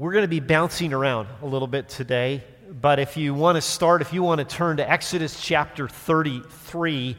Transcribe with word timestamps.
We're 0.00 0.12
going 0.12 0.24
to 0.24 0.28
be 0.28 0.40
bouncing 0.40 0.94
around 0.94 1.28
a 1.42 1.46
little 1.46 1.68
bit 1.68 1.90
today, 1.90 2.42
but 2.70 2.98
if 2.98 3.18
you 3.18 3.34
want 3.34 3.56
to 3.56 3.60
start, 3.60 4.00
if 4.00 4.14
you 4.14 4.22
want 4.22 4.38
to 4.38 4.46
turn 4.46 4.78
to 4.78 4.90
Exodus 4.90 5.38
chapter 5.38 5.88
33, 5.88 7.18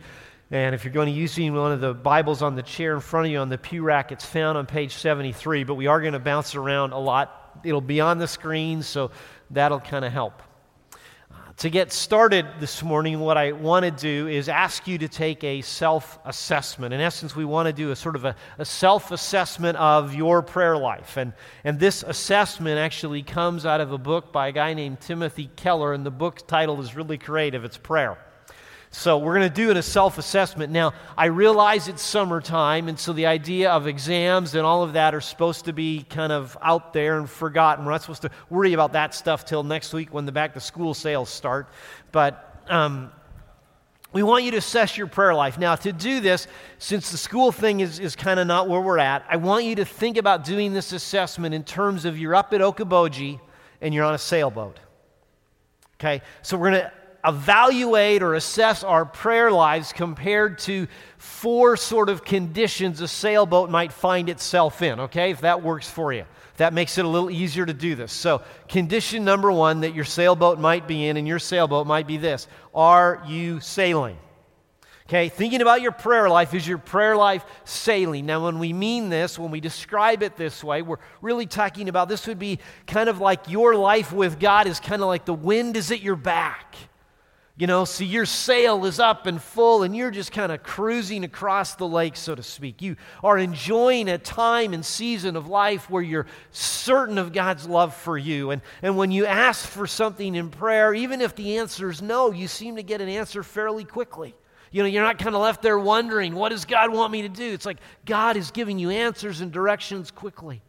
and 0.50 0.74
if 0.74 0.84
you're 0.84 0.92
going 0.92 1.06
to 1.06 1.14
use 1.14 1.38
one 1.38 1.72
of 1.72 1.80
the 1.80 1.94
Bibles 1.94 2.42
on 2.42 2.56
the 2.56 2.64
chair 2.64 2.96
in 2.96 3.00
front 3.00 3.28
of 3.28 3.32
you 3.32 3.38
on 3.38 3.50
the 3.50 3.60
pew 3.60 3.84
rack, 3.84 4.12
it's 4.12 4.26
found 4.26 4.58
on 4.58 4.66
page 4.66 4.96
73, 4.96 5.64
but 5.64 5.76
we 5.76 5.86
are 5.86 6.02
going 6.02 6.14
to 6.14 6.20
bounce 6.20 6.56
around 6.56 6.92
a 6.92 6.98
lot. 6.98 7.60
It'll 7.64 7.82
be 7.82 8.02
on 8.02 8.18
the 8.18 8.28
screen, 8.28 8.82
so 8.82 9.12
that'll 9.52 9.80
kind 9.80 10.04
of 10.04 10.12
help. 10.12 10.42
To 11.62 11.70
get 11.70 11.92
started 11.92 12.48
this 12.60 12.82
morning, 12.82 13.20
what 13.20 13.38
I 13.38 13.52
want 13.52 13.86
to 13.86 13.92
do 13.92 14.28
is 14.28 14.50
ask 14.50 14.88
you 14.88 14.98
to 14.98 15.08
take 15.08 15.44
a 15.44 15.62
self 15.62 16.18
assessment. 16.26 16.92
In 16.92 17.00
essence, 17.00 17.36
we 17.36 17.46
want 17.46 17.68
to 17.68 17.74
do 17.74 17.92
a 17.92 17.96
sort 17.96 18.16
of 18.16 18.26
a, 18.26 18.36
a 18.58 18.66
self 18.66 19.12
assessment 19.12 19.78
of 19.78 20.16
your 20.16 20.42
prayer 20.42 20.76
life. 20.76 21.18
And, 21.18 21.34
and 21.64 21.80
this 21.80 22.02
assessment 22.02 22.80
actually 22.80 23.22
comes 23.22 23.64
out 23.68 23.80
of 23.80 23.92
a 23.92 24.00
book 24.00 24.34
by 24.34 24.48
a 24.48 24.52
guy 24.52 24.74
named 24.74 25.02
Timothy 25.02 25.52
Keller, 25.56 25.94
and 25.94 26.04
the 26.04 26.10
book 26.10 26.48
title 26.48 26.82
is 26.82 26.96
really 26.96 27.20
creative 27.20 27.64
it's 27.64 27.78
Prayer. 27.78 28.18
So 28.94 29.18
we're 29.18 29.36
going 29.36 29.50
to 29.50 29.56
do 29.56 29.72
it 29.72 29.78
a 29.78 29.82
self 29.82 30.18
assessment. 30.18 30.72
Now, 30.72 30.94
I 31.18 31.28
realize 31.28 31.88
it's 31.88 32.02
summertime, 32.02 32.90
and 32.90 33.00
so 33.00 33.14
the 33.14 33.26
idea 33.26 33.72
of 33.72 33.88
exams 33.88 34.54
and 34.54 34.66
all 34.66 34.84
of 34.84 34.94
that 34.94 35.16
are 35.16 35.22
supposed 35.22 35.66
to 35.66 35.74
be 35.74 36.06
kind 36.10 36.34
of 36.34 36.58
out 36.62 36.92
there 36.92 37.18
and 37.18 37.30
forgotten. 37.30 37.86
We're 37.86 37.92
not 37.92 38.02
supposed 38.02 38.24
to 38.24 38.32
worry 38.50 38.74
about 38.74 38.92
that 38.94 39.16
stuff 39.16 39.46
till 39.46 39.64
next 39.64 39.94
week 39.94 40.14
when 40.14 40.26
the 40.26 40.34
back 40.34 40.54
to 40.56 40.60
school 40.60 40.94
sales 40.94 41.30
start. 41.30 41.70
But 42.12 42.64
um, 42.68 43.12
we 44.12 44.24
want 44.24 44.44
you 44.44 44.52
to 44.52 44.58
assess 44.58 44.98
your 44.98 45.08
prayer 45.08 45.34
life. 45.34 45.58
Now, 45.58 45.76
to 45.76 45.94
do 45.94 46.20
this, 46.20 46.48
since 46.78 47.12
the 47.12 47.18
school 47.18 47.54
thing 47.54 47.80
is, 47.80 47.98
is 47.98 48.18
kind 48.18 48.42
of 48.42 48.48
not 48.48 48.68
where 48.68 48.82
we're 48.82 49.00
at, 49.00 49.24
I 49.30 49.38
want 49.38 49.64
you 49.64 49.76
to 49.76 49.86
think 49.86 50.18
about 50.18 50.44
doing 50.44 50.74
this 50.74 50.92
assessment 50.92 51.56
in 51.56 51.64
terms 51.64 52.04
of 52.04 52.20
you're 52.20 52.36
up 52.36 52.52
at 52.52 52.60
Okoboji 52.60 53.40
and 53.80 53.94
you're 53.94 54.04
on 54.04 54.16
a 54.16 54.20
sailboat. 54.20 54.80
Okay? 55.96 56.22
So 56.42 56.58
we're 56.58 56.72
going 56.72 56.82
to 56.82 56.92
evaluate 57.26 58.24
or 58.24 58.36
assess 58.36 58.84
our 58.84 59.06
prayer 59.06 59.52
lives 59.52 59.94
compared 59.94 60.60
to 60.60 60.88
four 61.18 61.78
sort 61.78 62.10
of 62.10 62.24
conditions 62.24 63.02
a 63.02 63.08
sailboat 63.08 63.70
might 63.70 63.92
find 63.94 64.30
itself 64.30 64.82
in, 64.82 65.00
okay? 65.02 65.32
If 65.32 65.42
that 65.42 65.62
works 65.62 65.90
for 65.90 66.12
you. 66.14 66.26
That 66.58 66.74
makes 66.74 66.98
it 66.98 67.06
a 67.06 67.08
little 67.08 67.32
easier 67.32 67.66
to 67.66 67.74
do 67.74 67.96
this. 67.96 68.12
So, 68.12 68.44
condition 68.68 69.24
number 69.24 69.52
one 69.52 69.82
that 69.82 69.96
your 69.96 70.06
sailboat 70.06 70.60
might 70.60 70.88
be 70.88 71.08
in, 71.08 71.18
and 71.18 71.28
your 71.28 71.40
sailboat 71.40 71.88
might 71.88 72.08
be 72.08 72.18
this 72.18 72.48
Are 72.76 73.24
you 73.28 73.60
sailing? 73.60 74.18
Okay, 75.08 75.28
thinking 75.28 75.62
about 75.62 75.82
your 75.82 75.92
prayer 75.92 76.30
life, 76.30 76.54
is 76.54 76.66
your 76.66 76.78
prayer 76.78 77.18
life 77.18 77.44
sailing? 77.66 78.26
Now, 78.26 78.46
when 78.46 78.60
we 78.60 78.72
mean 78.72 79.10
this, 79.10 79.38
when 79.38 79.52
we 79.52 79.60
describe 79.60 80.24
it 80.24 80.38
this 80.38 80.64
way, 80.64 80.82
we're 80.82 81.00
really 81.22 81.48
talking 81.48 81.90
about 81.90 82.08
this 82.08 82.28
would 82.28 82.40
be 82.40 82.60
kind 82.88 83.10
of 83.10 83.20
like 83.20 83.50
your 83.50 83.76
life 83.76 84.14
with 84.14 84.40
God 84.40 84.68
is 84.68 84.80
kind 84.80 85.02
of 85.02 85.10
like 85.10 85.26
the 85.26 85.34
wind 85.34 85.76
is 85.76 85.92
at 85.92 86.02
your 86.02 86.16
back. 86.16 86.76
You 87.62 87.68
know, 87.68 87.86
so 87.86 88.04
your 88.04 88.26
sail 88.26 88.86
is 88.86 89.00
up 89.00 89.28
and 89.28 89.40
full, 89.40 89.84
and 89.84 89.96
you're 89.96 90.10
just 90.10 90.32
kind 90.32 90.52
of 90.52 90.64
cruising 90.64 91.24
across 91.24 91.76
the 91.76 91.88
lake, 91.88 92.16
so 92.16 92.34
to 92.34 92.42
speak. 92.42 92.82
You 92.82 92.96
are 93.24 93.38
enjoying 93.38 94.10
a 94.10 94.18
time 94.18 94.74
and 94.74 94.84
season 94.84 95.36
of 95.36 95.48
life 95.48 95.88
where 95.88 96.02
you're 96.02 96.26
certain 96.50 97.20
of 97.20 97.34
God's 97.34 97.68
love 97.68 97.96
for 97.96 98.18
you. 98.18 98.50
And, 98.50 98.64
and 98.82 98.98
when 98.98 99.12
you 99.12 99.28
ask 99.28 99.64
for 99.64 99.86
something 99.86 100.34
in 100.34 100.50
prayer, 100.50 100.92
even 100.96 101.22
if 101.22 101.36
the 101.36 101.60
answer 101.60 101.92
is 101.92 102.02
no, 102.02 102.32
you 102.32 102.48
seem 102.48 102.78
to 102.78 102.84
get 102.84 103.00
an 103.00 103.10
answer 103.10 103.44
fairly 103.44 103.84
quickly. 103.84 104.34
You 104.72 104.82
know, 104.82 104.88
you're 104.88 105.04
not 105.04 105.20
kind 105.20 105.36
of 105.36 105.44
left 105.44 105.62
there 105.62 105.78
wondering, 105.78 106.34
what 106.34 106.50
does 106.50 106.66
God 106.66 106.92
want 106.92 107.12
me 107.12 107.22
to 107.22 107.30
do? 107.30 107.54
It's 107.54 107.68
like 107.68 107.78
God 108.08 108.38
is 108.38 108.50
giving 108.50 108.80
you 108.80 108.90
answers 108.90 109.40
and 109.40 109.52
directions 109.52 110.10
quickly. 110.10 110.64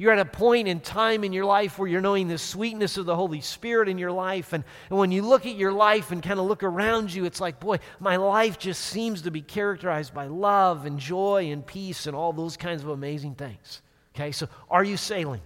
You're 0.00 0.12
at 0.12 0.18
a 0.18 0.24
point 0.24 0.66
in 0.66 0.80
time 0.80 1.24
in 1.24 1.34
your 1.34 1.44
life 1.44 1.78
where 1.78 1.86
you're 1.86 2.00
knowing 2.00 2.26
the 2.26 2.38
sweetness 2.38 2.96
of 2.96 3.04
the 3.04 3.14
Holy 3.14 3.42
Spirit 3.42 3.86
in 3.86 3.98
your 3.98 4.12
life. 4.12 4.54
And, 4.54 4.64
and 4.88 4.98
when 4.98 5.12
you 5.12 5.20
look 5.20 5.44
at 5.44 5.56
your 5.56 5.72
life 5.72 6.10
and 6.10 6.22
kind 6.22 6.40
of 6.40 6.46
look 6.46 6.62
around 6.62 7.12
you, 7.12 7.26
it's 7.26 7.38
like, 7.38 7.60
boy, 7.60 7.80
my 7.98 8.16
life 8.16 8.58
just 8.58 8.80
seems 8.80 9.20
to 9.20 9.30
be 9.30 9.42
characterized 9.42 10.14
by 10.14 10.24
love 10.24 10.86
and 10.86 10.98
joy 10.98 11.50
and 11.52 11.66
peace 11.66 12.06
and 12.06 12.16
all 12.16 12.32
those 12.32 12.56
kinds 12.56 12.82
of 12.82 12.88
amazing 12.88 13.34
things. 13.34 13.82
Okay, 14.14 14.32
so 14.32 14.48
are 14.70 14.82
you 14.82 14.96
sailing? 14.96 15.42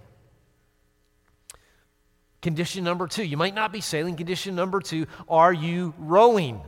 Condition 2.41 2.85
number 2.85 3.07
two, 3.09 3.25
you 3.25 3.35
might 3.35 3.55
not 3.55 3.73
be 3.73 3.81
sailing. 3.81 4.15
Condition 4.15 4.55
number 4.55 4.79
two, 4.79 5.05
are 5.27 5.51
you 5.51 5.93
rowing? 5.97 6.61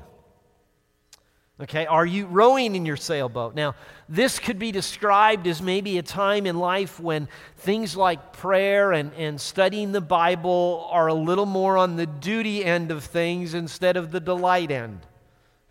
Okay, 1.60 1.88
are 1.88 2.06
you 2.06 2.28
rowing 2.28 2.76
in 2.76 2.86
your 2.86 2.98
sailboat? 2.98 3.56
Now, 3.56 3.74
this 4.08 4.38
could 4.38 4.60
be 4.60 4.72
described 4.72 5.48
as 5.48 5.60
maybe 5.60 5.98
a 5.98 6.04
time 6.04 6.46
in 6.46 6.60
life 6.60 7.00
when 7.00 7.28
things 7.58 7.98
like 7.98 8.32
prayer 8.34 8.92
and, 8.92 9.12
and 9.16 9.42
studying 9.42 9.92
the 9.92 10.02
Bible 10.02 10.88
are 10.92 11.08
a 11.08 11.16
little 11.16 11.48
more 11.48 11.76
on 11.76 11.96
the 11.96 12.06
duty 12.06 12.64
end 12.64 12.92
of 12.92 13.04
things 13.04 13.56
instead 13.56 13.98
of 13.98 14.12
the 14.12 14.20
delight 14.20 14.70
end. 14.70 15.00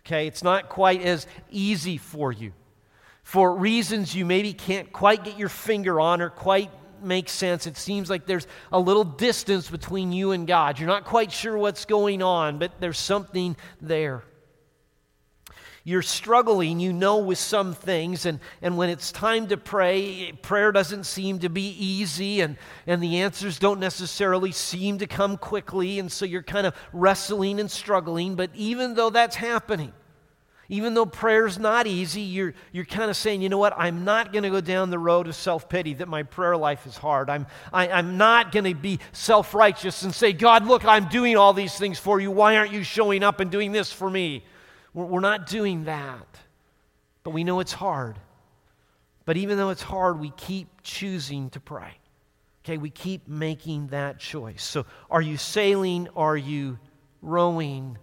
Okay, 0.05 0.27
it's 0.27 0.43
not 0.43 0.67
quite 0.67 1.01
as 1.01 1.25
easy 1.51 1.95
for 1.95 2.33
you. 2.33 2.51
For 3.23 3.55
reasons 3.55 4.13
you 4.13 4.25
maybe 4.25 4.51
can't 4.51 4.91
quite 4.91 5.23
get 5.23 5.39
your 5.39 5.49
finger 5.49 6.01
on 6.01 6.21
or 6.21 6.29
quite 6.29 6.69
make 7.01 7.29
sense. 7.29 7.65
It 7.65 7.77
seems 7.77 8.09
like 8.09 8.25
there's 8.25 8.47
a 8.73 8.79
little 8.79 9.05
distance 9.05 9.69
between 9.69 10.11
you 10.11 10.31
and 10.31 10.45
God. 10.47 10.79
You're 10.79 10.87
not 10.87 11.05
quite 11.05 11.31
sure 11.31 11.57
what's 11.57 11.85
going 11.85 12.21
on, 12.21 12.57
but 12.57 12.73
there's 12.81 12.97
something 12.97 13.55
there 13.79 14.23
you're 15.87 16.01
struggling, 16.01 16.81
you 16.81 16.91
know, 16.91 17.19
with 17.19 17.37
some 17.37 17.73
things, 17.73 18.25
and, 18.25 18.41
and 18.61 18.75
when 18.75 18.89
it's 18.89 19.09
time 19.09 19.47
to 19.47 19.55
pray, 19.55 20.33
prayer 20.41 20.73
doesn't 20.73 21.05
seem 21.05 21.39
to 21.39 21.47
be 21.47 21.69
easy, 21.81 22.41
and, 22.41 22.57
and 22.85 23.01
the 23.01 23.21
answers 23.21 23.57
don't 23.57 23.79
necessarily 23.79 24.51
seem 24.51 24.97
to 24.97 25.07
come 25.07 25.37
quickly, 25.37 25.97
and 25.97 26.11
so 26.11 26.25
you're 26.25 26.43
kind 26.43 26.67
of 26.67 26.75
wrestling 26.91 27.61
and 27.61 27.71
struggling. 27.71 28.35
But 28.35 28.49
even 28.53 28.95
though 28.95 29.09
that's 29.09 29.37
happening, 29.37 29.93
even 30.67 30.93
though 30.93 31.05
prayer's 31.05 31.57
not 31.57 31.87
easy, 31.87 32.19
you're, 32.19 32.53
you're 32.73 32.83
kind 32.83 33.09
of 33.09 33.15
saying, 33.15 33.41
you 33.41 33.47
know 33.47 33.57
what, 33.57 33.73
I'm 33.77 34.03
not 34.03 34.33
going 34.33 34.43
to 34.43 34.49
go 34.49 34.59
down 34.59 34.89
the 34.89 34.99
road 34.99 35.29
of 35.29 35.35
self 35.35 35.69
pity 35.69 35.93
that 35.93 36.09
my 36.09 36.23
prayer 36.23 36.57
life 36.57 36.85
is 36.85 36.97
hard. 36.97 37.29
I'm, 37.29 37.47
I, 37.71 37.87
i 37.87 37.99
am 37.99 38.17
not 38.17 38.51
going 38.51 38.65
to 38.65 38.75
be 38.75 38.99
self 39.13 39.53
righteous 39.53 40.03
and 40.03 40.13
say, 40.13 40.33
God, 40.33 40.65
look, 40.67 40.83
I'm 40.83 41.07
doing 41.07 41.37
all 41.37 41.53
these 41.53 41.77
things 41.77 41.97
for 41.97 42.19
you. 42.19 42.29
Why 42.29 42.57
aren't 42.57 42.73
you 42.73 42.83
showing 42.83 43.23
up 43.23 43.39
and 43.39 43.49
doing 43.49 43.71
this 43.71 43.89
for 43.89 44.09
me? 44.09 44.43
We're 44.93 45.19
not 45.19 45.47
doing 45.47 45.85
that. 45.85 46.27
But 47.23 47.31
we 47.31 47.43
know 47.43 47.59
it's 47.59 47.73
hard. 47.73 48.17
But 49.25 49.37
even 49.37 49.57
though 49.57 49.69
it's 49.69 49.81
hard, 49.81 50.19
we 50.19 50.31
keep 50.31 50.67
choosing 50.83 51.49
to 51.51 51.59
pray. 51.59 51.93
Okay, 52.63 52.77
we 52.77 52.89
keep 52.89 53.27
making 53.27 53.87
that 53.87 54.19
choice. 54.19 54.63
So, 54.63 54.85
are 55.09 55.21
you 55.21 55.37
sailing? 55.37 56.07
Are 56.15 56.37
you 56.37 56.79
rowing? 57.21 57.97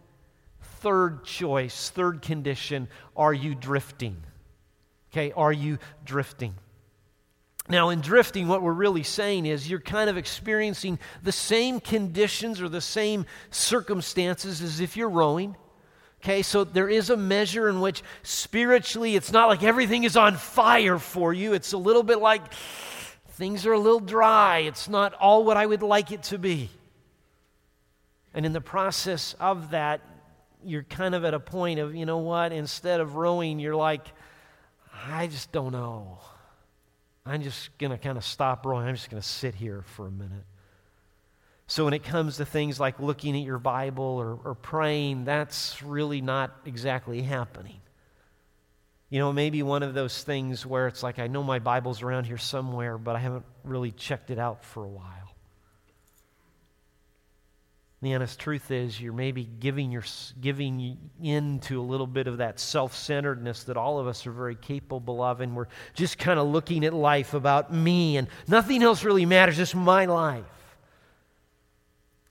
Third 0.80 1.24
choice, 1.24 1.90
third 1.90 2.20
condition, 2.20 2.88
are 3.16 3.32
you 3.32 3.54
drifting? 3.54 4.22
Okay, 5.10 5.32
are 5.32 5.52
you 5.52 5.78
drifting? 6.04 6.54
Now, 7.68 7.88
in 7.88 8.02
drifting, 8.02 8.48
what 8.48 8.60
we're 8.60 8.72
really 8.72 9.02
saying 9.02 9.46
is 9.46 9.70
you're 9.70 9.80
kind 9.80 10.10
of 10.10 10.18
experiencing 10.18 10.98
the 11.22 11.32
same 11.32 11.80
conditions 11.80 12.60
or 12.60 12.68
the 12.68 12.82
same 12.82 13.24
circumstances 13.50 14.60
as 14.60 14.80
if 14.80 14.96
you're 14.96 15.08
rowing. 15.08 15.56
Okay, 16.24 16.40
so 16.40 16.64
there 16.64 16.88
is 16.88 17.10
a 17.10 17.18
measure 17.18 17.68
in 17.68 17.82
which 17.82 18.02
spiritually 18.22 19.14
it's 19.14 19.30
not 19.30 19.46
like 19.48 19.62
everything 19.62 20.04
is 20.04 20.16
on 20.16 20.38
fire 20.38 20.98
for 20.98 21.34
you. 21.34 21.52
It's 21.52 21.74
a 21.74 21.76
little 21.76 22.02
bit 22.02 22.18
like 22.18 22.50
things 23.32 23.66
are 23.66 23.74
a 23.74 23.78
little 23.78 24.00
dry. 24.00 24.60
It's 24.60 24.88
not 24.88 25.12
all 25.12 25.44
what 25.44 25.58
I 25.58 25.66
would 25.66 25.82
like 25.82 26.12
it 26.12 26.22
to 26.24 26.38
be. 26.38 26.70
And 28.32 28.46
in 28.46 28.54
the 28.54 28.62
process 28.62 29.36
of 29.38 29.72
that, 29.72 30.00
you're 30.64 30.84
kind 30.84 31.14
of 31.14 31.26
at 31.26 31.34
a 31.34 31.40
point 31.40 31.78
of, 31.78 31.94
you 31.94 32.06
know 32.06 32.18
what, 32.18 32.52
instead 32.52 33.00
of 33.00 33.16
rowing, 33.16 33.58
you're 33.58 33.76
like, 33.76 34.06
I 35.06 35.26
just 35.26 35.52
don't 35.52 35.72
know. 35.72 36.20
I'm 37.26 37.42
just 37.42 37.76
going 37.76 37.90
to 37.90 37.98
kind 37.98 38.16
of 38.16 38.24
stop 38.24 38.64
rowing. 38.64 38.86
I'm 38.86 38.94
just 38.94 39.10
going 39.10 39.22
to 39.22 39.28
sit 39.28 39.54
here 39.54 39.82
for 39.88 40.06
a 40.06 40.10
minute. 40.10 40.46
So, 41.66 41.86
when 41.86 41.94
it 41.94 42.04
comes 42.04 42.36
to 42.36 42.44
things 42.44 42.78
like 42.78 43.00
looking 43.00 43.34
at 43.36 43.42
your 43.42 43.58
Bible 43.58 44.04
or, 44.04 44.38
or 44.44 44.54
praying, 44.54 45.24
that's 45.24 45.82
really 45.82 46.20
not 46.20 46.54
exactly 46.66 47.22
happening. 47.22 47.80
You 49.08 49.18
know, 49.20 49.32
maybe 49.32 49.62
one 49.62 49.82
of 49.82 49.94
those 49.94 50.22
things 50.24 50.66
where 50.66 50.88
it's 50.88 51.02
like, 51.02 51.18
I 51.18 51.26
know 51.26 51.42
my 51.42 51.60
Bible's 51.60 52.02
around 52.02 52.24
here 52.24 52.36
somewhere, 52.36 52.98
but 52.98 53.16
I 53.16 53.20
haven't 53.20 53.44
really 53.62 53.92
checked 53.92 54.30
it 54.30 54.38
out 54.38 54.64
for 54.64 54.84
a 54.84 54.88
while. 54.88 55.34
The 58.02 58.12
honest 58.12 58.38
truth 58.38 58.70
is, 58.70 59.00
you're 59.00 59.14
maybe 59.14 59.44
giving, 59.44 59.90
your, 59.90 60.04
giving 60.38 60.98
in 61.22 61.60
to 61.60 61.80
a 61.80 61.82
little 61.82 62.06
bit 62.06 62.26
of 62.26 62.38
that 62.38 62.60
self 62.60 62.94
centeredness 62.94 63.64
that 63.64 63.78
all 63.78 63.98
of 63.98 64.06
us 64.06 64.26
are 64.26 64.32
very 64.32 64.56
capable 64.56 65.22
of, 65.22 65.40
and 65.40 65.56
we're 65.56 65.68
just 65.94 66.18
kind 66.18 66.38
of 66.38 66.48
looking 66.48 66.84
at 66.84 66.92
life 66.92 67.32
about 67.32 67.72
me, 67.72 68.18
and 68.18 68.28
nothing 68.46 68.82
else 68.82 69.04
really 69.04 69.24
matters, 69.24 69.56
just 69.56 69.74
my 69.74 70.04
life. 70.04 70.44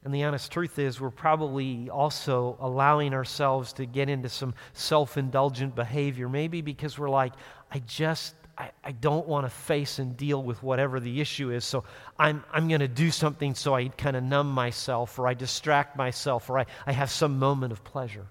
And 0.04 0.14
the 0.14 0.24
honest 0.24 0.52
truth 0.52 0.80
is, 0.80 1.00
we're 1.00 1.10
probably 1.10 1.90
also 1.90 2.58
allowing 2.60 3.14
ourselves 3.14 3.74
to 3.74 3.86
get 3.86 4.10
into 4.10 4.28
some 4.28 4.54
self 4.74 5.18
indulgent 5.18 5.76
behavior, 5.76 6.28
maybe 6.28 6.62
because 6.62 7.00
we're 7.00 7.10
like, 7.10 7.34
I 7.72 7.80
just, 7.80 8.36
I, 8.58 8.72
I 8.84 8.92
don't 8.92 9.28
want 9.28 9.46
to 9.46 9.50
face 9.50 10.00
and 10.00 10.18
deal 10.18 10.44
with 10.44 10.62
whatever 10.62 11.00
the 11.00 11.22
issue 11.22 11.52
is. 11.52 11.64
So 11.64 11.86
I'm, 12.20 12.44
I'm 12.52 12.68
going 12.68 12.82
to 12.82 12.88
do 12.90 13.12
something 13.12 13.56
so 13.56 13.74
I 13.74 13.88
kind 13.88 14.18
of 14.18 14.24
numb 14.24 14.52
myself 14.52 15.18
or 15.18 15.28
I 15.28 15.36
distract 15.36 15.96
myself 15.96 16.50
or 16.50 16.60
I, 16.60 16.66
I 16.86 16.92
have 16.92 17.10
some 17.10 17.40
moment 17.40 17.72
of 17.72 17.84
pleasure. 17.86 18.28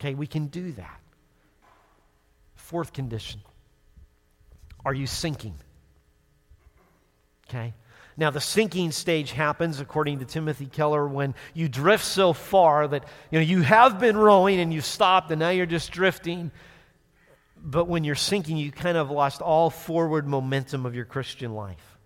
Okay, 0.00 0.14
we 0.14 0.26
can 0.26 0.46
do 0.46 0.72
that. 0.72 1.00
Fourth 2.56 2.92
condition 2.92 3.40
Are 4.84 4.94
you 4.94 5.06
sinking? 5.06 5.54
Okay. 7.48 7.74
Now, 8.16 8.30
the 8.30 8.40
sinking 8.40 8.92
stage 8.92 9.32
happens, 9.32 9.80
according 9.80 10.18
to 10.18 10.24
Timothy 10.24 10.66
Keller, 10.66 11.08
when 11.08 11.34
you 11.54 11.68
drift 11.68 12.04
so 12.04 12.32
far 12.32 12.86
that 12.88 13.04
you, 13.30 13.38
know, 13.38 13.44
you 13.44 13.62
have 13.62 13.98
been 13.98 14.16
rowing 14.16 14.60
and 14.60 14.72
you've 14.72 14.84
stopped 14.84 15.30
and 15.30 15.40
now 15.40 15.50
you're 15.50 15.64
just 15.64 15.90
drifting. 15.90 16.50
But 17.56 17.88
when 17.88 18.04
you're 18.04 18.14
sinking, 18.14 18.58
you 18.58 18.70
kind 18.70 18.98
of 18.98 19.10
lost 19.10 19.40
all 19.40 19.70
forward 19.70 20.26
momentum 20.26 20.84
of 20.84 20.94
your 20.94 21.06
Christian 21.06 21.54
life. 21.54 21.98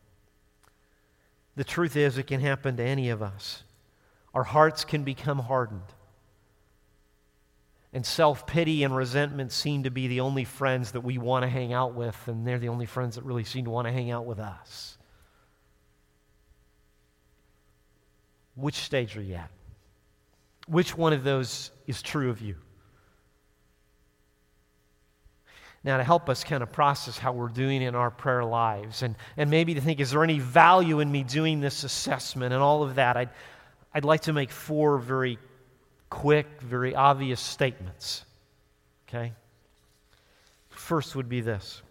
The 1.57 1.65
truth 1.65 1.97
is, 1.97 2.19
it 2.19 2.27
can 2.27 2.41
happen 2.41 2.77
to 2.77 2.85
any 2.85 3.09
of 3.09 3.23
us. 3.23 3.65
Our 4.35 4.45
hearts 4.45 4.85
can 4.85 5.03
become 5.03 5.39
hardened. 5.39 5.81
And 7.93 8.05
self 8.05 8.47
pity 8.47 8.85
and 8.85 8.95
resentment 8.95 9.51
seem 9.53 9.85
to 9.85 9.91
be 9.91 10.07
the 10.07 10.21
only 10.21 10.45
friends 10.45 10.93
that 10.93 11.01
we 11.01 11.17
want 11.17 11.45
to 11.45 11.49
hang 11.49 11.73
out 11.73 11.95
with, 11.95 12.17
and 12.29 12.47
they're 12.47 12.59
the 12.59 12.69
only 12.69 12.85
friends 12.85 13.15
that 13.15 13.25
really 13.25 13.45
seem 13.45 13.65
to 13.65 13.71
want 13.71 13.87
to 13.89 13.93
hang 13.93 14.11
out 14.11 14.27
with 14.27 14.39
us. 14.39 14.99
Which 18.57 18.75
stage 18.75 19.17
are 19.17 19.23
you 19.23 19.35
at? 19.35 19.51
Which 20.67 20.97
one 20.97 21.13
of 21.13 21.23
those 21.23 21.71
is 21.87 22.03
true 22.03 22.31
of 22.31 22.41
you? 22.41 22.57
Now, 25.85 25.99
to 25.99 26.03
help 26.03 26.29
us 26.29 26.43
kind 26.43 26.65
of 26.65 26.73
process 26.73 27.17
how 27.17 27.33
we're 27.33 27.49
doing 27.49 27.81
in 27.81 27.95
our 27.95 28.11
prayer 28.11 28.45
lives, 28.45 29.03
and, 29.03 29.15
and 29.37 29.51
maybe 29.51 29.75
to 29.75 29.81
think, 29.81 30.01
is 30.01 30.11
there 30.11 30.25
any 30.25 30.41
value 30.41 30.99
in 30.99 31.13
me 31.13 31.23
doing 31.23 31.61
this 31.61 31.85
assessment 31.85 32.53
and 32.53 32.61
all 32.61 32.83
of 32.83 32.97
that, 32.97 33.17
I'd, 33.17 33.31
I'd 33.95 34.05
like 34.05 34.23
to 34.23 34.33
make 34.33 34.51
four 34.51 34.99
very 34.99 35.39
quick, 36.11 36.61
very 36.61 36.97
obvious 36.97 37.41
statements. 37.41 38.25
Okay? 39.09 39.33
First 40.71 41.15
would 41.15 41.29
be 41.29 41.41
this 41.41 41.83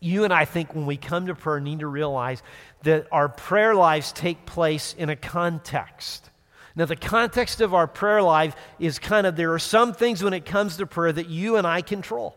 you 0.00 0.24
and 0.24 0.32
I 0.32 0.46
think 0.46 0.74
when 0.74 0.86
we 0.86 0.96
come 0.96 1.26
to 1.26 1.34
prayer 1.34 1.60
need 1.60 1.80
to 1.80 1.86
realize 1.86 2.42
that 2.82 3.06
our 3.12 3.28
prayer 3.28 3.74
lives 3.74 4.12
take 4.12 4.46
place 4.46 4.94
in 4.96 5.10
a 5.10 5.16
context. 5.16 6.30
Now, 6.74 6.86
the 6.86 6.96
context 6.96 7.60
of 7.60 7.74
our 7.74 7.86
prayer 7.86 8.22
life 8.22 8.56
is 8.78 8.98
kind 8.98 9.26
of 9.26 9.36
there 9.36 9.52
are 9.52 9.58
some 9.58 9.92
things 9.92 10.22
when 10.22 10.32
it 10.32 10.46
comes 10.46 10.78
to 10.78 10.86
prayer 10.86 11.12
that 11.12 11.28
you 11.28 11.56
and 11.56 11.66
I 11.66 11.82
control. 11.82 12.36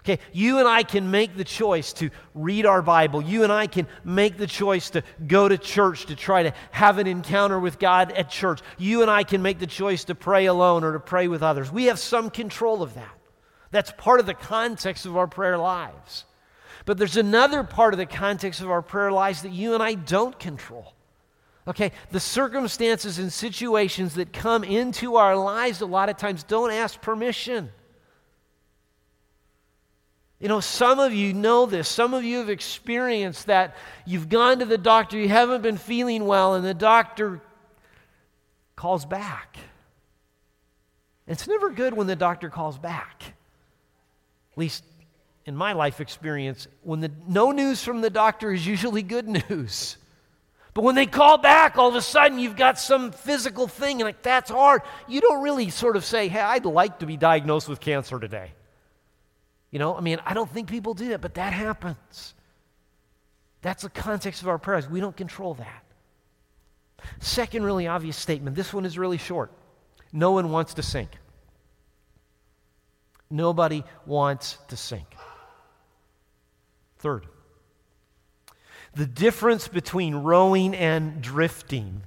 Okay, 0.00 0.20
you 0.32 0.58
and 0.58 0.68
I 0.68 0.82
can 0.82 1.10
make 1.10 1.34
the 1.34 1.44
choice 1.44 1.94
to 1.94 2.10
read 2.34 2.66
our 2.66 2.82
Bible. 2.82 3.22
You 3.22 3.42
and 3.42 3.50
I 3.50 3.66
can 3.66 3.86
make 4.04 4.36
the 4.36 4.46
choice 4.46 4.90
to 4.90 5.02
go 5.26 5.48
to 5.48 5.56
church 5.56 6.06
to 6.06 6.16
try 6.16 6.42
to 6.42 6.52
have 6.72 6.98
an 6.98 7.06
encounter 7.06 7.58
with 7.58 7.78
God 7.78 8.12
at 8.12 8.28
church. 8.28 8.60
You 8.76 9.00
and 9.00 9.10
I 9.10 9.22
can 9.24 9.40
make 9.40 9.60
the 9.60 9.66
choice 9.66 10.04
to 10.04 10.14
pray 10.14 10.44
alone 10.44 10.84
or 10.84 10.92
to 10.92 11.00
pray 11.00 11.26
with 11.26 11.42
others. 11.42 11.72
We 11.72 11.84
have 11.84 11.98
some 11.98 12.28
control 12.28 12.82
of 12.82 12.94
that. 12.94 13.18
That's 13.70 13.92
part 13.96 14.20
of 14.20 14.26
the 14.26 14.34
context 14.34 15.06
of 15.06 15.16
our 15.16 15.26
prayer 15.26 15.56
lives. 15.56 16.26
But 16.84 16.98
there's 16.98 17.16
another 17.16 17.64
part 17.64 17.94
of 17.94 17.98
the 17.98 18.06
context 18.06 18.60
of 18.60 18.70
our 18.70 18.82
prayer 18.82 19.10
lives 19.10 19.42
that 19.42 19.52
you 19.52 19.74
and 19.74 19.82
I 19.82 19.94
don't 19.94 20.38
control. 20.38 20.92
Okay, 21.66 21.92
the 22.10 22.20
circumstances 22.20 23.18
and 23.18 23.32
situations 23.32 24.14
that 24.16 24.32
come 24.32 24.64
into 24.64 25.16
our 25.16 25.34
lives 25.34 25.80
a 25.80 25.86
lot 25.86 26.10
of 26.10 26.18
times 26.18 26.42
don't 26.42 26.70
ask 26.70 27.00
permission. 27.00 27.70
You 30.38 30.48
know, 30.48 30.60
some 30.60 30.98
of 30.98 31.14
you 31.14 31.32
know 31.32 31.64
this. 31.64 31.88
Some 31.88 32.12
of 32.12 32.22
you 32.22 32.38
have 32.38 32.50
experienced 32.50 33.46
that. 33.46 33.76
You've 34.04 34.28
gone 34.28 34.58
to 34.58 34.66
the 34.66 34.76
doctor, 34.76 35.16
you 35.16 35.28
haven't 35.28 35.62
been 35.62 35.78
feeling 35.78 36.26
well, 36.26 36.54
and 36.54 36.62
the 36.62 36.74
doctor 36.74 37.40
calls 38.76 39.06
back. 39.06 39.56
It's 41.26 41.48
never 41.48 41.70
good 41.70 41.94
when 41.94 42.06
the 42.06 42.16
doctor 42.16 42.50
calls 42.50 42.76
back. 42.76 43.22
At 44.52 44.58
least 44.58 44.84
in 45.46 45.54
my 45.54 45.72
life 45.72 46.00
experience, 46.00 46.66
when 46.82 47.00
the 47.00 47.10
no 47.26 47.52
news 47.52 47.82
from 47.82 48.00
the 48.00 48.10
doctor 48.10 48.52
is 48.52 48.66
usually 48.66 49.02
good 49.02 49.28
news. 49.28 49.96
But 50.72 50.82
when 50.82 50.96
they 50.96 51.06
call 51.06 51.38
back, 51.38 51.78
all 51.78 51.88
of 51.88 51.94
a 51.94 52.02
sudden 52.02 52.38
you've 52.38 52.56
got 52.56 52.78
some 52.78 53.12
physical 53.12 53.68
thing, 53.68 54.00
and 54.00 54.08
like 54.08 54.22
that's 54.22 54.50
hard. 54.50 54.82
You 55.06 55.20
don't 55.20 55.42
really 55.42 55.70
sort 55.70 55.96
of 55.96 56.04
say, 56.04 56.28
"Hey, 56.28 56.40
I'd 56.40 56.64
like 56.64 56.98
to 56.98 57.06
be 57.06 57.16
diagnosed 57.16 57.68
with 57.68 57.80
cancer 57.80 58.18
today." 58.18 58.52
You 59.70 59.78
know, 59.78 59.96
I 59.96 60.00
mean, 60.00 60.20
I 60.24 60.34
don't 60.34 60.50
think 60.50 60.68
people 60.68 60.94
do 60.94 61.08
that, 61.08 61.20
but 61.20 61.34
that 61.34 61.52
happens. 61.52 62.34
That's 63.62 63.82
the 63.82 63.90
context 63.90 64.42
of 64.42 64.48
our 64.48 64.58
prayers. 64.58 64.88
We 64.88 65.00
don't 65.00 65.16
control 65.16 65.54
that. 65.54 65.84
Second, 67.20 67.64
really 67.64 67.86
obvious 67.86 68.16
statement. 68.16 68.56
This 68.56 68.72
one 68.72 68.84
is 68.84 68.98
really 68.98 69.18
short. 69.18 69.52
No 70.12 70.32
one 70.32 70.50
wants 70.50 70.74
to 70.74 70.82
sink. 70.82 71.10
Nobody 73.30 73.84
wants 74.06 74.58
to 74.68 74.76
sink. 74.76 75.16
Third, 77.04 77.26
the 78.94 79.04
difference 79.04 79.68
between 79.68 80.14
rowing 80.14 80.74
and 80.74 81.20
drifting. 81.20 82.00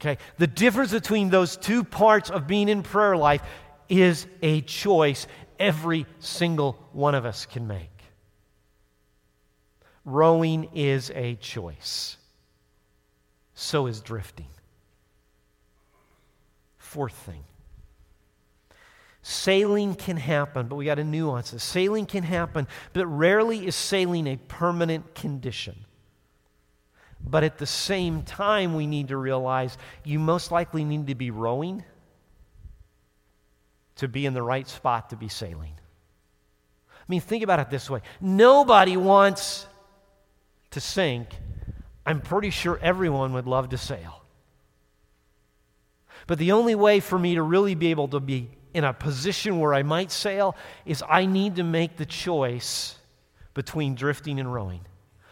Okay, 0.00 0.16
the 0.38 0.46
difference 0.46 0.90
between 0.90 1.28
those 1.28 1.58
two 1.58 1.84
parts 1.84 2.30
of 2.30 2.46
being 2.46 2.70
in 2.70 2.82
prayer 2.82 3.14
life 3.14 3.42
is 3.90 4.26
a 4.40 4.62
choice 4.62 5.26
every 5.58 6.06
single 6.18 6.78
one 6.92 7.14
of 7.14 7.26
us 7.26 7.44
can 7.44 7.66
make. 7.66 7.90
Rowing 10.06 10.70
is 10.74 11.12
a 11.14 11.34
choice, 11.34 12.16
so 13.52 13.86
is 13.86 14.00
drifting. 14.00 14.48
Fourth 16.78 17.12
thing 17.12 17.44
Sailing 19.28 19.96
can 19.96 20.18
happen, 20.18 20.68
but 20.68 20.76
we 20.76 20.84
got 20.84 20.94
to 20.94 21.04
nuance 21.04 21.50
this. 21.50 21.64
Sailing 21.64 22.06
can 22.06 22.22
happen, 22.22 22.68
but 22.92 23.04
rarely 23.06 23.66
is 23.66 23.74
sailing 23.74 24.28
a 24.28 24.36
permanent 24.36 25.16
condition. 25.16 25.84
But 27.20 27.42
at 27.42 27.58
the 27.58 27.66
same 27.66 28.22
time, 28.22 28.76
we 28.76 28.86
need 28.86 29.08
to 29.08 29.16
realize 29.16 29.76
you 30.04 30.20
most 30.20 30.52
likely 30.52 30.84
need 30.84 31.08
to 31.08 31.16
be 31.16 31.32
rowing 31.32 31.82
to 33.96 34.06
be 34.06 34.26
in 34.26 34.32
the 34.32 34.44
right 34.44 34.68
spot 34.68 35.10
to 35.10 35.16
be 35.16 35.26
sailing. 35.26 35.72
I 36.92 37.04
mean, 37.08 37.20
think 37.20 37.42
about 37.42 37.58
it 37.58 37.68
this 37.68 37.90
way 37.90 38.02
nobody 38.20 38.96
wants 38.96 39.66
to 40.70 40.80
sink. 40.80 41.30
I'm 42.06 42.20
pretty 42.20 42.50
sure 42.50 42.78
everyone 42.80 43.32
would 43.32 43.48
love 43.48 43.70
to 43.70 43.76
sail. 43.76 44.22
But 46.28 46.38
the 46.38 46.52
only 46.52 46.76
way 46.76 47.00
for 47.00 47.18
me 47.18 47.34
to 47.34 47.42
really 47.42 47.74
be 47.74 47.88
able 47.88 48.06
to 48.06 48.20
be 48.20 48.50
in 48.76 48.84
a 48.84 48.92
position 48.92 49.58
where 49.58 49.72
I 49.72 49.82
might 49.82 50.12
sail 50.12 50.54
is 50.84 51.02
I 51.08 51.24
need 51.24 51.56
to 51.56 51.62
make 51.62 51.96
the 51.96 52.04
choice 52.04 52.94
between 53.54 53.94
drifting 53.94 54.38
and 54.38 54.52
rowing. 54.52 54.82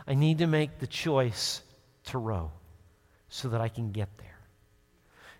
I 0.09 0.15
need 0.15 0.39
to 0.39 0.47
make 0.47 0.79
the 0.79 0.87
choice 0.87 1.61
to 2.05 2.17
row 2.17 2.53
so 3.29 3.49
that 3.49 3.61
I 3.61 3.69
can 3.69 3.93
get 3.93 4.09
there. 4.17 4.39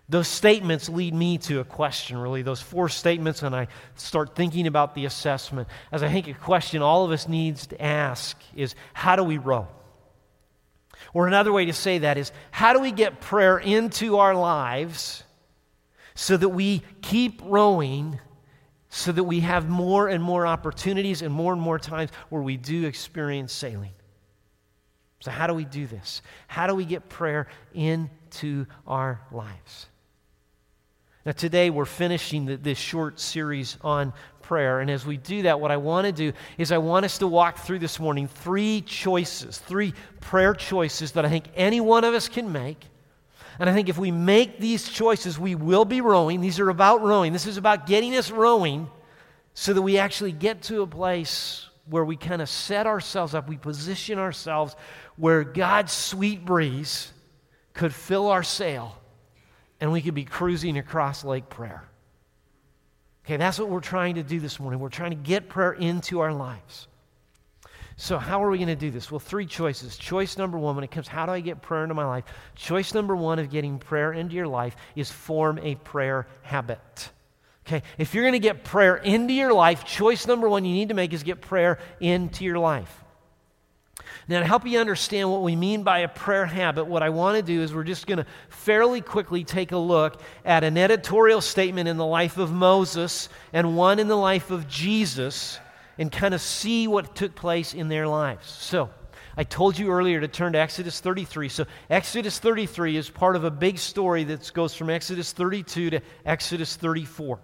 Those 0.07 0.27
statements 0.27 0.87
lead 0.87 1.15
me 1.15 1.39
to 1.39 1.61
a 1.61 1.63
question, 1.63 2.19
really. 2.19 2.43
Those 2.43 2.61
four 2.61 2.89
statements, 2.89 3.41
and 3.41 3.55
I 3.55 3.69
start 3.95 4.35
thinking 4.35 4.67
about 4.67 4.93
the 4.93 5.05
assessment. 5.05 5.67
As 5.91 6.03
I 6.03 6.09
think 6.09 6.27
a 6.27 6.35
question 6.35 6.83
all 6.83 7.05
of 7.05 7.11
us 7.11 7.27
needs 7.27 7.65
to 7.67 7.81
ask 7.81 8.37
is 8.55 8.75
how 8.93 9.15
do 9.15 9.23
we 9.23 9.39
row? 9.39 9.67
Or 11.11 11.25
another 11.25 11.51
way 11.51 11.65
to 11.65 11.73
say 11.73 11.97
that 11.97 12.19
is 12.19 12.31
how 12.51 12.73
do 12.73 12.81
we 12.81 12.91
get 12.91 13.19
prayer 13.19 13.57
into 13.57 14.19
our 14.19 14.35
lives 14.35 15.23
so 16.15 16.37
that 16.37 16.49
we 16.49 16.81
keep 17.01 17.41
rowing, 17.43 18.19
so 18.89 19.11
that 19.11 19.23
we 19.23 19.41
have 19.41 19.69
more 19.69 20.07
and 20.07 20.23
more 20.23 20.47
opportunities 20.47 21.21
and 21.21 21.33
more 21.33 21.53
and 21.53 21.61
more 21.61 21.77
times 21.77 22.09
where 22.29 22.41
we 22.41 22.57
do 22.57 22.85
experience 22.85 23.53
sailing. 23.53 23.91
So, 25.19 25.31
how 25.31 25.47
do 25.47 25.53
we 25.53 25.65
do 25.65 25.85
this? 25.87 26.21
How 26.47 26.67
do 26.67 26.75
we 26.75 26.85
get 26.85 27.09
prayer 27.09 27.47
into 27.73 28.65
our 28.87 29.21
lives? 29.31 29.87
Now, 31.25 31.31
today 31.31 31.69
we're 31.71 31.85
finishing 31.85 32.45
the, 32.45 32.57
this 32.57 32.77
short 32.77 33.19
series 33.19 33.77
on 33.81 34.13
prayer. 34.43 34.79
And 34.79 34.91
as 34.91 35.05
we 35.05 35.17
do 35.17 35.41
that, 35.43 35.59
what 35.59 35.71
I 35.71 35.77
want 35.77 36.05
to 36.05 36.11
do 36.11 36.31
is 36.57 36.71
I 36.71 36.77
want 36.77 37.03
us 37.03 37.17
to 37.17 37.27
walk 37.27 37.57
through 37.57 37.79
this 37.79 37.99
morning 37.99 38.27
three 38.27 38.81
choices, 38.81 39.57
three 39.57 39.93
prayer 40.21 40.53
choices 40.53 41.13
that 41.13 41.25
I 41.25 41.29
think 41.29 41.45
any 41.55 41.81
one 41.81 42.03
of 42.03 42.13
us 42.13 42.29
can 42.29 42.51
make 42.51 42.85
and 43.59 43.69
I 43.69 43.73
think 43.73 43.89
if 43.89 43.97
we 43.97 44.11
make 44.11 44.59
these 44.59 44.89
choices, 44.89 45.39
we 45.39 45.55
will 45.55 45.85
be 45.85 46.01
rowing. 46.01 46.41
These 46.41 46.59
are 46.59 46.69
about 46.69 47.01
rowing. 47.01 47.33
This 47.33 47.47
is 47.47 47.57
about 47.57 47.87
getting 47.87 48.15
us 48.15 48.31
rowing 48.31 48.89
so 49.53 49.73
that 49.73 49.81
we 49.81 49.97
actually 49.97 50.33
get 50.33 50.61
to 50.63 50.81
a 50.81 50.87
place 50.87 51.67
where 51.89 52.03
we 52.03 52.17
kind 52.17 52.41
of 52.41 52.49
set 52.49 52.87
ourselves 52.87 53.33
up, 53.35 53.47
we 53.47 53.57
position 53.57 54.17
ourselves 54.19 54.75
where 55.15 55.43
God's 55.43 55.93
sweet 55.93 56.43
breeze 56.43 57.11
could 57.73 57.93
fill 57.93 58.27
our 58.27 58.43
sail 58.43 58.97
and 59.79 59.91
we 59.91 60.01
could 60.01 60.15
be 60.15 60.25
cruising 60.25 60.77
across 60.77 61.23
Lake 61.23 61.49
Prayer. 61.49 61.83
Okay, 63.25 63.37
that's 63.37 63.59
what 63.59 63.69
we're 63.69 63.79
trying 63.79 64.15
to 64.15 64.23
do 64.23 64.39
this 64.39 64.59
morning. 64.59 64.79
We're 64.79 64.89
trying 64.89 65.11
to 65.11 65.15
get 65.15 65.49
prayer 65.49 65.73
into 65.73 66.19
our 66.19 66.33
lives. 66.33 66.87
So, 67.97 68.17
how 68.17 68.43
are 68.43 68.49
we 68.49 68.57
going 68.57 68.67
to 68.67 68.75
do 68.75 68.91
this? 68.91 69.09
Well, 69.09 69.19
three 69.19 69.45
choices. 69.45 69.97
Choice 69.97 70.37
number 70.37 70.57
one, 70.57 70.75
when 70.75 70.83
it 70.83 70.91
comes, 70.91 71.07
how 71.07 71.25
do 71.25 71.31
I 71.31 71.39
get 71.39 71.61
prayer 71.61 71.83
into 71.83 71.95
my 71.95 72.05
life? 72.05 72.25
Choice 72.55 72.93
number 72.93 73.15
one 73.15 73.39
of 73.39 73.49
getting 73.49 73.79
prayer 73.79 74.11
into 74.11 74.35
your 74.35 74.47
life 74.47 74.75
is 74.95 75.09
form 75.09 75.59
a 75.59 75.75
prayer 75.75 76.27
habit. 76.41 77.09
Okay, 77.65 77.83
if 77.97 78.13
you're 78.13 78.23
going 78.23 78.33
to 78.33 78.39
get 78.39 78.63
prayer 78.63 78.97
into 78.97 79.33
your 79.33 79.53
life, 79.53 79.85
choice 79.85 80.27
number 80.27 80.47
one 80.47 80.65
you 80.65 80.73
need 80.73 80.89
to 80.89 80.93
make 80.93 81.13
is 81.13 81.23
get 81.23 81.41
prayer 81.41 81.79
into 81.99 82.43
your 82.43 82.59
life. 82.59 83.03
Now, 84.27 84.39
to 84.39 84.45
help 84.45 84.67
you 84.67 84.79
understand 84.79 85.31
what 85.31 85.41
we 85.41 85.55
mean 85.55 85.83
by 85.83 85.99
a 85.99 86.07
prayer 86.07 86.45
habit, 86.45 86.85
what 86.85 87.01
I 87.01 87.09
want 87.09 87.37
to 87.37 87.43
do 87.43 87.61
is 87.61 87.73
we're 87.73 87.83
just 87.83 88.07
going 88.07 88.17
to 88.17 88.25
fairly 88.49 89.01
quickly 89.01 89.43
take 89.43 89.71
a 89.71 89.77
look 89.77 90.21
at 90.43 90.63
an 90.63 90.77
editorial 90.77 91.41
statement 91.41 91.87
in 91.87 91.97
the 91.97 92.05
life 92.05 92.37
of 92.37 92.51
Moses 92.51 93.29
and 93.53 93.77
one 93.77 93.99
in 93.99 94.07
the 94.07 94.17
life 94.17 94.51
of 94.51 94.67
Jesus 94.67 95.59
and 95.97 96.11
kind 96.11 96.33
of 96.33 96.41
see 96.41 96.87
what 96.87 97.15
took 97.15 97.35
place 97.35 97.73
in 97.73 97.89
their 97.89 98.07
lives. 98.07 98.49
So, 98.49 98.89
I 99.37 99.43
told 99.43 99.77
you 99.77 99.89
earlier 99.89 100.21
to 100.21 100.27
turn 100.27 100.53
to 100.53 100.59
Exodus 100.59 100.99
33. 101.01 101.49
So, 101.49 101.65
Exodus 101.89 102.39
33 102.39 102.95
is 102.95 103.09
part 103.09 103.35
of 103.35 103.43
a 103.43 103.51
big 103.51 103.77
story 103.77 104.23
that 104.25 104.51
goes 104.53 104.73
from 104.73 104.89
Exodus 104.89 105.33
32 105.33 105.89
to 105.91 106.01
Exodus 106.25 106.75
34. 106.75 107.39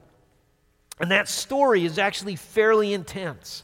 And 1.00 1.12
that 1.12 1.28
story 1.28 1.84
is 1.84 1.98
actually 1.98 2.36
fairly 2.36 2.94
intense. 2.94 3.64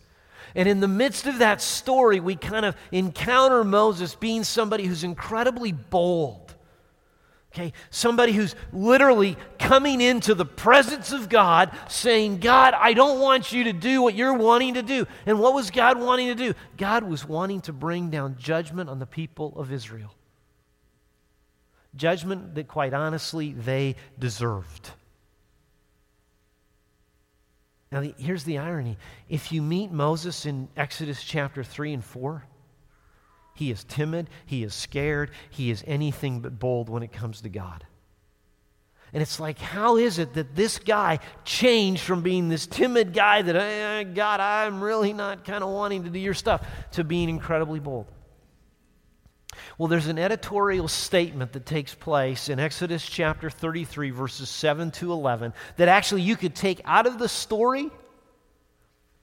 And 0.56 0.68
in 0.68 0.80
the 0.80 0.88
midst 0.88 1.28
of 1.28 1.40
that 1.40 1.62
story, 1.62 2.20
we 2.20 2.36
kind 2.36 2.66
of 2.66 2.76
encounter 2.92 3.64
Moses 3.64 4.16
being 4.16 4.44
somebody 4.44 4.86
who's 4.86 5.04
incredibly 5.04 5.72
bold. 5.72 6.47
Okay, 7.58 7.74
somebody 7.90 8.34
who's 8.34 8.54
literally 8.72 9.36
coming 9.58 10.00
into 10.00 10.36
the 10.36 10.46
presence 10.46 11.12
of 11.12 11.28
God 11.28 11.76
saying, 11.90 12.38
God, 12.38 12.76
I 12.76 12.94
don't 12.94 13.20
want 13.20 13.52
you 13.52 13.64
to 13.64 13.74
do 13.74 14.04
what 14.04 14.14
you're 14.14 14.36
wanting 14.36 14.76
to 14.76 14.84
do. 14.84 15.08
And 15.26 15.40
what 15.40 15.56
was 15.56 15.72
God 15.72 16.00
wanting 16.00 16.28
to 16.28 16.36
do? 16.36 16.54
God 16.78 17.04
was 17.04 17.28
wanting 17.28 17.62
to 17.62 17.74
bring 17.74 18.12
down 18.12 18.36
judgment 18.38 18.92
on 18.92 19.00
the 19.00 19.08
people 19.08 19.54
of 19.56 19.74
Israel. 19.74 20.14
Judgment 21.96 22.54
that, 22.54 22.68
quite 22.68 22.94
honestly, 22.94 23.54
they 23.54 23.96
deserved. 24.20 24.92
Now, 27.92 28.02
the, 28.02 28.14
here's 28.20 28.44
the 28.44 28.60
irony. 28.60 29.00
If 29.30 29.52
you 29.52 29.64
meet 29.64 29.92
Moses 29.92 30.46
in 30.46 30.68
Exodus 30.78 31.24
chapter 31.24 31.64
3 31.64 31.94
and 31.94 32.06
4, 32.06 32.46
he 33.58 33.72
is 33.72 33.84
timid, 33.84 34.30
he 34.46 34.64
is 34.64 34.74
scared, 34.74 35.32
he 35.50 35.72
is 35.72 35.84
anything 35.88 36.40
but 36.42 36.60
bold 36.60 36.90
when 36.90 37.04
it 37.04 37.12
comes 37.12 37.42
to 37.42 37.50
God. 37.50 37.86
And 39.14 39.22
it's 39.22 39.40
like, 39.40 39.58
how 39.58 39.98
is 39.98 40.20
it 40.20 40.34
that 40.34 40.56
this 40.56 40.80
guy 40.80 41.20
changed 41.46 42.02
from 42.04 42.22
being 42.22 42.50
this 42.50 42.68
timid 42.68 43.14
guy 43.14 43.42
that, 43.42 43.56
eh, 43.56 44.04
God, 44.04 44.40
I'm 44.40 44.84
really 44.84 45.14
not 45.14 45.46
kind 45.46 45.64
of 45.64 45.70
wanting 45.70 46.04
to 46.04 46.10
do 46.10 46.20
your 46.20 46.34
stuff, 46.34 46.68
to 46.92 47.04
being 47.04 47.30
incredibly 47.30 47.80
bold? 47.80 48.08
Well, 49.78 49.88
there's 49.88 50.08
an 50.08 50.20
editorial 50.20 50.88
statement 50.88 51.54
that 51.54 51.66
takes 51.66 51.94
place 51.94 52.50
in 52.50 52.60
Exodus 52.60 53.06
chapter 53.06 53.50
33, 53.50 54.12
verses 54.12 54.50
7 54.50 54.92
to 54.92 55.12
11, 55.12 55.54
that 55.78 55.88
actually 55.88 56.22
you 56.22 56.36
could 56.36 56.56
take 56.56 56.82
out 56.86 57.08
of 57.08 57.18
the 57.18 57.30
story, 57.30 57.90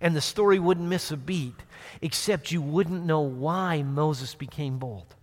and 0.01 0.15
the 0.15 0.21
story 0.21 0.59
wouldn't 0.59 0.89
miss 0.89 1.11
a 1.11 1.17
beat, 1.17 1.55
except 2.03 2.53
you 2.53 2.61
wouldn't 2.61 3.05
know 3.05 3.21
why 3.21 3.83
Moses 3.83 4.35
became 4.35 4.79
bold. 4.79 5.15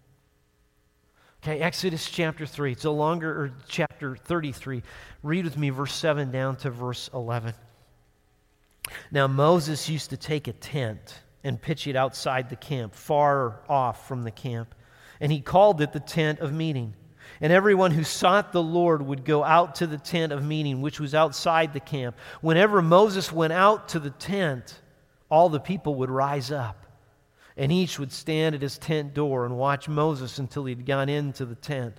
Okay, 1.43 1.59
Exodus 1.59 2.09
chapter 2.09 2.45
3. 2.45 2.71
It's 2.73 2.85
a 2.85 2.91
longer, 2.91 3.29
or 3.31 3.51
chapter 3.67 4.15
33. 4.15 4.83
Read 5.23 5.45
with 5.45 5.57
me 5.57 5.69
verse 5.71 5.93
7 5.93 6.31
down 6.31 6.55
to 6.57 6.69
verse 6.69 7.09
11. 7.13 7.53
Now, 9.11 9.27
Moses 9.27 9.89
used 9.89 10.11
to 10.11 10.17
take 10.17 10.47
a 10.47 10.53
tent 10.53 11.21
and 11.43 11.59
pitch 11.59 11.87
it 11.87 11.95
outside 11.95 12.49
the 12.49 12.55
camp, 12.55 12.93
far 12.93 13.61
off 13.67 14.07
from 14.07 14.23
the 14.23 14.31
camp 14.31 14.75
and 15.21 15.31
he 15.31 15.39
called 15.39 15.79
it 15.79 15.93
the 15.93 15.99
tent 15.99 16.39
of 16.39 16.51
meeting. 16.51 16.95
And 17.41 17.51
everyone 17.51 17.89
who 17.89 18.03
sought 18.03 18.51
the 18.51 18.61
Lord 18.61 19.01
would 19.01 19.25
go 19.25 19.43
out 19.43 19.75
to 19.75 19.87
the 19.87 19.97
tent 19.97 20.31
of 20.31 20.45
meeting, 20.45 20.81
which 20.81 20.99
was 20.99 21.15
outside 21.15 21.73
the 21.73 21.79
camp. 21.79 22.15
Whenever 22.39 22.83
Moses 22.83 23.31
went 23.31 23.51
out 23.51 23.89
to 23.89 23.99
the 23.99 24.11
tent, 24.11 24.79
all 25.27 25.49
the 25.49 25.59
people 25.59 25.95
would 25.95 26.11
rise 26.11 26.51
up, 26.51 26.85
and 27.57 27.71
each 27.71 27.97
would 27.97 28.11
stand 28.11 28.53
at 28.53 28.61
his 28.61 28.77
tent 28.77 29.15
door 29.15 29.43
and 29.45 29.57
watch 29.57 29.89
Moses 29.89 30.37
until 30.37 30.65
he'd 30.65 30.85
gone 30.85 31.09
into 31.09 31.45
the 31.45 31.55
tent. 31.55 31.95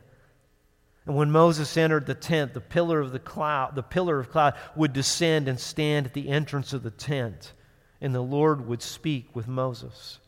And 1.07 1.17
when 1.17 1.33
Moses 1.33 1.77
entered 1.77 2.07
the 2.07 2.15
tent, 2.15 2.55
the 2.55 2.61
pillar 2.61 3.01
of 3.01 3.11
the 3.11 3.19
cloud, 3.19 3.75
the 3.75 3.83
pillar 3.83 4.21
of 4.21 4.31
cloud 4.31 4.55
would 4.77 4.93
descend 4.93 5.49
and 5.49 5.59
stand 5.59 6.07
at 6.07 6.15
the 6.15 6.29
entrance 6.29 6.73
of 6.73 6.85
the 6.85 6.93
tent, 6.93 7.53
and 8.01 8.15
the 8.15 8.21
Lord 8.21 8.69
would 8.69 8.83
speak 8.83 9.35
with 9.35 9.49
Moses. 9.49 10.21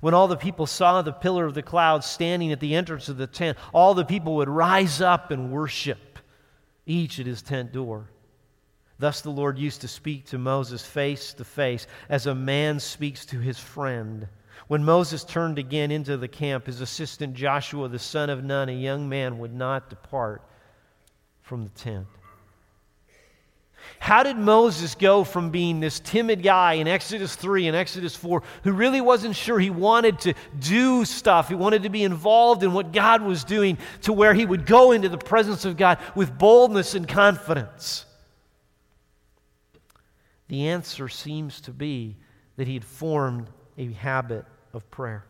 When 0.00 0.14
all 0.14 0.28
the 0.28 0.36
people 0.36 0.66
saw 0.66 1.02
the 1.02 1.12
pillar 1.12 1.44
of 1.44 1.54
the 1.54 1.62
cloud 1.62 2.04
standing 2.04 2.52
at 2.52 2.60
the 2.60 2.74
entrance 2.74 3.08
of 3.08 3.16
the 3.16 3.26
tent, 3.26 3.58
all 3.72 3.94
the 3.94 4.04
people 4.04 4.36
would 4.36 4.48
rise 4.48 5.00
up 5.00 5.30
and 5.30 5.52
worship, 5.52 6.18
each 6.86 7.18
at 7.18 7.26
his 7.26 7.42
tent 7.42 7.72
door. 7.72 8.08
Thus 8.98 9.20
the 9.20 9.30
Lord 9.30 9.58
used 9.58 9.80
to 9.80 9.88
speak 9.88 10.26
to 10.26 10.38
Moses 10.38 10.84
face 10.86 11.34
to 11.34 11.44
face, 11.44 11.86
as 12.08 12.26
a 12.26 12.34
man 12.34 12.78
speaks 12.80 13.26
to 13.26 13.38
his 13.38 13.58
friend. 13.58 14.28
When 14.68 14.84
Moses 14.84 15.24
turned 15.24 15.58
again 15.58 15.90
into 15.90 16.16
the 16.16 16.28
camp, 16.28 16.66
his 16.66 16.80
assistant 16.80 17.34
Joshua, 17.34 17.88
the 17.88 17.98
son 17.98 18.30
of 18.30 18.44
Nun, 18.44 18.68
a 18.68 18.72
young 18.72 19.08
man, 19.08 19.38
would 19.38 19.52
not 19.52 19.90
depart 19.90 20.42
from 21.42 21.64
the 21.64 21.70
tent. 21.70 22.06
How 23.98 24.22
did 24.22 24.36
Moses 24.36 24.94
go 24.94 25.24
from 25.24 25.50
being 25.50 25.80
this 25.80 26.00
timid 26.00 26.42
guy 26.42 26.74
in 26.74 26.88
Exodus 26.88 27.36
3 27.36 27.68
and 27.68 27.76
Exodus 27.76 28.16
4 28.16 28.42
who 28.64 28.72
really 28.72 29.00
wasn't 29.00 29.36
sure 29.36 29.58
he 29.58 29.70
wanted 29.70 30.18
to 30.20 30.34
do 30.58 31.04
stuff, 31.04 31.48
he 31.48 31.54
wanted 31.54 31.84
to 31.84 31.88
be 31.88 32.02
involved 32.02 32.62
in 32.62 32.72
what 32.72 32.92
God 32.92 33.22
was 33.22 33.44
doing, 33.44 33.78
to 34.02 34.12
where 34.12 34.34
he 34.34 34.44
would 34.44 34.66
go 34.66 34.92
into 34.92 35.08
the 35.08 35.18
presence 35.18 35.64
of 35.64 35.76
God 35.76 35.98
with 36.14 36.36
boldness 36.36 36.94
and 36.94 37.06
confidence? 37.06 38.04
The 40.48 40.68
answer 40.68 41.08
seems 41.08 41.60
to 41.62 41.70
be 41.70 42.16
that 42.56 42.66
he 42.66 42.74
had 42.74 42.84
formed 42.84 43.48
a 43.78 43.92
habit 43.92 44.44
of 44.72 44.90
prayer. 44.90 45.24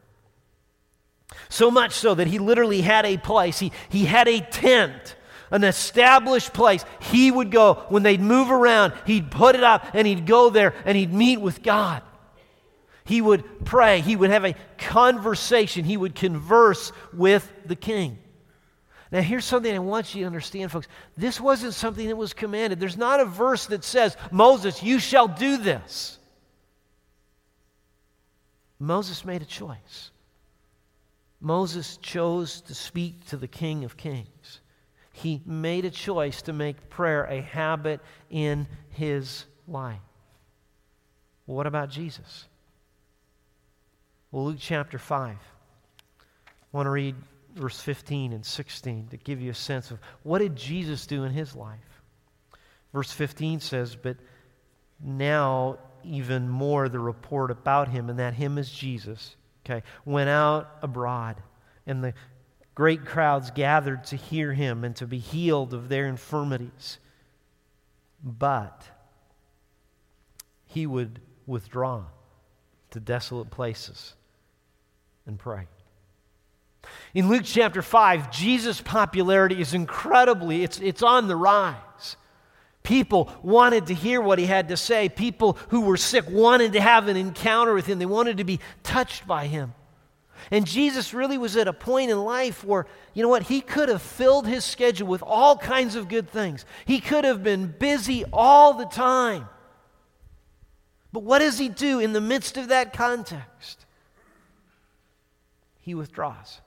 So 1.48 1.70
much 1.70 1.92
so 1.92 2.14
that 2.14 2.26
he 2.26 2.38
literally 2.38 2.80
had 2.80 3.04
a 3.04 3.16
place, 3.16 3.58
he, 3.58 3.72
he 3.88 4.04
had 4.04 4.28
a 4.28 4.40
tent 4.40 5.16
an 5.52 5.62
established 5.62 6.52
place. 6.52 6.84
He 7.00 7.30
would 7.30 7.52
go, 7.52 7.74
when 7.90 8.02
they'd 8.02 8.20
move 8.20 8.50
around, 8.50 8.94
he'd 9.06 9.30
put 9.30 9.54
it 9.54 9.62
up 9.62 9.86
and 9.94 10.06
he'd 10.06 10.26
go 10.26 10.50
there 10.50 10.74
and 10.84 10.96
he'd 10.96 11.12
meet 11.12 11.40
with 11.40 11.62
God. 11.62 12.02
He 13.04 13.20
would 13.20 13.64
pray. 13.64 14.00
He 14.00 14.16
would 14.16 14.30
have 14.30 14.44
a 14.44 14.56
conversation. 14.78 15.84
He 15.84 15.96
would 15.96 16.14
converse 16.14 16.90
with 17.12 17.50
the 17.66 17.76
king. 17.76 18.18
Now, 19.10 19.20
here's 19.20 19.44
something 19.44 19.72
I 19.72 19.78
want 19.78 20.14
you 20.14 20.22
to 20.22 20.26
understand, 20.26 20.72
folks. 20.72 20.88
This 21.18 21.38
wasn't 21.38 21.74
something 21.74 22.08
that 22.08 22.16
was 22.16 22.32
commanded. 22.32 22.80
There's 22.80 22.96
not 22.96 23.20
a 23.20 23.26
verse 23.26 23.66
that 23.66 23.84
says, 23.84 24.16
Moses, 24.30 24.82
you 24.82 24.98
shall 24.98 25.28
do 25.28 25.58
this. 25.58 26.18
Moses 28.78 29.22
made 29.24 29.42
a 29.42 29.46
choice. 29.46 30.10
Moses 31.42 31.98
chose 31.98 32.62
to 32.62 32.74
speak 32.74 33.26
to 33.26 33.36
the 33.36 33.48
King 33.48 33.84
of 33.84 33.98
Kings 33.98 34.61
he 35.22 35.40
made 35.46 35.84
a 35.84 35.90
choice 35.90 36.42
to 36.42 36.52
make 36.52 36.90
prayer 36.90 37.24
a 37.24 37.40
habit 37.40 38.00
in 38.30 38.66
his 38.90 39.44
life. 39.66 40.00
What 41.46 41.66
about 41.66 41.90
Jesus? 41.90 42.46
Well, 44.30 44.46
Luke 44.46 44.56
chapter 44.58 44.98
5. 44.98 45.36
I 45.36 46.76
want 46.76 46.86
to 46.86 46.90
read 46.90 47.14
verse 47.54 47.78
15 47.80 48.32
and 48.32 48.44
16 48.44 49.08
to 49.08 49.16
give 49.18 49.40
you 49.40 49.50
a 49.50 49.54
sense 49.54 49.90
of 49.90 49.98
what 50.22 50.38
did 50.38 50.56
Jesus 50.56 51.06
do 51.06 51.24
in 51.24 51.32
his 51.32 51.54
life. 51.54 51.78
Verse 52.92 53.12
15 53.12 53.60
says, 53.60 53.96
But 53.96 54.16
now 55.02 55.78
even 56.04 56.48
more 56.48 56.88
the 56.88 56.98
report 56.98 57.50
about 57.50 57.88
him, 57.88 58.10
and 58.10 58.18
that 58.18 58.34
him 58.34 58.58
is 58.58 58.70
Jesus, 58.70 59.36
okay, 59.64 59.82
went 60.04 60.30
out 60.30 60.78
abroad. 60.82 61.36
And 61.86 62.02
the 62.02 62.14
Great 62.74 63.04
crowds 63.04 63.50
gathered 63.50 64.04
to 64.04 64.16
hear 64.16 64.52
him 64.52 64.84
and 64.84 64.96
to 64.96 65.06
be 65.06 65.18
healed 65.18 65.74
of 65.74 65.88
their 65.88 66.06
infirmities. 66.06 66.98
But 68.22 68.82
he 70.66 70.86
would 70.86 71.20
withdraw 71.46 72.04
to 72.90 73.00
desolate 73.00 73.50
places 73.50 74.14
and 75.26 75.38
pray. 75.38 75.66
In 77.14 77.28
Luke 77.28 77.42
chapter 77.44 77.82
5, 77.82 78.30
Jesus' 78.30 78.80
popularity 78.80 79.60
is 79.60 79.74
incredibly, 79.74 80.62
it's, 80.62 80.80
it's 80.80 81.02
on 81.02 81.28
the 81.28 81.36
rise. 81.36 82.16
People 82.82 83.30
wanted 83.42 83.86
to 83.88 83.94
hear 83.94 84.20
what 84.20 84.38
he 84.38 84.46
had 84.46 84.68
to 84.68 84.76
say. 84.76 85.08
People 85.08 85.56
who 85.68 85.82
were 85.82 85.96
sick 85.96 86.24
wanted 86.28 86.72
to 86.72 86.80
have 86.80 87.06
an 87.06 87.16
encounter 87.16 87.74
with 87.74 87.86
him. 87.86 87.98
They 87.98 88.06
wanted 88.06 88.38
to 88.38 88.44
be 88.44 88.58
touched 88.82 89.26
by 89.26 89.46
him. 89.46 89.74
And 90.50 90.66
Jesus 90.66 91.14
really 91.14 91.38
was 91.38 91.56
at 91.56 91.68
a 91.68 91.72
point 91.72 92.10
in 92.10 92.24
life 92.24 92.64
where, 92.64 92.86
you 93.14 93.22
know 93.22 93.28
what, 93.28 93.44
he 93.44 93.60
could 93.60 93.88
have 93.88 94.02
filled 94.02 94.46
his 94.46 94.64
schedule 94.64 95.08
with 95.08 95.22
all 95.22 95.56
kinds 95.56 95.94
of 95.94 96.08
good 96.08 96.28
things. 96.30 96.64
He 96.84 97.00
could 97.00 97.24
have 97.24 97.42
been 97.42 97.74
busy 97.78 98.24
all 98.32 98.74
the 98.74 98.86
time. 98.86 99.48
But 101.12 101.22
what 101.22 101.40
does 101.40 101.58
he 101.58 101.68
do 101.68 102.00
in 102.00 102.12
the 102.12 102.20
midst 102.20 102.56
of 102.56 102.68
that 102.68 102.92
context? 102.92 103.86
he 105.82 105.94
withdraws. 105.94 106.60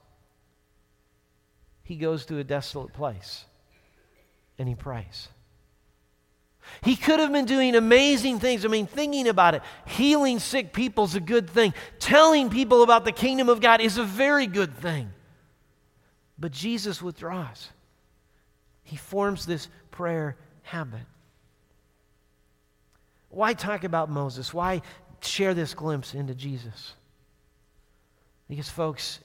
He 1.82 1.96
goes 1.96 2.26
to 2.26 2.38
a 2.38 2.44
desolate 2.44 2.92
place 2.92 3.46
and 4.58 4.68
he 4.68 4.74
prays. 4.74 5.28
He 6.82 6.96
could 6.96 7.20
have 7.20 7.32
been 7.32 7.44
doing 7.44 7.74
amazing 7.74 8.38
things. 8.40 8.64
I 8.64 8.68
mean, 8.68 8.86
thinking 8.86 9.28
about 9.28 9.54
it, 9.54 9.62
healing 9.86 10.38
sick 10.38 10.72
people 10.72 11.04
is 11.04 11.14
a 11.14 11.20
good 11.20 11.48
thing. 11.50 11.74
Telling 11.98 12.50
people 12.50 12.82
about 12.82 13.04
the 13.04 13.12
kingdom 13.12 13.48
of 13.48 13.60
God 13.60 13.80
is 13.80 13.98
a 13.98 14.04
very 14.04 14.46
good 14.46 14.76
thing. 14.76 15.10
But 16.38 16.52
Jesus 16.52 17.00
withdraws. 17.02 17.70
He 18.82 18.96
forms 18.96 19.46
this 19.46 19.68
prayer 19.90 20.36
habit. 20.62 21.00
Why 23.30 23.54
talk 23.54 23.84
about 23.84 24.10
Moses? 24.10 24.54
Why 24.54 24.82
share 25.20 25.54
this 25.54 25.74
glimpse 25.74 26.14
into 26.14 26.34
Jesus? 26.34 26.94
Because, 28.48 28.68
folks, 28.68 29.18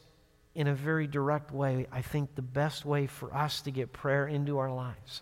in 0.56 0.68
a 0.68 0.74
very 0.74 1.08
direct 1.08 1.52
way, 1.52 1.88
I 1.92 2.02
think 2.02 2.36
the 2.36 2.42
best 2.42 2.86
way 2.86 3.08
for 3.08 3.34
us 3.34 3.62
to 3.62 3.72
get 3.72 3.94
prayer 3.94 4.28
into 4.28 4.58
our 4.58 4.72
lives 4.72 5.22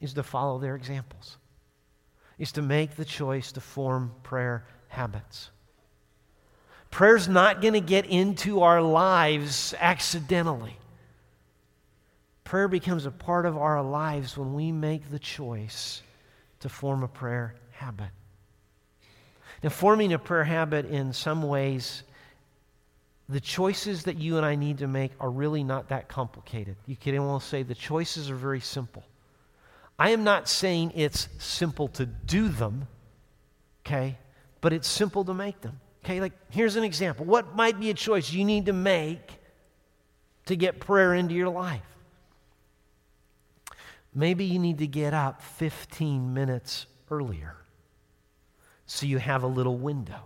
is 0.00 0.14
to 0.14 0.22
follow 0.22 0.58
their 0.58 0.76
examples, 0.76 1.36
is 2.38 2.52
to 2.52 2.62
make 2.62 2.96
the 2.96 3.04
choice 3.04 3.52
to 3.52 3.60
form 3.60 4.12
prayer 4.22 4.66
habits. 4.88 5.50
Prayer's 6.90 7.28
not 7.28 7.60
going 7.60 7.74
to 7.74 7.80
get 7.80 8.06
into 8.06 8.62
our 8.62 8.80
lives 8.80 9.74
accidentally. 9.78 10.76
Prayer 12.44 12.68
becomes 12.68 13.06
a 13.06 13.10
part 13.10 13.44
of 13.44 13.56
our 13.56 13.82
lives 13.82 14.36
when 14.36 14.54
we 14.54 14.70
make 14.70 15.10
the 15.10 15.18
choice 15.18 16.02
to 16.60 16.68
form 16.68 17.02
a 17.02 17.08
prayer 17.08 17.54
habit. 17.72 18.10
Now, 19.62 19.70
forming 19.70 20.12
a 20.12 20.18
prayer 20.18 20.44
habit 20.44 20.86
in 20.86 21.12
some 21.12 21.42
ways, 21.42 22.02
the 23.28 23.40
choices 23.40 24.04
that 24.04 24.16
you 24.16 24.36
and 24.36 24.46
I 24.46 24.54
need 24.54 24.78
to 24.78 24.86
make 24.86 25.12
are 25.18 25.30
really 25.30 25.64
not 25.64 25.88
that 25.88 26.08
complicated. 26.08 26.76
You 26.86 26.94
can 26.94 27.18
almost 27.18 27.48
say 27.48 27.62
the 27.62 27.74
choices 27.74 28.30
are 28.30 28.36
very 28.36 28.60
simple. 28.60 29.02
I 29.98 30.10
am 30.10 30.24
not 30.24 30.48
saying 30.48 30.92
it's 30.94 31.28
simple 31.38 31.88
to 31.88 32.06
do 32.06 32.48
them, 32.48 32.86
okay, 33.86 34.18
but 34.60 34.72
it's 34.72 34.88
simple 34.88 35.24
to 35.24 35.34
make 35.34 35.60
them. 35.62 35.80
Okay, 36.04 36.20
like 36.20 36.32
here's 36.50 36.76
an 36.76 36.84
example. 36.84 37.24
What 37.24 37.56
might 37.56 37.80
be 37.80 37.90
a 37.90 37.94
choice 37.94 38.30
you 38.30 38.44
need 38.44 38.66
to 38.66 38.72
make 38.72 39.40
to 40.46 40.54
get 40.54 40.78
prayer 40.78 41.14
into 41.14 41.34
your 41.34 41.48
life? 41.48 41.82
Maybe 44.14 44.44
you 44.44 44.58
need 44.58 44.78
to 44.78 44.86
get 44.86 45.12
up 45.14 45.42
15 45.42 46.32
minutes 46.32 46.86
earlier 47.10 47.56
so 48.86 49.04
you 49.04 49.18
have 49.18 49.42
a 49.42 49.48
little 49.48 49.76
window. 49.76 50.20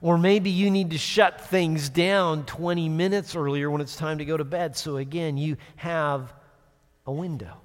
Or 0.00 0.18
maybe 0.18 0.50
you 0.50 0.70
need 0.70 0.90
to 0.90 0.98
shut 0.98 1.40
things 1.40 1.88
down 1.88 2.44
20 2.44 2.88
minutes 2.88 3.34
earlier 3.34 3.70
when 3.70 3.80
it's 3.80 3.96
time 3.96 4.18
to 4.18 4.24
go 4.24 4.36
to 4.36 4.44
bed 4.44 4.76
so 4.76 4.98
again 4.98 5.36
you 5.36 5.56
have 5.76 6.32
a 7.06 7.12
window. 7.12 7.61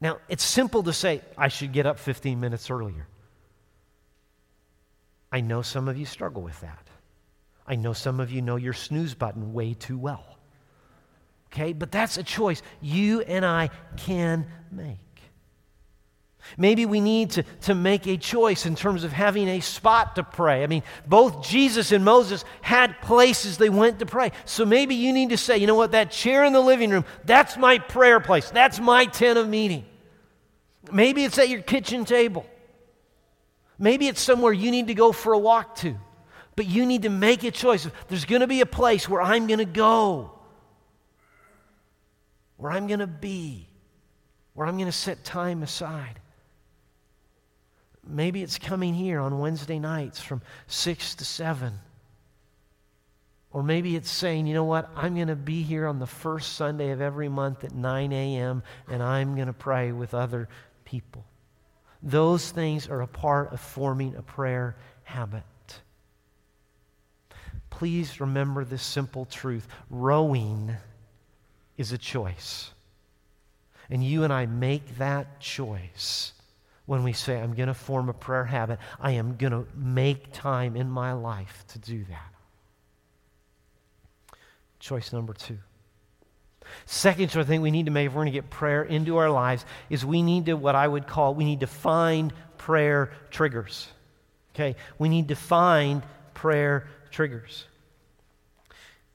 Now, 0.00 0.18
it's 0.28 0.44
simple 0.44 0.82
to 0.84 0.92
say, 0.92 1.22
I 1.36 1.48
should 1.48 1.72
get 1.72 1.86
up 1.86 1.98
15 1.98 2.38
minutes 2.38 2.70
earlier. 2.70 3.06
I 5.32 5.40
know 5.40 5.62
some 5.62 5.88
of 5.88 5.98
you 5.98 6.06
struggle 6.06 6.42
with 6.42 6.60
that. 6.60 6.86
I 7.66 7.74
know 7.74 7.92
some 7.92 8.20
of 8.20 8.30
you 8.30 8.40
know 8.40 8.56
your 8.56 8.72
snooze 8.72 9.14
button 9.14 9.52
way 9.52 9.74
too 9.74 9.98
well. 9.98 10.24
Okay, 11.52 11.72
but 11.72 11.90
that's 11.90 12.16
a 12.16 12.22
choice 12.22 12.62
you 12.80 13.20
and 13.22 13.44
I 13.44 13.70
can 13.96 14.46
make. 14.70 14.98
Maybe 16.56 16.86
we 16.86 17.00
need 17.00 17.30
to, 17.32 17.42
to 17.62 17.74
make 17.74 18.06
a 18.06 18.16
choice 18.16 18.66
in 18.66 18.74
terms 18.74 19.04
of 19.04 19.12
having 19.12 19.48
a 19.48 19.60
spot 19.60 20.16
to 20.16 20.22
pray. 20.22 20.62
I 20.62 20.66
mean, 20.66 20.82
both 21.06 21.42
Jesus 21.42 21.92
and 21.92 22.04
Moses 22.04 22.44
had 22.62 23.00
places 23.02 23.58
they 23.58 23.68
went 23.68 23.98
to 23.98 24.06
pray. 24.06 24.32
So 24.44 24.64
maybe 24.64 24.94
you 24.94 25.12
need 25.12 25.30
to 25.30 25.36
say, 25.36 25.58
you 25.58 25.66
know 25.66 25.74
what, 25.74 25.92
that 25.92 26.10
chair 26.10 26.44
in 26.44 26.52
the 26.52 26.60
living 26.60 26.90
room, 26.90 27.04
that's 27.24 27.56
my 27.56 27.78
prayer 27.78 28.20
place. 28.20 28.50
That's 28.50 28.80
my 28.80 29.04
tent 29.04 29.38
of 29.38 29.48
meeting. 29.48 29.84
Maybe 30.90 31.24
it's 31.24 31.38
at 31.38 31.48
your 31.48 31.62
kitchen 31.62 32.04
table. 32.04 32.46
Maybe 33.78 34.08
it's 34.08 34.20
somewhere 34.20 34.52
you 34.52 34.70
need 34.70 34.88
to 34.88 34.94
go 34.94 35.12
for 35.12 35.32
a 35.32 35.38
walk 35.38 35.76
to. 35.76 35.96
But 36.56 36.66
you 36.66 36.86
need 36.86 37.02
to 37.02 37.08
make 37.08 37.44
a 37.44 37.52
choice. 37.52 37.88
There's 38.08 38.24
going 38.24 38.40
to 38.40 38.48
be 38.48 38.60
a 38.60 38.66
place 38.66 39.08
where 39.08 39.22
I'm 39.22 39.46
going 39.46 39.60
to 39.60 39.64
go, 39.64 40.32
where 42.56 42.72
I'm 42.72 42.88
going 42.88 42.98
to 42.98 43.06
be, 43.06 43.68
where 44.54 44.66
I'm 44.66 44.76
going 44.76 44.86
to 44.86 44.92
set 44.92 45.22
time 45.22 45.62
aside. 45.62 46.18
Maybe 48.08 48.42
it's 48.42 48.58
coming 48.58 48.94
here 48.94 49.20
on 49.20 49.38
Wednesday 49.38 49.78
nights 49.78 50.20
from 50.20 50.40
6 50.66 51.16
to 51.16 51.24
7. 51.24 51.74
Or 53.50 53.62
maybe 53.62 53.96
it's 53.96 54.10
saying, 54.10 54.46
you 54.46 54.54
know 54.54 54.64
what, 54.64 54.90
I'm 54.94 55.14
going 55.14 55.28
to 55.28 55.36
be 55.36 55.62
here 55.62 55.86
on 55.86 55.98
the 55.98 56.06
first 56.06 56.54
Sunday 56.54 56.90
of 56.90 57.00
every 57.00 57.28
month 57.28 57.64
at 57.64 57.74
9 57.74 58.12
a.m. 58.12 58.62
and 58.88 59.02
I'm 59.02 59.34
going 59.34 59.46
to 59.46 59.52
pray 59.52 59.92
with 59.92 60.14
other 60.14 60.48
people. 60.84 61.24
Those 62.02 62.50
things 62.50 62.88
are 62.88 63.00
a 63.00 63.06
part 63.06 63.52
of 63.52 63.60
forming 63.60 64.14
a 64.16 64.22
prayer 64.22 64.76
habit. 65.04 65.42
Please 67.70 68.20
remember 68.20 68.64
this 68.64 68.82
simple 68.82 69.24
truth 69.24 69.66
rowing 69.90 70.74
is 71.76 71.92
a 71.92 71.98
choice. 71.98 72.70
And 73.90 74.04
you 74.04 74.24
and 74.24 74.32
I 74.32 74.46
make 74.46 74.98
that 74.98 75.40
choice 75.40 76.32
when 76.88 77.02
we 77.02 77.12
say, 77.12 77.38
I'm 77.38 77.52
going 77.52 77.66
to 77.66 77.74
form 77.74 78.08
a 78.08 78.14
prayer 78.14 78.46
habit. 78.46 78.78
I 78.98 79.10
am 79.12 79.36
going 79.36 79.52
to 79.52 79.66
make 79.76 80.32
time 80.32 80.74
in 80.74 80.88
my 80.88 81.12
life 81.12 81.66
to 81.68 81.78
do 81.78 82.02
that. 82.08 82.32
Choice 84.80 85.12
number 85.12 85.34
two. 85.34 85.58
Second 86.86 87.28
choice 87.28 87.44
I 87.44 87.46
think 87.46 87.62
we 87.62 87.70
need 87.70 87.84
to 87.84 87.92
make 87.92 88.06
if 88.06 88.12
we're 88.14 88.22
going 88.22 88.32
to 88.32 88.38
get 88.38 88.48
prayer 88.48 88.82
into 88.82 89.18
our 89.18 89.28
lives 89.28 89.66
is 89.90 90.02
we 90.02 90.22
need 90.22 90.46
to, 90.46 90.54
what 90.54 90.74
I 90.74 90.88
would 90.88 91.06
call, 91.06 91.34
we 91.34 91.44
need 91.44 91.60
to 91.60 91.66
find 91.66 92.32
prayer 92.56 93.12
triggers. 93.30 93.88
Okay? 94.54 94.74
We 94.98 95.10
need 95.10 95.28
to 95.28 95.36
find 95.36 96.02
prayer 96.32 96.88
triggers. 97.10 97.66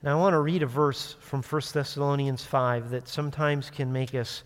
Now, 0.03 0.19
I 0.19 0.21
want 0.21 0.33
to 0.33 0.41
read 0.41 0.62
a 0.62 0.67
verse 0.67 1.15
from 1.21 1.41
1 1.41 1.62
Thessalonians 1.73 2.43
5 2.43 2.91
that 2.91 3.07
sometimes 3.07 3.71
can 3.71 3.91
make 3.91 4.13
us 4.13 4.43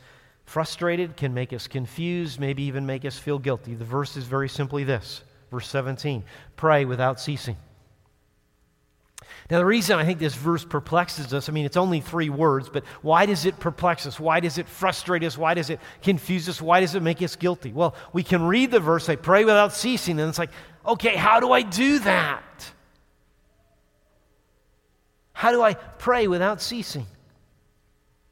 frustrated, 0.47 1.17
can 1.17 1.33
make 1.33 1.53
us 1.53 1.67
confused, 1.67 2.39
maybe 2.39 2.63
even 2.63 2.86
make 2.86 3.05
us 3.05 3.19
feel 3.19 3.38
guilty. 3.38 3.75
The 3.75 3.86
verse 3.86 4.17
is 4.17 4.23
very 4.23 4.49
simply 4.49 4.83
this 4.83 5.21
verse 5.51 5.67
17 5.67 6.23
pray 6.55 6.86
without 6.86 7.19
ceasing. 7.19 7.57
Now, 9.49 9.60
the 9.60 9.65
reason 9.65 9.97
I 9.97 10.05
think 10.05 10.19
this 10.19 10.36
verse 10.36 10.65
perplexes 10.65 11.33
us, 11.33 11.47
I 11.47 11.51
mean, 11.51 11.65
it's 11.65 11.77
only 11.77 12.01
three 12.01 12.29
words, 12.29 12.69
but 12.69 12.83
why 13.01 13.25
does 13.25 13.45
it 13.45 13.60
perplex 13.60 14.05
us? 14.05 14.19
Why 14.19 14.39
does 14.39 14.57
it 14.57 14.67
frustrate 14.67 15.23
us? 15.23 15.38
Why 15.38 15.53
does 15.53 15.69
it 15.69 15.79
confuse 16.01 16.49
us? 16.49 16.62
Why 16.62 16.81
does 16.81 16.95
it 16.95 17.01
make 17.01 17.21
us 17.21 17.36
guilty? 17.36 17.71
Well, 17.71 17.95
we 18.12 18.23
can 18.23 18.43
read 18.43 18.71
the 18.71 18.79
verse, 18.79 19.05
say, 19.05 19.15
pray 19.15 19.45
without 19.45 19.73
ceasing, 19.73 20.19
and 20.19 20.27
it's 20.27 20.39
like, 20.39 20.51
okay, 20.86 21.15
how 21.15 21.39
do 21.39 21.51
I 21.51 21.62
do 21.62 21.99
that? 21.99 22.71
How 25.33 25.51
do 25.51 25.62
I 25.62 25.75
pray 25.75 26.27
without 26.27 26.62
ceasing? 26.62 27.05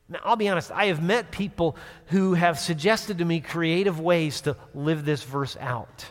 Now, 0.07 0.19
I'll 0.23 0.35
be 0.35 0.49
honest, 0.49 0.71
I 0.71 0.85
have 0.85 1.01
met 1.01 1.31
people 1.31 1.75
who 2.07 2.35
have 2.35 2.59
suggested 2.59 3.17
to 3.17 3.25
me 3.25 3.41
creative 3.41 3.99
ways 3.99 4.41
to 4.41 4.55
live 4.73 5.03
this 5.03 5.23
verse 5.23 5.57
out. 5.59 6.05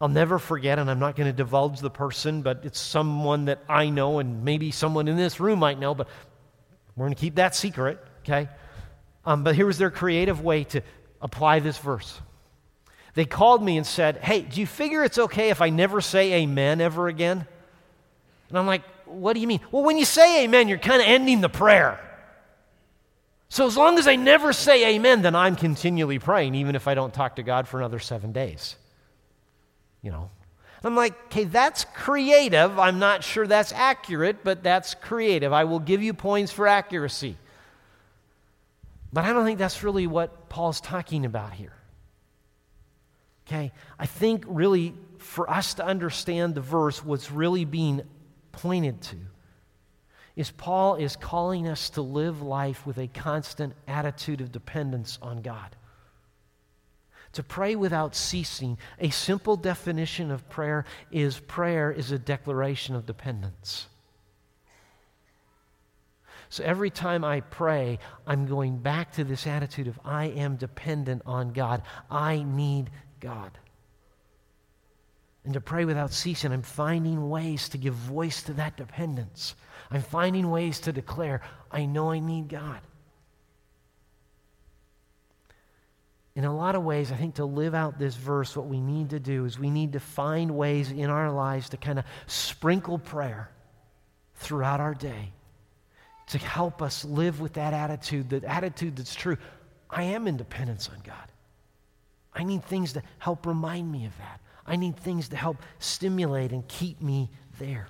I'll 0.00 0.08
never 0.08 0.38
forget, 0.38 0.78
and 0.78 0.90
I'm 0.90 0.98
not 0.98 1.16
going 1.16 1.26
to 1.26 1.32
divulge 1.32 1.80
the 1.80 1.90
person, 1.90 2.42
but 2.42 2.60
it's 2.64 2.80
someone 2.80 3.46
that 3.46 3.58
I 3.68 3.90
know, 3.90 4.18
and 4.18 4.44
maybe 4.44 4.70
someone 4.70 5.08
in 5.08 5.16
this 5.16 5.40
room 5.40 5.58
might 5.58 5.78
know, 5.78 5.94
but 5.94 6.08
we're 6.96 7.04
going 7.04 7.14
to 7.14 7.20
keep 7.20 7.34
that 7.34 7.54
secret, 7.54 7.98
okay? 8.20 8.48
Um, 9.26 9.44
but 9.44 9.54
here 9.54 9.66
was 9.66 9.76
their 9.76 9.90
creative 9.90 10.42
way 10.42 10.64
to 10.64 10.80
apply 11.20 11.58
this 11.60 11.76
verse. 11.76 12.20
They 13.14 13.24
called 13.24 13.62
me 13.62 13.76
and 13.76 13.86
said, 13.86 14.18
Hey, 14.18 14.42
do 14.42 14.60
you 14.60 14.66
figure 14.66 15.04
it's 15.04 15.18
okay 15.18 15.50
if 15.50 15.60
I 15.60 15.68
never 15.70 16.00
say 16.00 16.34
amen 16.34 16.80
ever 16.80 17.08
again? 17.08 17.46
And 18.48 18.58
I'm 18.58 18.66
like, 18.66 18.82
What 19.04 19.34
do 19.34 19.40
you 19.40 19.46
mean? 19.46 19.60
Well, 19.70 19.82
when 19.82 19.98
you 19.98 20.04
say 20.04 20.44
amen, 20.44 20.68
you're 20.68 20.78
kind 20.78 21.02
of 21.02 21.08
ending 21.08 21.40
the 21.40 21.48
prayer. 21.48 22.00
So 23.50 23.66
as 23.66 23.76
long 23.76 23.98
as 23.98 24.06
I 24.06 24.14
never 24.14 24.52
say 24.52 24.94
amen, 24.94 25.22
then 25.22 25.34
I'm 25.34 25.56
continually 25.56 26.20
praying, 26.20 26.54
even 26.54 26.76
if 26.76 26.86
I 26.86 26.94
don't 26.94 27.12
talk 27.12 27.36
to 27.36 27.42
God 27.42 27.66
for 27.66 27.80
another 27.80 27.98
seven 27.98 28.30
days. 28.30 28.76
You 30.02 30.12
know? 30.12 30.30
I'm 30.84 30.94
like, 30.94 31.14
okay, 31.26 31.44
that's 31.44 31.84
creative. 31.92 32.78
I'm 32.78 33.00
not 33.00 33.24
sure 33.24 33.48
that's 33.48 33.72
accurate, 33.72 34.44
but 34.44 34.62
that's 34.62 34.94
creative. 34.94 35.52
I 35.52 35.64
will 35.64 35.80
give 35.80 36.00
you 36.00 36.14
points 36.14 36.52
for 36.52 36.68
accuracy. 36.68 37.36
But 39.12 39.24
I 39.24 39.32
don't 39.32 39.44
think 39.44 39.58
that's 39.58 39.82
really 39.82 40.06
what 40.06 40.48
Paul's 40.48 40.80
talking 40.80 41.24
about 41.24 41.52
here. 41.52 41.74
Okay? 43.48 43.72
I 43.98 44.06
think 44.06 44.44
really 44.46 44.94
for 45.18 45.50
us 45.50 45.74
to 45.74 45.84
understand 45.84 46.54
the 46.54 46.60
verse, 46.60 47.04
what's 47.04 47.32
really 47.32 47.64
being 47.64 48.02
pointed 48.52 49.02
to 49.02 49.16
is 50.40 50.50
Paul 50.50 50.94
is 50.94 51.16
calling 51.16 51.68
us 51.68 51.90
to 51.90 52.00
live 52.00 52.40
life 52.40 52.86
with 52.86 52.96
a 52.96 53.08
constant 53.08 53.74
attitude 53.86 54.40
of 54.40 54.50
dependence 54.50 55.18
on 55.20 55.42
God. 55.42 55.76
To 57.34 57.42
pray 57.42 57.76
without 57.76 58.14
ceasing, 58.14 58.78
a 58.98 59.10
simple 59.10 59.54
definition 59.56 60.30
of 60.30 60.48
prayer 60.48 60.86
is 61.12 61.38
prayer 61.38 61.92
is 61.92 62.10
a 62.10 62.18
declaration 62.18 62.94
of 62.94 63.04
dependence. 63.04 63.86
So 66.48 66.64
every 66.64 66.88
time 66.88 67.22
I 67.22 67.40
pray, 67.40 67.98
I'm 68.26 68.46
going 68.46 68.78
back 68.78 69.12
to 69.16 69.24
this 69.24 69.46
attitude 69.46 69.88
of 69.88 70.00
I 70.06 70.28
am 70.28 70.56
dependent 70.56 71.20
on 71.26 71.52
God. 71.52 71.82
I 72.10 72.44
need 72.44 72.88
God. 73.20 73.50
And 75.44 75.52
to 75.52 75.60
pray 75.60 75.84
without 75.84 76.14
ceasing, 76.14 76.50
I'm 76.50 76.62
finding 76.62 77.28
ways 77.28 77.68
to 77.68 77.78
give 77.78 77.92
voice 77.92 78.42
to 78.44 78.54
that 78.54 78.78
dependence. 78.78 79.54
I'm 79.90 80.02
finding 80.02 80.50
ways 80.50 80.80
to 80.80 80.92
declare, 80.92 81.42
I 81.70 81.86
know 81.86 82.10
I 82.10 82.20
need 82.20 82.48
God. 82.48 82.80
In 86.36 86.44
a 86.44 86.54
lot 86.54 86.76
of 86.76 86.84
ways, 86.84 87.10
I 87.10 87.16
think 87.16 87.34
to 87.36 87.44
live 87.44 87.74
out 87.74 87.98
this 87.98 88.14
verse, 88.14 88.56
what 88.56 88.66
we 88.66 88.80
need 88.80 89.10
to 89.10 89.18
do 89.18 89.44
is 89.44 89.58
we 89.58 89.68
need 89.68 89.92
to 89.94 90.00
find 90.00 90.56
ways 90.56 90.90
in 90.90 91.10
our 91.10 91.30
lives 91.30 91.70
to 91.70 91.76
kind 91.76 91.98
of 91.98 92.04
sprinkle 92.26 92.98
prayer 92.98 93.50
throughout 94.36 94.80
our 94.80 94.94
day 94.94 95.32
to 96.28 96.38
help 96.38 96.80
us 96.80 97.04
live 97.04 97.40
with 97.40 97.54
that 97.54 97.74
attitude, 97.74 98.30
that 98.30 98.44
attitude 98.44 98.94
that's 98.94 99.14
true. 99.14 99.36
I 99.90 100.04
am 100.04 100.28
in 100.28 100.36
dependence 100.36 100.88
on 100.88 101.00
God. 101.04 101.16
I 102.32 102.44
need 102.44 102.64
things 102.64 102.92
to 102.92 103.02
help 103.18 103.46
remind 103.46 103.90
me 103.90 104.06
of 104.06 104.16
that. 104.18 104.40
I 104.64 104.76
need 104.76 104.96
things 104.96 105.28
to 105.30 105.36
help 105.36 105.56
stimulate 105.80 106.52
and 106.52 106.66
keep 106.68 107.02
me 107.02 107.30
there. 107.58 107.88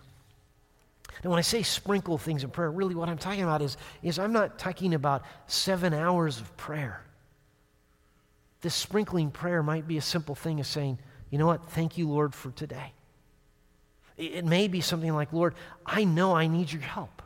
Now, 1.22 1.30
when 1.30 1.38
I 1.38 1.42
say 1.42 1.62
sprinkle 1.62 2.18
things 2.18 2.44
in 2.44 2.50
prayer, 2.50 2.70
really 2.70 2.94
what 2.94 3.08
I'm 3.08 3.18
talking 3.18 3.42
about 3.42 3.62
is, 3.62 3.76
is 4.02 4.18
I'm 4.18 4.32
not 4.32 4.58
talking 4.58 4.94
about 4.94 5.22
seven 5.46 5.92
hours 5.92 6.40
of 6.40 6.56
prayer. 6.56 7.02
This 8.62 8.74
sprinkling 8.74 9.30
prayer 9.30 9.62
might 9.62 9.86
be 9.86 9.98
a 9.98 10.02
simple 10.02 10.34
thing 10.34 10.60
of 10.60 10.66
saying, 10.66 10.98
you 11.30 11.38
know 11.38 11.46
what, 11.46 11.70
thank 11.70 11.98
you, 11.98 12.08
Lord, 12.08 12.34
for 12.34 12.50
today. 12.50 12.92
It 14.16 14.44
may 14.44 14.68
be 14.68 14.80
something 14.80 15.14
like, 15.14 15.32
Lord, 15.32 15.54
I 15.86 16.04
know 16.04 16.34
I 16.34 16.46
need 16.46 16.70
your 16.72 16.82
help. 16.82 17.22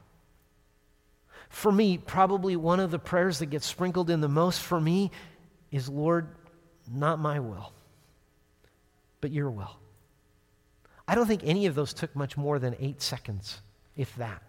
For 1.48 1.70
me, 1.70 1.98
probably 1.98 2.56
one 2.56 2.80
of 2.80 2.90
the 2.90 2.98
prayers 2.98 3.38
that 3.38 3.46
gets 3.46 3.66
sprinkled 3.66 4.10
in 4.10 4.20
the 4.20 4.28
most 4.28 4.60
for 4.60 4.80
me 4.80 5.10
is, 5.70 5.88
Lord, 5.88 6.28
not 6.92 7.18
my 7.18 7.40
will, 7.40 7.72
but 9.20 9.30
your 9.30 9.50
will. 9.50 9.76
I 11.06 11.14
don't 11.14 11.26
think 11.26 11.42
any 11.44 11.66
of 11.66 11.74
those 11.74 11.92
took 11.92 12.14
much 12.14 12.36
more 12.36 12.58
than 12.58 12.76
eight 12.78 13.02
seconds, 13.02 13.60
if 13.96 14.14
that. 14.16 14.42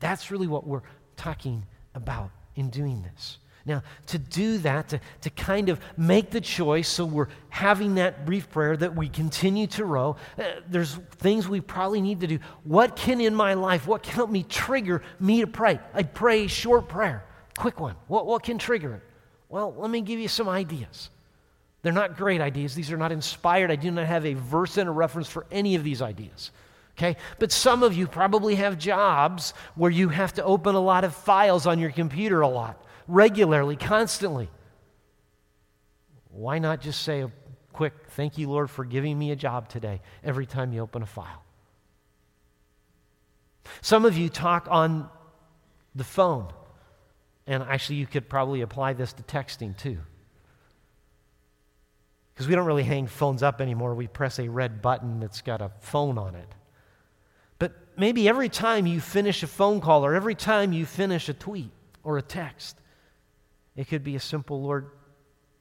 That's 0.00 0.30
really 0.30 0.46
what 0.46 0.66
we're 0.66 0.82
talking 1.16 1.64
about 1.94 2.30
in 2.54 2.70
doing 2.70 3.02
this. 3.02 3.38
Now, 3.66 3.82
to 4.06 4.18
do 4.18 4.58
that, 4.58 4.90
to, 4.90 5.00
to 5.22 5.30
kind 5.30 5.68
of 5.68 5.80
make 5.96 6.30
the 6.30 6.40
choice, 6.40 6.88
so 6.88 7.04
we're 7.04 7.26
having 7.48 7.96
that 7.96 8.24
brief 8.24 8.48
prayer 8.48 8.76
that 8.76 8.94
we 8.94 9.08
continue 9.08 9.66
to 9.68 9.84
row, 9.84 10.16
uh, 10.38 10.44
there's 10.68 10.94
things 11.16 11.48
we 11.48 11.60
probably 11.60 12.00
need 12.00 12.20
to 12.20 12.28
do. 12.28 12.38
What 12.62 12.94
can 12.94 13.20
in 13.20 13.34
my 13.34 13.54
life, 13.54 13.88
what 13.88 14.04
can 14.04 14.12
help 14.12 14.30
me 14.30 14.44
trigger 14.44 15.02
me 15.18 15.40
to 15.40 15.48
pray? 15.48 15.80
I 15.92 16.04
pray 16.04 16.44
a 16.44 16.48
short 16.48 16.88
prayer, 16.88 17.24
quick 17.58 17.80
one. 17.80 17.96
What, 18.06 18.26
what 18.26 18.44
can 18.44 18.56
trigger 18.56 18.94
it? 18.94 19.02
Well, 19.48 19.74
let 19.76 19.90
me 19.90 20.00
give 20.00 20.20
you 20.20 20.28
some 20.28 20.48
ideas. 20.48 21.10
They're 21.82 21.92
not 21.92 22.16
great 22.16 22.40
ideas. 22.40 22.74
These 22.74 22.92
are 22.92 22.96
not 22.96 23.10
inspired. 23.10 23.72
I 23.72 23.76
do 23.76 23.90
not 23.90 24.06
have 24.06 24.26
a 24.26 24.34
verse 24.34 24.76
and 24.76 24.88
a 24.88 24.92
reference 24.92 25.28
for 25.28 25.44
any 25.50 25.74
of 25.74 25.82
these 25.82 26.02
ideas. 26.02 26.52
Okay? 26.96 27.16
But 27.38 27.52
some 27.52 27.82
of 27.82 27.94
you 27.94 28.06
probably 28.06 28.54
have 28.54 28.78
jobs 28.78 29.52
where 29.74 29.90
you 29.90 30.08
have 30.08 30.32
to 30.34 30.44
open 30.44 30.74
a 30.74 30.80
lot 30.80 31.04
of 31.04 31.14
files 31.14 31.66
on 31.66 31.78
your 31.78 31.90
computer 31.90 32.40
a 32.40 32.48
lot 32.48 32.82
regularly, 33.06 33.76
constantly. 33.76 34.48
Why 36.30 36.58
not 36.58 36.80
just 36.80 37.02
say 37.02 37.22
a 37.22 37.30
quick, 37.72 37.92
thank 38.10 38.38
you, 38.38 38.48
Lord, 38.48 38.70
for 38.70 38.84
giving 38.84 39.18
me 39.18 39.30
a 39.30 39.36
job 39.36 39.68
today 39.68 40.00
every 40.24 40.46
time 40.46 40.72
you 40.72 40.80
open 40.80 41.02
a 41.02 41.06
file? 41.06 41.42
Some 43.82 44.04
of 44.04 44.16
you 44.16 44.28
talk 44.28 44.68
on 44.70 45.08
the 45.94 46.04
phone, 46.04 46.52
and 47.46 47.62
actually, 47.62 47.96
you 47.96 48.06
could 48.06 48.28
probably 48.28 48.60
apply 48.60 48.94
this 48.94 49.12
to 49.14 49.22
texting 49.22 49.76
too. 49.76 49.98
Because 52.32 52.48
we 52.48 52.54
don't 52.54 52.66
really 52.66 52.82
hang 52.82 53.06
phones 53.06 53.42
up 53.42 53.60
anymore. 53.60 53.94
We 53.94 54.08
press 54.08 54.38
a 54.38 54.48
red 54.48 54.82
button 54.82 55.20
that's 55.20 55.40
got 55.40 55.60
a 55.60 55.70
phone 55.80 56.18
on 56.18 56.34
it. 56.34 56.54
Maybe 57.96 58.28
every 58.28 58.48
time 58.48 58.86
you 58.86 59.00
finish 59.00 59.42
a 59.42 59.46
phone 59.46 59.80
call 59.80 60.04
or 60.04 60.14
every 60.14 60.34
time 60.34 60.72
you 60.72 60.84
finish 60.84 61.28
a 61.28 61.34
tweet 61.34 61.70
or 62.02 62.18
a 62.18 62.22
text, 62.22 62.76
it 63.74 63.88
could 63.88 64.04
be 64.04 64.16
a 64.16 64.20
simple, 64.20 64.62
Lord, 64.62 64.90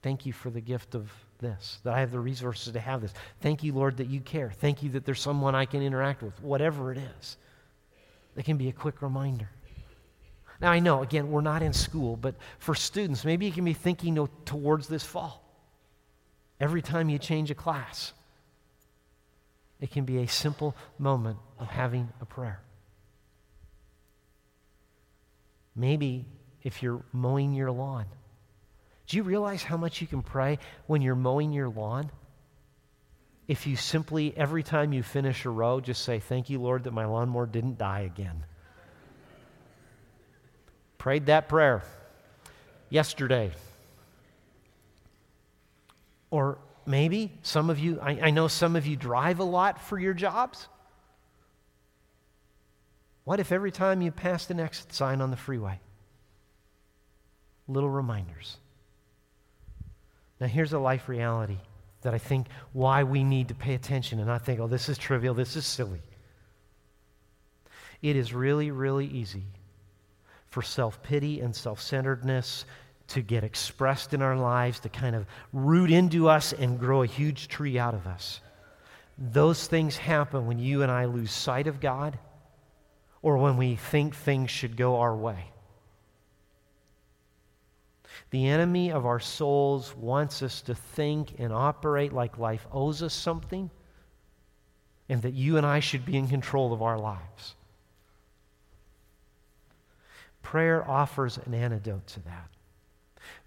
thank 0.01 0.25
you 0.25 0.33
for 0.33 0.49
the 0.49 0.61
gift 0.61 0.95
of 0.95 1.09
this, 1.39 1.79
that 1.83 1.93
I 1.93 1.99
have 1.99 2.11
the 2.11 2.19
resources 2.19 2.73
to 2.73 2.79
have 2.79 3.01
this. 3.01 3.13
Thank 3.41 3.63
you, 3.63 3.73
Lord, 3.73 3.97
that 3.97 4.07
you 4.07 4.19
care. 4.19 4.51
Thank 4.51 4.83
you 4.83 4.89
that 4.91 5.05
there's 5.05 5.21
someone 5.21 5.55
I 5.55 5.65
can 5.65 5.81
interact 5.81 6.21
with, 6.21 6.41
whatever 6.41 6.91
it 6.91 6.97
is. 6.97 7.37
It 8.35 8.43
can 8.43 8.57
be 8.57 8.67
a 8.67 8.73
quick 8.73 9.01
reminder. 9.01 9.49
Now, 10.61 10.71
I 10.71 10.79
know, 10.79 11.03
again, 11.03 11.31
we're 11.31 11.41
not 11.41 11.61
in 11.61 11.73
school, 11.73 12.15
but 12.15 12.35
for 12.59 12.75
students, 12.75 13.25
maybe 13.25 13.45
you 13.45 13.51
can 13.51 13.65
be 13.65 13.73
thinking 13.73 14.27
towards 14.45 14.87
this 14.87 15.03
fall. 15.03 15.41
Every 16.59 16.81
time 16.81 17.09
you 17.09 17.17
change 17.17 17.51
a 17.51 17.55
class, 17.55 18.13
it 19.81 19.91
can 19.91 20.05
be 20.05 20.19
a 20.19 20.27
simple 20.27 20.75
moment 20.97 21.37
of 21.59 21.67
having 21.67 22.09
a 22.21 22.25
prayer. 22.25 22.61
Maybe 25.75 26.25
if 26.63 26.81
you're 26.81 27.03
mowing 27.11 27.53
your 27.53 27.71
lawn. 27.71 28.05
Do 29.07 29.17
you 29.17 29.23
realize 29.23 29.61
how 29.63 29.77
much 29.77 30.01
you 30.01 30.07
can 30.07 30.23
pray 30.23 30.57
when 30.87 31.01
you're 31.01 31.15
mowing 31.15 31.51
your 31.51 31.69
lawn? 31.69 32.09
If 33.47 33.67
you 33.67 33.75
simply, 33.75 34.33
every 34.35 34.63
time 34.63 34.91
you 34.91 35.03
finish 35.03 35.45
a 35.45 35.49
row, 35.49 35.79
just 35.79 36.03
say, 36.03 36.19
Thank 36.19 36.49
you, 36.49 36.59
Lord, 36.59 36.85
that 36.85 36.91
my 36.91 37.05
lawnmower 37.05 37.45
didn't 37.45 37.77
die 37.77 37.99
again. 37.99 38.43
Prayed 40.97 41.27
that 41.27 41.47
prayer 41.47 41.83
yesterday. 42.89 43.51
Or 46.31 46.57
maybe 46.87 47.31
some 47.43 47.69
of 47.69 47.77
you, 47.77 47.99
I, 48.01 48.19
I 48.23 48.31
know 48.31 48.47
some 48.47 48.75
of 48.75 48.87
you 48.87 48.95
drive 48.95 49.39
a 49.39 49.43
lot 49.43 49.79
for 49.79 49.99
your 49.99 50.15
jobs. 50.15 50.67
What 53.25 53.39
if 53.39 53.51
every 53.51 53.71
time 53.71 54.01
you 54.01 54.11
passed 54.11 54.49
an 54.49 54.59
exit 54.59 54.93
sign 54.93 55.19
on 55.19 55.31
the 55.31 55.37
freeway, 55.37 55.79
little 57.67 57.89
reminders. 57.89 58.57
Now, 60.39 60.47
here's 60.47 60.73
a 60.73 60.79
life 60.79 61.07
reality 61.07 61.57
that 62.01 62.13
I 62.13 62.17
think 62.17 62.47
why 62.73 63.03
we 63.03 63.23
need 63.23 63.47
to 63.47 63.55
pay 63.55 63.73
attention 63.73 64.19
and 64.19 64.27
not 64.27 64.45
think, 64.45 64.59
oh, 64.59 64.67
this 64.67 64.89
is 64.89 64.97
trivial, 64.97 65.33
this 65.33 65.55
is 65.55 65.65
silly. 65.65 66.01
It 68.01 68.15
is 68.15 68.33
really, 68.33 68.69
really 68.69 69.07
easy 69.07 69.45
for 70.47 70.61
self 70.61 71.01
pity 71.01 71.39
and 71.39 71.55
self 71.55 71.81
centeredness 71.81 72.65
to 73.07 73.21
get 73.21 73.43
expressed 73.43 74.13
in 74.13 74.21
our 74.21 74.35
lives, 74.35 74.79
to 74.81 74.89
kind 74.89 75.15
of 75.15 75.25
root 75.53 75.91
into 75.91 76.27
us 76.27 76.53
and 76.53 76.79
grow 76.79 77.03
a 77.03 77.07
huge 77.07 77.47
tree 77.47 77.79
out 77.79 77.93
of 77.93 78.05
us. 78.07 78.41
Those 79.17 79.67
things 79.67 79.95
happen 79.95 80.45
when 80.45 80.59
you 80.59 80.83
and 80.83 80.91
I 80.91 81.05
lose 81.05 81.31
sight 81.31 81.67
of 81.67 81.79
God 81.79 82.19
or 83.25 83.37
when 83.37 83.57
we 83.57 83.75
think 83.75 84.15
things 84.15 84.51
should 84.51 84.77
go 84.77 84.97
our 84.99 85.15
way. 85.15 85.45
The 88.29 88.45
enemy 88.45 88.91
of 88.91 89.07
our 89.07 89.19
souls 89.19 89.95
wants 89.97 90.43
us 90.43 90.61
to 90.61 90.75
think 90.75 91.39
and 91.39 91.51
operate 91.51 92.13
like 92.13 92.37
life 92.37 92.67
owes 92.71 93.01
us 93.01 93.15
something 93.15 93.71
and 95.09 95.23
that 95.23 95.33
you 95.33 95.57
and 95.57 95.65
I 95.65 95.79
should 95.79 96.05
be 96.05 96.17
in 96.17 96.27
control 96.27 96.71
of 96.71 96.83
our 96.83 96.99
lives. 96.99 97.55
Prayer 100.43 100.87
offers 100.87 101.39
an 101.47 101.55
antidote 101.55 102.05
to 102.05 102.19
that. 102.25 102.49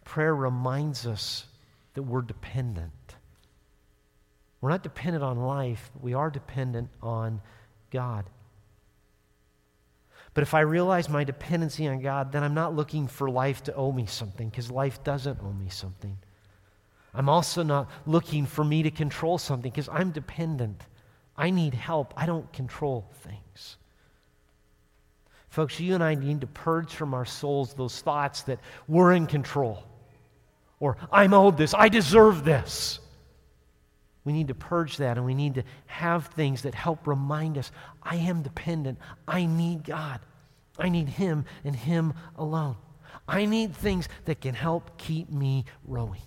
Prayer 0.04 0.34
reminds 0.34 1.06
us 1.06 1.46
that 1.94 2.02
we're 2.02 2.22
dependent. 2.22 3.14
We're 4.60 4.70
not 4.70 4.82
dependent 4.82 5.22
on 5.22 5.38
life, 5.38 5.88
but 5.94 6.02
we 6.02 6.14
are 6.14 6.30
dependent 6.30 6.90
on 7.00 7.40
God. 7.92 8.24
But 10.38 10.42
if 10.42 10.54
I 10.54 10.60
realize 10.60 11.08
my 11.08 11.24
dependency 11.24 11.88
on 11.88 11.98
God, 11.98 12.30
then 12.30 12.44
I'm 12.44 12.54
not 12.54 12.72
looking 12.72 13.08
for 13.08 13.28
life 13.28 13.64
to 13.64 13.74
owe 13.74 13.90
me 13.90 14.06
something 14.06 14.48
because 14.48 14.70
life 14.70 15.02
doesn't 15.02 15.40
owe 15.42 15.52
me 15.52 15.68
something. 15.68 16.16
I'm 17.12 17.28
also 17.28 17.64
not 17.64 17.90
looking 18.06 18.46
for 18.46 18.62
me 18.62 18.84
to 18.84 18.92
control 18.92 19.38
something 19.38 19.68
because 19.68 19.88
I'm 19.88 20.12
dependent. 20.12 20.80
I 21.36 21.50
need 21.50 21.74
help. 21.74 22.14
I 22.16 22.26
don't 22.26 22.52
control 22.52 23.10
things. 23.24 23.78
Folks, 25.48 25.80
you 25.80 25.96
and 25.96 26.04
I 26.04 26.14
need 26.14 26.42
to 26.42 26.46
purge 26.46 26.94
from 26.94 27.14
our 27.14 27.24
souls 27.24 27.74
those 27.74 28.00
thoughts 28.00 28.42
that 28.42 28.60
we're 28.86 29.14
in 29.14 29.26
control 29.26 29.82
or 30.78 30.98
I'm 31.10 31.34
owed 31.34 31.56
this, 31.56 31.74
I 31.74 31.88
deserve 31.88 32.44
this. 32.44 33.00
We 34.22 34.32
need 34.32 34.46
to 34.48 34.54
purge 34.54 34.98
that 34.98 35.16
and 35.16 35.26
we 35.26 35.34
need 35.34 35.56
to 35.56 35.64
have 35.86 36.28
things 36.28 36.62
that 36.62 36.76
help 36.76 37.08
remind 37.08 37.58
us 37.58 37.72
I 38.04 38.14
am 38.14 38.42
dependent. 38.42 39.00
I 39.26 39.44
need 39.44 39.82
God. 39.82 40.20
I 40.78 40.88
need 40.88 41.08
Him 41.08 41.44
and 41.64 41.74
Him 41.74 42.14
alone. 42.36 42.76
I 43.26 43.44
need 43.44 43.74
things 43.74 44.08
that 44.24 44.40
can 44.40 44.54
help 44.54 44.96
keep 44.98 45.30
me 45.30 45.64
rowing. 45.84 46.22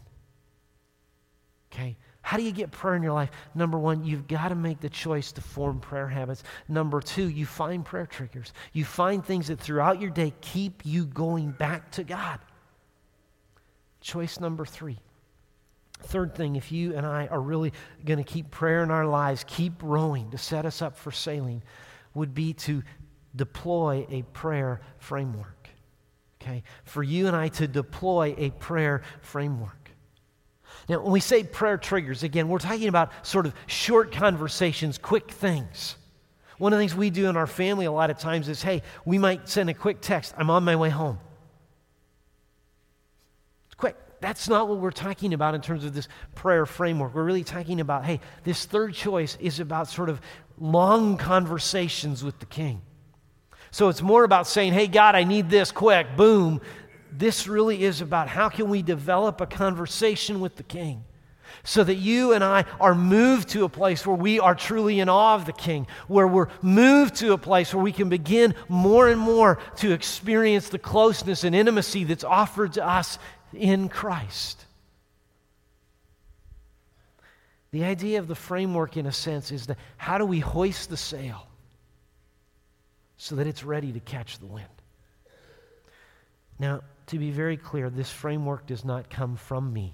Okay? 1.71 1.97
How 2.21 2.37
do 2.37 2.43
you 2.43 2.51
get 2.51 2.71
prayer 2.71 2.95
in 2.95 3.03
your 3.03 3.13
life? 3.13 3.31
Number 3.55 3.79
one, 3.79 4.03
you've 4.03 4.27
got 4.27 4.49
to 4.49 4.55
make 4.55 4.79
the 4.79 4.89
choice 4.89 5.31
to 5.33 5.41
form 5.41 5.79
prayer 5.79 6.07
habits. 6.07 6.43
Number 6.67 7.01
two, 7.01 7.27
you 7.27 7.45
find 7.45 7.83
prayer 7.83 8.05
triggers. 8.05 8.53
You 8.73 8.85
find 8.85 9.25
things 9.25 9.47
that 9.47 9.59
throughout 9.59 9.99
your 9.99 10.11
day 10.11 10.33
keep 10.41 10.85
you 10.85 11.05
going 11.05 11.51
back 11.51 11.91
to 11.91 12.03
God. 12.03 12.39
Choice 14.01 14.39
number 14.39 14.65
three. 14.65 14.99
Third 16.03 16.35
thing, 16.35 16.55
if 16.55 16.71
you 16.71 16.95
and 16.95 17.05
I 17.05 17.27
are 17.27 17.41
really 17.41 17.73
going 18.05 18.17
to 18.17 18.23
keep 18.23 18.49
prayer 18.49 18.83
in 18.83 18.91
our 18.91 19.05
lives, 19.05 19.43
keep 19.47 19.73
rowing 19.81 20.31
to 20.31 20.37
set 20.37 20.65
us 20.65 20.81
up 20.81 20.97
for 20.97 21.11
sailing, 21.11 21.61
would 22.13 22.33
be 22.33 22.53
to 22.53 22.83
deploy 23.35 24.05
a 24.09 24.23
prayer 24.33 24.81
framework. 24.99 25.69
Okay? 26.41 26.63
For 26.83 27.03
you 27.03 27.27
and 27.27 27.35
I 27.35 27.49
to 27.49 27.67
deploy 27.67 28.35
a 28.37 28.49
prayer 28.51 29.03
framework. 29.21 29.91
Now, 30.89 31.01
when 31.01 31.11
we 31.11 31.19
say 31.19 31.43
prayer 31.43 31.77
triggers, 31.77 32.23
again, 32.23 32.47
we're 32.47 32.59
talking 32.59 32.87
about 32.87 33.11
sort 33.25 33.45
of 33.45 33.53
short 33.67 34.11
conversations, 34.11 34.97
quick 34.97 35.31
things. 35.31 35.95
One 36.57 36.73
of 36.73 36.79
the 36.79 36.83
things 36.83 36.95
we 36.95 37.09
do 37.09 37.27
in 37.27 37.37
our 37.37 37.47
family 37.47 37.85
a 37.85 37.91
lot 37.91 38.09
of 38.09 38.17
times 38.17 38.47
is 38.49 38.61
hey, 38.61 38.81
we 39.05 39.17
might 39.17 39.49
send 39.49 39.69
a 39.69 39.73
quick 39.73 40.01
text, 40.01 40.33
I'm 40.37 40.49
on 40.49 40.63
my 40.63 40.75
way 40.75 40.89
home. 40.89 41.19
It's 43.67 43.75
quick. 43.75 43.95
That's 44.19 44.47
not 44.47 44.67
what 44.67 44.79
we're 44.79 44.91
talking 44.91 45.33
about 45.33 45.55
in 45.55 45.61
terms 45.61 45.85
of 45.85 45.93
this 45.93 46.07
prayer 46.35 46.65
framework. 46.65 47.15
We're 47.15 47.23
really 47.23 47.43
talking 47.43 47.79
about 47.79 48.05
hey, 48.05 48.19
this 48.43 48.65
third 48.65 48.93
choice 48.93 49.37
is 49.39 49.59
about 49.59 49.87
sort 49.87 50.09
of 50.09 50.21
long 50.59 51.17
conversations 51.17 52.23
with 52.23 52.39
the 52.39 52.45
king. 52.45 52.81
So 53.71 53.87
it's 53.87 54.01
more 54.01 54.25
about 54.25 54.47
saying, 54.47 54.73
hey, 54.73 54.87
God, 54.87 55.15
I 55.15 55.23
need 55.23 55.49
this 55.49 55.71
quick, 55.71 56.17
boom, 56.17 56.61
this 57.11 57.47
really 57.47 57.83
is 57.83 58.01
about 58.01 58.27
how 58.27 58.49
can 58.49 58.69
we 58.69 58.81
develop 58.81 59.41
a 59.41 59.45
conversation 59.45 60.41
with 60.41 60.57
the 60.57 60.63
king 60.63 61.03
so 61.63 61.83
that 61.83 61.95
you 61.95 62.33
and 62.33 62.43
I 62.43 62.65
are 62.79 62.95
moved 62.95 63.49
to 63.49 63.63
a 63.63 63.69
place 63.69 64.05
where 64.05 64.15
we 64.15 64.39
are 64.39 64.55
truly 64.55 64.99
in 64.99 65.09
awe 65.09 65.35
of 65.35 65.45
the 65.45 65.53
king, 65.53 65.87
where 66.07 66.27
we're 66.27 66.47
moved 66.61 67.15
to 67.15 67.33
a 67.33 67.37
place 67.37 67.73
where 67.73 67.83
we 67.83 67.91
can 67.91 68.09
begin 68.09 68.55
more 68.67 69.09
and 69.09 69.19
more 69.19 69.59
to 69.77 69.91
experience 69.91 70.69
the 70.69 70.79
closeness 70.79 71.43
and 71.43 71.55
intimacy 71.55 72.03
that's 72.03 72.23
offered 72.23 72.73
to 72.73 72.85
us 72.87 73.19
in 73.53 73.89
Christ. 73.89 74.65
The 77.71 77.83
idea 77.85 78.19
of 78.19 78.27
the 78.27 78.35
framework, 78.35 78.97
in 78.97 79.05
a 79.05 79.13
sense, 79.13 79.51
is 79.51 79.67
that 79.67 79.77
how 79.97 80.17
do 80.17 80.25
we 80.25 80.39
hoist 80.39 80.89
the 80.89 80.97
sail 80.97 81.47
so 83.21 83.35
that 83.35 83.45
it's 83.45 83.63
ready 83.63 83.91
to 83.91 83.99
catch 83.99 84.39
the 84.39 84.47
wind? 84.47 84.65
Now, 86.57 86.81
to 87.05 87.19
be 87.19 87.29
very 87.29 87.55
clear, 87.55 87.91
this 87.91 88.09
framework 88.09 88.65
does 88.65 88.83
not 88.83 89.11
come 89.11 89.35
from 89.35 89.71
me. 89.71 89.93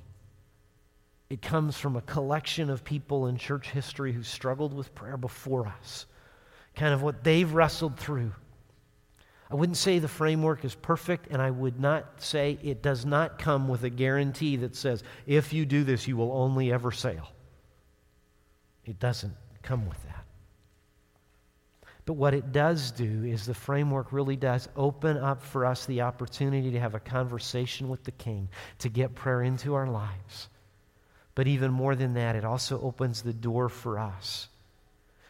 It 1.30 1.42
comes 1.42 1.78
from 1.78 1.98
a 1.98 2.02
collection 2.02 2.70
of 2.70 2.86
people 2.86 3.28
in 3.28 3.36
church 3.36 3.70
history 3.70 4.14
who 4.14 4.24
struggled 4.24 4.74
with 4.74 4.96
prayer 4.96 5.18
before 5.18 5.68
us, 5.68 6.06
kind 6.74 6.94
of 6.94 7.04
what 7.04 7.26
they've 7.26 7.52
wrestled 7.52 8.00
through. 8.00 8.32
I 9.52 9.56
wouldn't 9.56 9.78
say 9.78 10.00
the 10.00 10.08
framework 10.08 10.64
is 10.64 10.74
perfect, 10.74 11.28
and 11.30 11.42
I 11.42 11.52
would 11.52 11.82
not 11.82 12.22
say 12.22 12.58
it 12.64 12.82
does 12.82 13.06
not 13.06 13.40
come 13.40 13.68
with 13.68 13.84
a 13.84 13.90
guarantee 13.90 14.56
that 14.56 14.74
says, 14.74 15.04
if 15.26 15.52
you 15.52 15.66
do 15.66 15.84
this, 15.84 16.08
you 16.08 16.16
will 16.16 16.32
only 16.32 16.72
ever 16.72 16.94
sail. 16.94 17.28
It 18.86 19.02
doesn't 19.02 19.36
come 19.64 19.86
with 19.86 20.02
that. 20.06 20.17
But 22.08 22.14
what 22.14 22.34
it 22.34 22.54
does 22.54 22.92
do 22.92 23.26
is 23.26 23.46
the 23.46 23.54
framework 23.54 24.14
really 24.14 24.38
does 24.38 24.70
open 24.78 25.18
up 25.18 25.44
for 25.44 25.66
us 25.66 25.86
the 25.86 26.04
opportunity 26.04 26.72
to 26.72 26.80
have 26.80 26.96
a 26.96 27.02
conversation 27.02 27.90
with 27.90 28.06
the 28.06 28.12
King, 28.12 28.48
to 28.80 28.88
get 28.88 29.14
prayer 29.14 29.42
into 29.42 29.76
our 29.76 29.88
lives. 29.88 30.48
But 31.36 31.48
even 31.48 31.70
more 31.70 31.98
than 31.98 32.14
that, 32.14 32.38
it 32.38 32.46
also 32.46 32.80
opens 32.80 33.22
the 33.22 33.34
door 33.34 33.68
for 33.68 34.00
us 34.00 34.48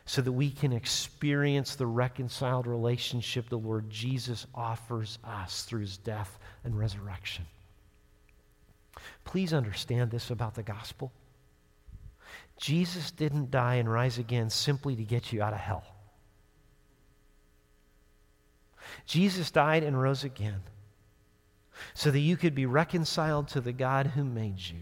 so 0.06 0.22
that 0.22 0.32
we 0.32 0.52
can 0.52 0.72
experience 0.72 1.74
the 1.74 1.88
reconciled 1.88 2.68
relationship 2.68 3.50
the 3.50 3.58
Lord 3.58 3.90
Jesus 3.90 4.46
offers 4.54 5.18
us 5.24 5.63
through 5.63 5.82
his 5.82 5.98
death 5.98 6.38
and 6.63 6.78
resurrection. 6.78 7.48
Please 9.24 9.52
understand 9.52 10.12
this 10.12 10.30
about 10.30 10.54
the 10.54 10.62
gospel. 10.62 11.12
Jesus 12.56 13.10
didn't 13.10 13.50
die 13.50 13.76
and 13.76 13.92
rise 13.92 14.20
again 14.20 14.52
simply 14.52 14.96
to 14.96 15.04
get 15.04 15.34
you 15.34 15.42
out 15.42 15.54
of 15.54 15.60
hell. 15.60 15.84
Jesus 19.06 19.52
died 19.52 19.84
and 19.84 20.00
rose 20.00 20.24
again 20.24 20.62
so 21.94 22.12
that 22.12 22.20
you 22.20 22.38
could 22.38 22.56
be 22.56 22.66
reconciled 22.66 23.48
to 23.50 23.62
the 23.62 23.74
God 23.74 24.08
who 24.08 24.24
made 24.24 24.60
you, 24.60 24.80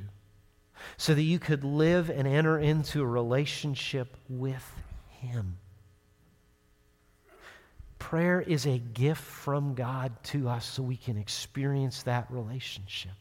so 0.97 1.13
that 1.13 1.21
you 1.21 1.39
could 1.39 1.63
live 1.63 2.10
and 2.10 2.28
enter 2.28 2.58
into 2.58 3.01
a 3.01 3.06
relationship 3.06 4.15
with 4.30 4.71
Him. 5.10 5.58
Prayer 7.99 8.41
is 8.41 8.65
a 8.65 8.78
gift 8.78 9.21
from 9.21 9.73
God 9.73 10.12
to 10.25 10.47
us 10.47 10.65
so 10.65 10.84
we 10.84 10.97
can 10.97 11.17
experience 11.17 12.04
that 12.04 12.30
relationship. 12.30 13.12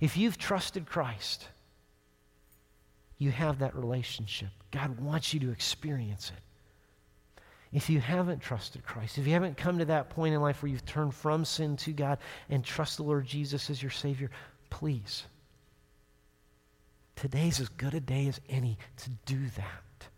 If 0.00 0.16
you've 0.16 0.36
trusted 0.36 0.86
Christ, 0.86 1.48
you 3.18 3.30
have 3.30 3.60
that 3.60 3.74
relationship. 3.74 4.50
God 4.70 5.00
wants 5.00 5.32
you 5.32 5.40
to 5.40 5.50
experience 5.50 6.32
it. 6.36 6.42
If 7.72 7.88
you 7.88 8.00
haven't 8.00 8.40
trusted 8.40 8.84
Christ, 8.84 9.18
if 9.18 9.26
you 9.26 9.32
haven't 9.32 9.56
come 9.56 9.78
to 9.78 9.84
that 9.86 10.10
point 10.10 10.34
in 10.34 10.40
life 10.40 10.62
where 10.62 10.70
you've 10.70 10.84
turned 10.84 11.14
from 11.14 11.44
sin 11.44 11.76
to 11.78 11.92
God 11.92 12.18
and 12.48 12.64
trust 12.64 12.96
the 12.96 13.04
Lord 13.04 13.26
Jesus 13.26 13.70
as 13.70 13.80
your 13.80 13.92
Savior, 13.92 14.30
please. 14.70 15.24
Today's 17.14 17.60
as 17.60 17.68
good 17.68 17.94
a 17.94 18.00
day 18.00 18.26
as 18.26 18.40
any 18.48 18.76
to 18.96 19.10
do 19.24 19.38
that. 19.56 20.08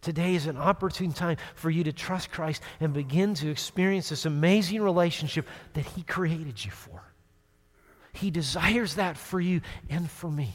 Today 0.00 0.34
is 0.34 0.46
an 0.46 0.56
opportune 0.56 1.12
time 1.12 1.38
for 1.54 1.70
you 1.70 1.84
to 1.84 1.92
trust 1.92 2.30
Christ 2.30 2.62
and 2.80 2.92
begin 2.92 3.34
to 3.34 3.50
experience 3.50 4.08
this 4.08 4.26
amazing 4.26 4.82
relationship 4.82 5.46
that 5.74 5.86
He 5.86 6.02
created 6.02 6.64
you 6.64 6.70
for. 6.70 7.02
He 8.12 8.30
desires 8.30 8.96
that 8.96 9.16
for 9.16 9.40
you 9.40 9.60
and 9.88 10.10
for 10.10 10.30
me. 10.30 10.54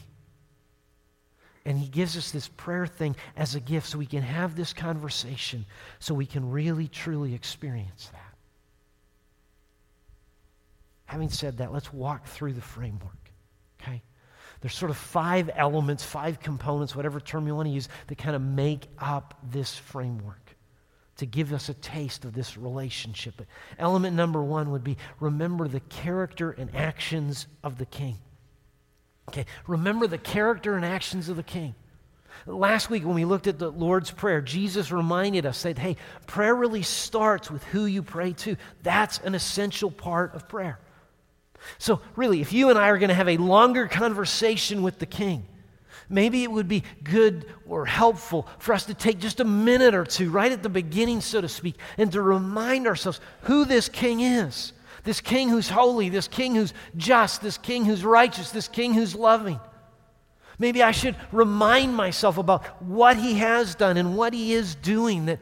And 1.68 1.78
He 1.78 1.86
gives 1.86 2.16
us 2.16 2.30
this 2.30 2.48
prayer 2.48 2.86
thing 2.86 3.14
as 3.36 3.54
a 3.54 3.60
gift 3.60 3.88
so 3.88 3.98
we 3.98 4.06
can 4.06 4.22
have 4.22 4.56
this 4.56 4.72
conversation, 4.72 5.66
so 5.98 6.14
we 6.14 6.24
can 6.24 6.50
really, 6.50 6.88
truly 6.88 7.34
experience 7.34 8.08
that. 8.10 8.34
Having 11.04 11.28
said 11.28 11.58
that, 11.58 11.70
let's 11.70 11.92
walk 11.92 12.26
through 12.26 12.54
the 12.54 12.62
framework, 12.62 13.30
okay? 13.82 14.00
There's 14.62 14.74
sort 14.74 14.90
of 14.90 14.96
five 14.96 15.50
elements, 15.54 16.02
five 16.02 16.40
components, 16.40 16.96
whatever 16.96 17.20
term 17.20 17.46
you 17.46 17.54
want 17.54 17.68
to 17.68 17.74
use, 17.74 17.90
that 18.06 18.16
kind 18.16 18.34
of 18.34 18.40
make 18.40 18.88
up 18.98 19.34
this 19.50 19.76
framework 19.76 20.56
to 21.18 21.26
give 21.26 21.52
us 21.52 21.68
a 21.68 21.74
taste 21.74 22.24
of 22.24 22.32
this 22.32 22.56
relationship. 22.56 23.34
But 23.36 23.46
element 23.78 24.16
number 24.16 24.42
one 24.42 24.70
would 24.70 24.84
be 24.84 24.96
remember 25.20 25.68
the 25.68 25.80
character 25.80 26.50
and 26.50 26.74
actions 26.74 27.46
of 27.62 27.76
the 27.76 27.84
king. 27.84 28.16
Okay, 29.28 29.44
remember 29.66 30.06
the 30.06 30.16
character 30.16 30.74
and 30.74 30.84
actions 30.84 31.28
of 31.28 31.36
the 31.36 31.42
king. 31.42 31.74
Last 32.46 32.88
week, 32.88 33.04
when 33.04 33.14
we 33.14 33.26
looked 33.26 33.46
at 33.46 33.58
the 33.58 33.70
Lord's 33.70 34.10
Prayer, 34.10 34.40
Jesus 34.40 34.90
reminded 34.90 35.44
us 35.44 35.62
that, 35.64 35.78
hey, 35.78 35.96
prayer 36.26 36.54
really 36.54 36.82
starts 36.82 37.50
with 37.50 37.62
who 37.64 37.84
you 37.84 38.02
pray 38.02 38.32
to. 38.32 38.56
That's 38.82 39.18
an 39.18 39.34
essential 39.34 39.90
part 39.90 40.34
of 40.34 40.48
prayer. 40.48 40.78
So, 41.76 42.00
really, 42.16 42.40
if 42.40 42.54
you 42.54 42.70
and 42.70 42.78
I 42.78 42.88
are 42.88 42.96
going 42.96 43.10
to 43.10 43.14
have 43.14 43.28
a 43.28 43.36
longer 43.36 43.86
conversation 43.86 44.82
with 44.82 44.98
the 44.98 45.04
King, 45.04 45.44
maybe 46.08 46.42
it 46.42 46.50
would 46.50 46.68
be 46.68 46.84
good 47.04 47.44
or 47.68 47.84
helpful 47.84 48.48
for 48.58 48.72
us 48.72 48.86
to 48.86 48.94
take 48.94 49.18
just 49.18 49.40
a 49.40 49.44
minute 49.44 49.94
or 49.94 50.06
two, 50.06 50.30
right 50.30 50.52
at 50.52 50.62
the 50.62 50.70
beginning, 50.70 51.20
so 51.20 51.42
to 51.42 51.48
speak, 51.48 51.74
and 51.98 52.10
to 52.12 52.22
remind 52.22 52.86
ourselves 52.86 53.20
who 53.42 53.66
this 53.66 53.90
King 53.90 54.20
is. 54.20 54.72
This 55.04 55.20
king 55.20 55.48
who's 55.48 55.68
holy, 55.68 56.08
this 56.08 56.28
king 56.28 56.54
who's 56.54 56.74
just, 56.96 57.42
this 57.42 57.58
king 57.58 57.84
who's 57.84 58.04
righteous, 58.04 58.50
this 58.50 58.68
king 58.68 58.94
who's 58.94 59.14
loving. 59.14 59.60
Maybe 60.58 60.82
I 60.82 60.90
should 60.90 61.16
remind 61.30 61.94
myself 61.94 62.36
about 62.36 62.82
what 62.82 63.16
he 63.16 63.34
has 63.34 63.74
done 63.74 63.96
and 63.96 64.16
what 64.16 64.34
he 64.34 64.54
is 64.54 64.74
doing. 64.74 65.26
That, 65.26 65.38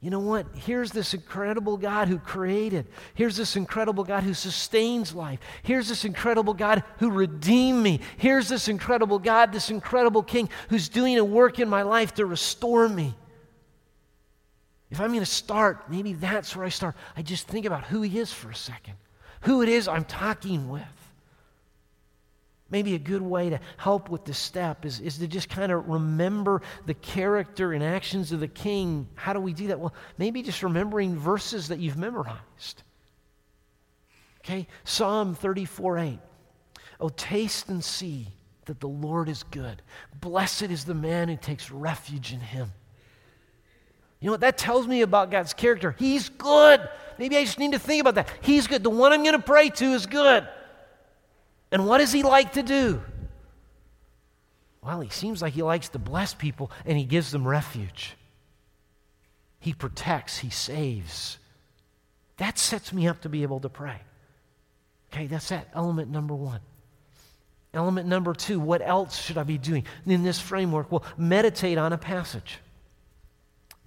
you 0.00 0.10
know 0.10 0.18
what? 0.18 0.46
Here's 0.56 0.90
this 0.90 1.14
incredible 1.14 1.76
God 1.76 2.08
who 2.08 2.18
created. 2.18 2.88
Here's 3.14 3.36
this 3.36 3.54
incredible 3.54 4.02
God 4.02 4.24
who 4.24 4.34
sustains 4.34 5.14
life. 5.14 5.38
Here's 5.62 5.88
this 5.88 6.04
incredible 6.04 6.54
God 6.54 6.82
who 6.98 7.10
redeemed 7.12 7.80
me. 7.80 8.00
Here's 8.16 8.48
this 8.48 8.66
incredible 8.66 9.20
God, 9.20 9.52
this 9.52 9.70
incredible 9.70 10.24
King 10.24 10.48
who's 10.70 10.88
doing 10.88 11.18
a 11.18 11.24
work 11.24 11.60
in 11.60 11.68
my 11.68 11.82
life 11.82 12.14
to 12.14 12.26
restore 12.26 12.88
me. 12.88 13.14
If 14.92 15.00
I'm 15.00 15.08
going 15.08 15.20
to 15.20 15.26
start, 15.26 15.90
maybe 15.90 16.12
that's 16.12 16.54
where 16.54 16.66
I 16.66 16.68
start. 16.68 16.94
I 17.16 17.22
just 17.22 17.48
think 17.48 17.64
about 17.64 17.84
who 17.84 18.02
he 18.02 18.18
is 18.18 18.30
for 18.30 18.50
a 18.50 18.54
second, 18.54 18.92
who 19.40 19.62
it 19.62 19.70
is 19.70 19.88
I'm 19.88 20.04
talking 20.04 20.68
with. 20.68 20.82
Maybe 22.68 22.94
a 22.94 22.98
good 22.98 23.22
way 23.22 23.48
to 23.48 23.58
help 23.78 24.10
with 24.10 24.26
this 24.26 24.36
step 24.36 24.84
is, 24.84 25.00
is 25.00 25.16
to 25.16 25.26
just 25.26 25.48
kind 25.48 25.72
of 25.72 25.88
remember 25.88 26.60
the 26.84 26.92
character 26.92 27.72
and 27.72 27.82
actions 27.82 28.32
of 28.32 28.40
the 28.40 28.48
king. 28.48 29.08
How 29.14 29.32
do 29.32 29.40
we 29.40 29.54
do 29.54 29.68
that? 29.68 29.80
Well, 29.80 29.94
maybe 30.18 30.42
just 30.42 30.62
remembering 30.62 31.16
verses 31.16 31.68
that 31.68 31.78
you've 31.78 31.96
memorized. 31.96 32.82
Okay? 34.40 34.66
Psalm 34.84 35.34
34 35.34 35.98
8. 35.98 36.18
Oh, 37.00 37.08
taste 37.08 37.70
and 37.70 37.82
see 37.82 38.28
that 38.66 38.78
the 38.80 38.88
Lord 38.88 39.30
is 39.30 39.42
good. 39.42 39.80
Blessed 40.20 40.64
is 40.64 40.84
the 40.84 40.94
man 40.94 41.30
who 41.30 41.36
takes 41.36 41.70
refuge 41.70 42.34
in 42.34 42.40
him. 42.40 42.72
You 44.22 44.26
know 44.26 44.34
what 44.34 44.40
that 44.42 44.56
tells 44.56 44.86
me 44.86 45.02
about 45.02 45.32
God's 45.32 45.52
character? 45.52 45.96
He's 45.98 46.28
good. 46.28 46.88
Maybe 47.18 47.36
I 47.36 47.44
just 47.44 47.58
need 47.58 47.72
to 47.72 47.78
think 47.80 48.00
about 48.00 48.14
that. 48.14 48.28
He's 48.40 48.68
good. 48.68 48.84
The 48.84 48.90
one 48.90 49.12
I'm 49.12 49.24
going 49.24 49.34
to 49.34 49.42
pray 49.42 49.68
to 49.68 49.84
is 49.84 50.06
good. 50.06 50.46
And 51.72 51.88
what 51.88 51.98
does 51.98 52.12
he 52.12 52.22
like 52.22 52.52
to 52.52 52.62
do? 52.62 53.02
Well, 54.80 55.00
he 55.00 55.10
seems 55.10 55.42
like 55.42 55.54
he 55.54 55.62
likes 55.62 55.88
to 55.90 55.98
bless 55.98 56.34
people 56.34 56.70
and 56.86 56.96
he 56.96 57.04
gives 57.04 57.32
them 57.32 57.46
refuge. 57.46 58.16
He 59.58 59.72
protects, 59.72 60.38
he 60.38 60.50
saves. 60.50 61.38
That 62.36 62.60
sets 62.60 62.92
me 62.92 63.08
up 63.08 63.22
to 63.22 63.28
be 63.28 63.42
able 63.42 63.58
to 63.60 63.68
pray. 63.68 64.00
Okay, 65.12 65.26
that's 65.26 65.48
that 65.48 65.66
element 65.74 66.10
number 66.10 66.34
one. 66.34 66.60
Element 67.74 68.06
number 68.06 68.34
two, 68.34 68.60
what 68.60 68.82
else 68.82 69.20
should 69.20 69.38
I 69.38 69.42
be 69.42 69.58
doing 69.58 69.84
in 70.06 70.22
this 70.22 70.38
framework? 70.38 70.92
Well, 70.92 71.04
meditate 71.16 71.76
on 71.76 71.92
a 71.92 71.98
passage. 71.98 72.60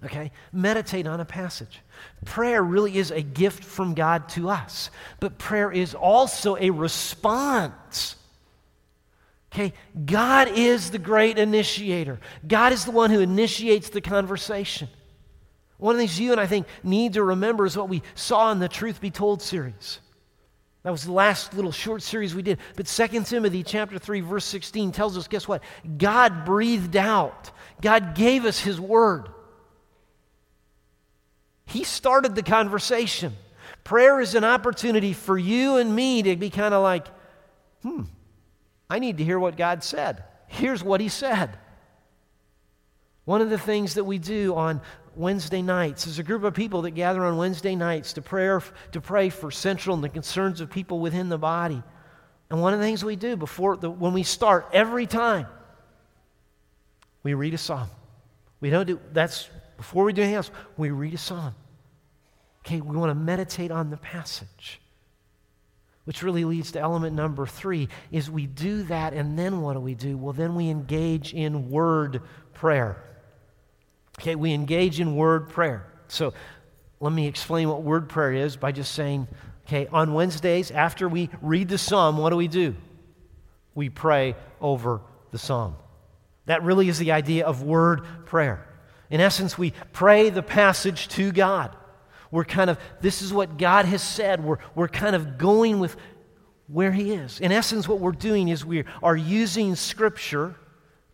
Okay? 0.06 0.30
Meditate 0.52 1.06
on 1.06 1.20
a 1.20 1.24
passage. 1.24 1.80
Prayer 2.24 2.62
really 2.62 2.96
is 2.96 3.10
a 3.10 3.22
gift 3.22 3.64
from 3.64 3.94
God 3.94 4.28
to 4.30 4.48
us, 4.48 4.90
but 5.20 5.38
prayer 5.38 5.70
is 5.70 5.94
also 5.94 6.56
a 6.56 6.70
response. 6.70 8.16
Okay? 9.52 9.72
God 10.04 10.48
is 10.54 10.90
the 10.90 10.98
great 10.98 11.38
initiator, 11.38 12.20
God 12.46 12.72
is 12.72 12.84
the 12.84 12.90
one 12.90 13.10
who 13.10 13.20
initiates 13.20 13.90
the 13.90 14.00
conversation. 14.00 14.88
One 15.78 15.94
of 15.94 15.98
the 15.98 16.06
things 16.06 16.18
you 16.18 16.32
and 16.32 16.40
I 16.40 16.46
think 16.46 16.66
need 16.82 17.14
to 17.14 17.22
remember 17.22 17.66
is 17.66 17.76
what 17.76 17.90
we 17.90 18.02
saw 18.14 18.50
in 18.50 18.60
the 18.60 18.68
Truth 18.68 19.00
Be 19.00 19.10
Told 19.10 19.42
series. 19.42 19.98
That 20.84 20.92
was 20.92 21.04
the 21.04 21.12
last 21.12 21.52
little 21.52 21.72
short 21.72 22.00
series 22.00 22.34
we 22.34 22.42
did. 22.42 22.58
But 22.76 22.86
2 22.86 23.24
Timothy 23.24 23.64
chapter 23.64 23.98
3 23.98 24.20
verse 24.20 24.44
16 24.44 24.92
tells 24.92 25.18
us 25.18 25.26
guess 25.26 25.48
what? 25.48 25.62
God 25.98 26.44
breathed 26.44 26.96
out. 26.96 27.50
God 27.82 28.14
gave 28.14 28.44
us 28.44 28.60
his 28.60 28.80
word. 28.80 29.28
He 31.66 31.84
started 31.84 32.34
the 32.34 32.42
conversation. 32.42 33.34
Prayer 33.84 34.20
is 34.20 34.34
an 34.34 34.44
opportunity 34.44 35.12
for 35.12 35.36
you 35.36 35.76
and 35.76 35.94
me 35.94 36.22
to 36.22 36.36
be 36.36 36.50
kind 36.50 36.72
of 36.72 36.82
like, 36.82 37.06
"Hmm, 37.82 38.04
I 38.88 38.98
need 38.98 39.18
to 39.18 39.24
hear 39.24 39.38
what 39.38 39.56
God 39.56 39.84
said. 39.84 40.24
Here's 40.46 40.82
what 40.82 41.00
he 41.00 41.08
said." 41.08 41.58
One 43.24 43.40
of 43.40 43.50
the 43.50 43.58
things 43.58 43.94
that 43.94 44.04
we 44.04 44.18
do 44.18 44.54
on 44.54 44.80
Wednesday 45.16 45.62
nights. 45.62 46.06
is 46.06 46.18
a 46.18 46.22
group 46.22 46.44
of 46.44 46.54
people 46.54 46.82
that 46.82 46.92
gather 46.92 47.24
on 47.24 47.36
Wednesday 47.36 47.74
nights 47.74 48.12
to, 48.12 48.22
pray 48.22 48.60
to 48.92 49.00
pray 49.00 49.30
for 49.30 49.50
central 49.50 49.94
and 49.94 50.04
the 50.04 50.08
concerns 50.08 50.60
of 50.60 50.70
people 50.70 51.00
within 51.00 51.28
the 51.28 51.38
body. 51.38 51.82
And 52.50 52.60
one 52.60 52.72
of 52.74 52.78
the 52.78 52.84
things 52.84 53.04
we 53.04 53.16
do 53.16 53.36
before 53.36 53.76
the, 53.76 53.90
when 53.90 54.12
we 54.12 54.22
start 54.22 54.68
every 54.72 55.06
time, 55.06 55.46
we 57.22 57.34
read 57.34 57.54
a 57.54 57.58
psalm. 57.58 57.88
We 58.60 58.70
don't 58.70 58.86
do 58.86 59.00
that's 59.12 59.48
before 59.76 60.04
we 60.04 60.12
do 60.12 60.22
anything 60.22 60.36
else, 60.36 60.50
we 60.76 60.90
read 60.90 61.14
a 61.14 61.18
psalm. 61.18 61.54
Okay, 62.64 62.80
we 62.80 62.96
want 62.96 63.10
to 63.10 63.14
meditate 63.14 63.70
on 63.70 63.90
the 63.90 63.96
passage. 63.96 64.80
Which 66.04 66.22
really 66.22 66.44
leads 66.44 66.72
to 66.72 66.80
element 66.80 67.16
number 67.16 67.46
three 67.46 67.88
is 68.12 68.30
we 68.30 68.46
do 68.46 68.84
that 68.84 69.12
and 69.12 69.38
then 69.38 69.60
what 69.60 69.74
do 69.74 69.80
we 69.80 69.94
do? 69.94 70.16
Well, 70.16 70.32
then 70.32 70.54
we 70.54 70.68
engage 70.68 71.34
in 71.34 71.68
word 71.68 72.22
prayer. 72.54 73.02
Okay, 74.20 74.36
we 74.36 74.52
engage 74.52 75.00
in 75.00 75.16
word 75.16 75.48
prayer. 75.48 75.86
So 76.08 76.32
let 77.00 77.12
me 77.12 77.26
explain 77.26 77.68
what 77.68 77.82
word 77.82 78.08
prayer 78.08 78.32
is 78.32 78.56
by 78.56 78.72
just 78.72 78.92
saying, 78.94 79.26
okay, 79.66 79.88
on 79.88 80.14
Wednesdays, 80.14 80.70
after 80.70 81.08
we 81.08 81.28
read 81.42 81.68
the 81.68 81.78
psalm, 81.78 82.18
what 82.18 82.30
do 82.30 82.36
we 82.36 82.48
do? 82.48 82.74
We 83.74 83.90
pray 83.90 84.36
over 84.60 85.00
the 85.32 85.38
psalm. 85.38 85.74
That 86.46 86.62
really 86.62 86.88
is 86.88 86.98
the 86.98 87.12
idea 87.12 87.44
of 87.44 87.62
word 87.62 88.06
prayer. 88.26 88.64
In 89.10 89.20
essence, 89.20 89.56
we 89.56 89.72
pray 89.92 90.30
the 90.30 90.42
passage 90.42 91.08
to 91.08 91.32
God. 91.32 91.76
We're 92.30 92.44
kind 92.44 92.70
of, 92.70 92.78
this 93.00 93.22
is 93.22 93.32
what 93.32 93.56
God 93.56 93.84
has 93.84 94.02
said. 94.02 94.44
We're, 94.44 94.58
we're 94.74 94.88
kind 94.88 95.14
of 95.14 95.38
going 95.38 95.78
with 95.78 95.96
where 96.66 96.92
He 96.92 97.12
is. 97.12 97.40
In 97.40 97.52
essence, 97.52 97.86
what 97.88 98.00
we're 98.00 98.12
doing 98.12 98.48
is 98.48 98.64
we 98.64 98.84
are 99.02 99.16
using 99.16 99.76
Scripture, 99.76 100.56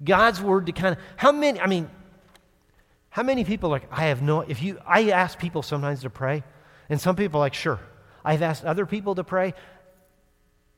God's 0.02 0.40
Word, 0.40 0.66
to 0.66 0.72
kind 0.72 0.96
of, 0.96 1.02
how 1.16 1.32
many, 1.32 1.60
I 1.60 1.66
mean, 1.66 1.90
how 3.10 3.22
many 3.22 3.44
people 3.44 3.68
like, 3.68 3.86
I 3.92 4.06
have 4.06 4.22
no, 4.22 4.40
if 4.40 4.62
you, 4.62 4.78
I 4.86 5.10
ask 5.10 5.38
people 5.38 5.62
sometimes 5.62 6.00
to 6.00 6.10
pray, 6.10 6.42
and 6.88 7.00
some 7.00 7.14
people 7.14 7.40
like, 7.40 7.54
sure. 7.54 7.78
I've 8.24 8.42
asked 8.42 8.64
other 8.64 8.86
people 8.86 9.14
to 9.16 9.24
pray, 9.24 9.52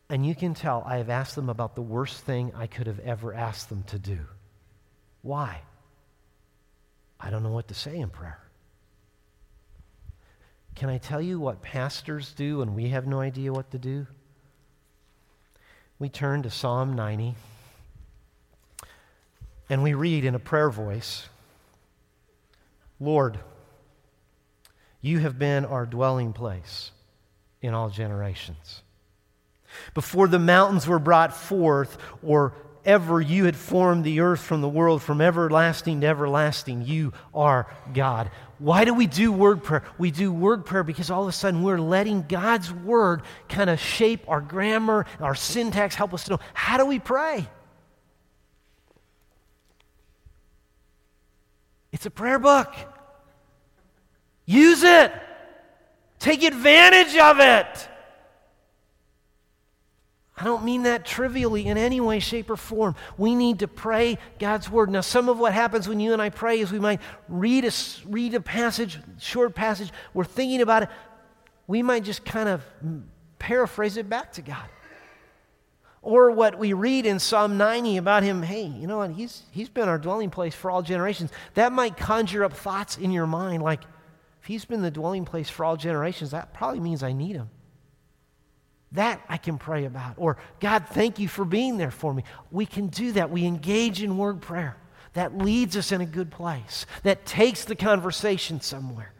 and 0.09 0.27
you 0.27 0.35
can 0.35 0.55
tell 0.55 0.83
I 0.85 0.96
have 0.96 1.11
asked 1.11 1.37
them 1.37 1.48
about 1.48 1.77
the 1.77 1.83
worst 1.83 2.24
thing 2.24 2.53
I 2.57 2.66
could 2.66 2.87
have 2.87 2.98
ever 3.00 3.33
asked 3.33 3.68
them 3.68 3.85
to 3.85 3.98
do. 3.98 4.18
Why? 5.22 5.61
I 7.24 7.30
don't 7.30 7.42
know 7.42 7.50
what 7.50 7.68
to 7.68 7.74
say 7.74 7.96
in 7.96 8.10
prayer. 8.10 8.38
Can 10.74 10.90
I 10.90 10.98
tell 10.98 11.22
you 11.22 11.40
what 11.40 11.62
pastors 11.62 12.34
do 12.34 12.58
when 12.58 12.74
we 12.74 12.90
have 12.90 13.06
no 13.06 13.20
idea 13.20 13.50
what 13.50 13.70
to 13.70 13.78
do? 13.78 14.06
We 15.98 16.10
turn 16.10 16.42
to 16.42 16.50
Psalm 16.50 16.94
90 16.94 17.34
and 19.70 19.82
we 19.82 19.94
read 19.94 20.26
in 20.26 20.34
a 20.34 20.38
prayer 20.38 20.70
voice 20.70 21.28
Lord, 23.00 23.38
you 25.00 25.18
have 25.18 25.38
been 25.38 25.64
our 25.64 25.84
dwelling 25.84 26.32
place 26.32 26.92
in 27.60 27.74
all 27.74 27.90
generations. 27.90 28.82
Before 29.94 30.28
the 30.28 30.38
mountains 30.38 30.87
were 30.87 31.00
brought 31.00 31.37
forth, 31.37 31.98
or 32.22 32.54
ever 32.85 33.20
you 33.20 33.44
had 33.44 33.57
formed 33.57 34.05
the 34.05 34.20
earth 34.20 34.40
from 34.40 34.61
the 34.61 34.68
world, 34.68 35.03
from 35.03 35.20
everlasting 35.20 36.01
to 36.03 36.07
everlasting, 36.07 36.83
you 36.83 37.12
are 37.35 37.66
God. 37.92 38.31
Why 38.59 38.85
do 38.85 38.94
we 38.94 39.07
do 39.07 39.33
word 39.33 39.62
prayer? 39.62 39.83
We 39.99 40.11
do 40.11 40.33
word 40.33 40.64
prayer 40.64 40.85
because 40.85 41.11
all 41.11 41.23
of 41.23 41.29
a 41.29 41.33
sudden 41.33 41.62
we're 41.62 41.79
letting 41.79 42.23
God's 42.23 42.73
word 42.73 43.23
kind 43.49 43.68
of 43.68 43.81
shape 43.81 44.29
our 44.29 44.40
grammar, 44.40 45.07
our 45.20 45.35
syntax, 45.35 45.94
help 45.94 46.14
us 46.14 46.25
to 46.25 46.33
know 46.33 46.40
how 46.53 46.77
do 46.77 46.87
we 46.87 46.99
pray? 46.99 47.47
It's 51.92 52.07
a 52.07 52.11
prayer 52.11 52.38
book. 52.38 52.75
Use 54.47 54.83
it. 54.83 55.12
Take 56.18 56.42
advantage 56.42 57.16
of 57.16 57.38
it. 57.40 57.88
I 60.37 60.42
don't 60.42 60.64
mean 60.64 60.83
that 60.83 61.07
trivially 61.07 61.66
in 61.66 61.79
any 61.79 62.01
way, 62.01 62.18
shape, 62.18 62.51
or 62.51 62.57
form. 62.57 62.97
We 63.16 63.37
need 63.37 63.61
to 63.61 63.68
pray 63.68 64.18
God's 64.40 64.68
word. 64.68 64.90
Now, 64.90 65.01
some 65.01 65.29
of 65.29 65.38
what 65.38 65.53
happens 65.53 65.88
when 65.88 66.01
you 66.01 66.12
and 66.12 66.20
I 66.20 66.31
pray 66.31 66.59
is 66.59 66.73
we 66.73 66.81
might 66.81 67.01
read 67.29 67.64
a, 67.64 67.70
read 68.07 68.35
a 68.35 68.40
passage, 68.40 68.99
short 69.20 69.55
passage, 69.55 69.92
we're 70.12 70.25
thinking 70.25 70.61
about 70.61 70.85
it. 70.85 70.88
We 71.68 71.83
might 71.83 72.03
just 72.03 72.25
kind 72.25 72.49
of 72.49 72.64
paraphrase 73.38 73.97
it 73.97 74.09
back 74.09 74.33
to 74.33 74.42
God. 74.42 74.68
Or 76.03 76.33
what 76.33 76.59
we 76.59 76.73
read 76.73 77.07
in 77.07 77.18
Psalm 77.18 77.57
90 77.57 77.97
about 77.97 78.25
him, 78.25 78.42
hey, 78.42 78.64
you 78.64 78.87
know 78.88 78.99
what? 78.99 79.12
He's, 79.12 79.44
he's 79.53 79.68
been 79.68 79.88
our 79.88 79.99
dwelling 79.99 80.31
place 80.31 80.55
for 80.55 80.70
all 80.70 80.83
generations. 80.83 81.31
That 81.55 81.73
might 81.73 81.97
conjure 81.97 82.44
up 82.44 82.53
thoughts 82.53 82.99
in 82.99 83.12
your 83.12 83.27
mind 83.27 83.62
like, 83.62 83.83
if 84.42 84.49
he's 84.49 84.66
been 84.66 84.83
the 84.83 84.90
dwelling 84.90 85.25
place 85.25 85.49
for 85.49 85.64
all 85.64 85.77
generations, 85.77 86.33
that 86.33 86.53
probably 86.53 86.81
means 86.81 87.03
I 87.03 87.12
need 87.12 87.37
him. 87.37 87.49
That 88.94 89.20
I 89.28 89.37
can 89.37 89.59
pray 89.59 89.85
about. 89.85 90.14
Or, 90.16 90.38
God, 90.61 90.87
thank 90.88 91.18
you 91.18 91.28
for 91.28 91.44
being 91.44 91.76
there 91.76 91.90
for 91.90 92.12
me. 92.12 92.24
We 92.50 92.66
can 92.66 92.88
do 92.88 93.12
that. 93.12 93.30
We 93.30 93.44
engage 93.44 94.02
in 94.02 94.16
word 94.18 94.40
prayer. 94.40 94.76
That 95.12 95.38
leads 95.38 95.76
us 95.76 95.92
in 95.92 96.00
a 96.00 96.07
good 96.07 96.33
place, 96.33 96.87
that 97.04 97.24
takes 97.24 97.64
the 97.64 97.76
conversation 97.76 98.61
somewhere. 98.61 99.12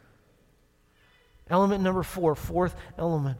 Element 1.49 1.83
number 1.83 2.03
four, 2.03 2.35
fourth 2.35 2.75
element 2.97 3.37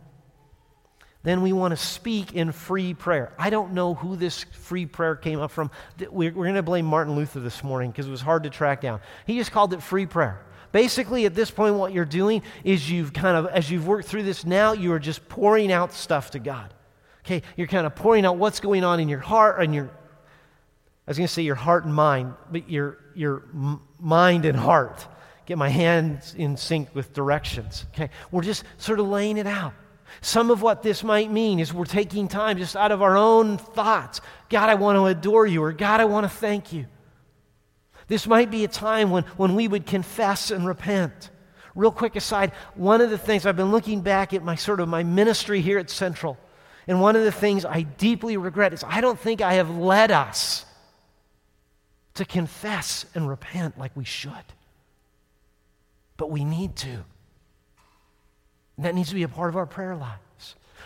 then 1.26 1.42
we 1.42 1.54
want 1.54 1.72
to 1.72 1.76
speak 1.76 2.34
in 2.34 2.52
free 2.52 2.94
prayer. 2.94 3.34
I 3.40 3.50
don't 3.50 3.74
know 3.74 3.96
who 3.96 4.16
this 4.16 4.44
free 4.44 4.86
prayer 4.86 5.16
came 5.16 5.40
up 5.40 5.50
from. 5.50 5.72
We're, 6.12 6.30
going 6.30 6.54
to 6.54 6.62
blame 6.62 6.86
Martin 6.86 7.16
Luther 7.16 7.40
this 7.40 7.64
morning 7.64 7.90
because 7.90 8.06
it 8.08 8.12
was 8.12 8.22
hard 8.22 8.44
to 8.44 8.52
track 8.52 8.82
down. 8.82 9.02
He 9.26 9.36
just 9.36 9.52
called 9.52 9.74
it 9.74 9.82
free 9.82 10.06
prayer. 10.06 10.45
Basically, 10.76 11.26
at 11.26 11.34
this 11.34 11.50
point, 11.52 11.76
what 11.76 11.94
you're 11.94 12.04
doing 12.04 12.42
is 12.66 12.92
you've 12.92 13.14
kind 13.14 13.38
of, 13.38 13.46
as 13.48 13.72
you've 13.72 13.88
worked 13.88 14.10
through 14.10 14.24
this 14.24 14.46
now, 14.46 14.74
you 14.74 14.92
are 14.92 15.00
just 15.00 15.26
pouring 15.30 15.72
out 15.72 15.94
stuff 15.94 16.32
to 16.32 16.40
God. 16.40 16.74
Okay, 17.24 17.44
you're 17.56 17.68
kind 17.68 17.88
of 17.88 17.96
pouring 17.96 18.26
out 18.26 18.36
what's 18.36 18.60
going 18.60 18.84
on 18.84 19.00
in 19.00 19.08
your 19.08 19.22
heart 19.22 19.62
and 19.62 19.74
your, 19.74 19.86
I 19.86 19.90
was 21.08 21.18
going 21.18 21.28
to 21.28 21.34
say 21.34 21.44
your 21.44 21.56
heart 21.56 21.86
and 21.86 21.96
mind, 21.96 22.34
but 22.52 22.70
your, 22.70 22.98
your 23.16 23.46
mind 24.02 24.44
and 24.44 24.58
heart. 24.58 25.08
Get 25.46 25.58
my 25.58 25.70
hands 25.70 26.36
in 26.38 26.58
sync 26.58 26.94
with 26.94 27.14
directions. 27.14 27.86
Okay, 27.94 28.10
we're 28.30 28.44
just 28.44 28.66
sort 28.76 29.00
of 29.00 29.08
laying 29.08 29.38
it 29.38 29.48
out. 29.48 29.72
Some 30.20 30.52
of 30.52 30.62
what 30.62 30.84
this 30.84 31.06
might 31.06 31.32
mean 31.32 31.62
is 31.62 31.74
we're 31.74 31.86
taking 31.86 32.28
time 32.28 32.58
just 32.58 32.76
out 32.76 32.92
of 32.92 33.02
our 33.02 33.16
own 33.16 33.60
thoughts. 33.60 34.20
God, 34.50 34.68
I 34.68 34.76
want 34.76 34.98
to 34.98 35.06
adore 35.06 35.48
you, 35.48 35.64
or 35.64 35.72
God, 35.72 36.02
I 36.02 36.06
want 36.06 36.26
to 36.26 36.30
thank 36.30 36.74
you. 36.74 36.88
This 38.08 38.28
might 38.28 38.52
be 38.52 38.64
a 38.64 38.68
time 38.68 39.10
when, 39.10 39.24
when 39.38 39.56
we 39.56 39.68
would 39.68 39.86
confess 39.86 40.52
and 40.52 40.66
repent. 40.66 41.30
Real 41.74 41.92
quick 41.92 42.16
aside, 42.16 42.52
one 42.76 43.02
of 43.02 43.10
the 43.10 43.18
things 43.18 43.46
I've 43.46 43.58
been 43.58 43.72
looking 43.72 44.02
back 44.02 44.34
at 44.34 44.44
my 44.44 44.56
sort 44.56 44.80
of 44.80 44.88
my 44.88 45.04
ministry 45.04 45.62
here 45.62 45.78
at 45.78 45.90
Central, 45.90 46.38
And 46.88 47.02
one 47.02 47.16
of 47.16 47.24
the 47.24 47.32
things 47.32 47.66
I 47.66 47.82
deeply 47.82 48.38
regret 48.38 48.74
is 48.74 48.84
I 48.84 49.02
don't 49.02 49.20
think 49.20 49.42
I 49.42 49.56
have 49.56 49.76
led 49.76 50.12
us 50.12 50.66
to 52.14 52.26
confess 52.26 53.06
and 53.14 53.28
repent 53.28 53.78
like 53.78 53.92
we 53.96 54.06
should. 54.06 54.32
But 56.18 56.32
we 56.32 56.46
need 56.46 56.76
to. 56.78 57.04
And 58.78 58.86
that 58.86 58.96
needs 58.96 59.10
to 59.10 59.16
be 59.16 59.24
a 59.24 59.28
part 59.28 59.50
of 59.50 59.58
our 59.58 59.66
prayer 59.66 59.96
lives. 59.96 60.22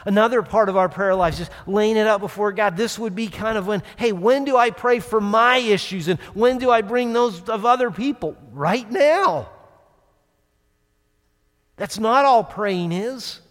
Another 0.06 0.42
part 0.42 0.70
of 0.70 0.78
our 0.78 0.90
prayer 0.90 1.16
lives 1.16 1.40
is 1.40 1.50
laying 1.68 1.98
it 1.98 2.08
out 2.08 2.22
before 2.22 2.52
God. 2.52 2.78
This 2.78 2.98
would 2.98 3.16
be 3.16 3.28
kind 3.28 3.58
of 3.58 3.68
when, 3.68 3.84
hey, 3.98 4.12
when 4.12 4.46
do 4.46 4.56
I 4.58 4.70
pray 4.70 5.00
for 5.00 5.20
my 5.20 5.58
issues 5.58 6.08
and 6.08 6.20
when 6.34 6.58
do 6.58 6.70
I 6.72 6.82
bring 6.82 7.14
those 7.14 7.48
of 7.50 7.66
other 7.66 7.92
people? 7.92 8.36
Right 8.52 8.90
now. 8.90 9.50
That's 11.76 12.00
not 12.00 12.26
all 12.26 12.44
praying 12.44 12.92
is 12.92 13.42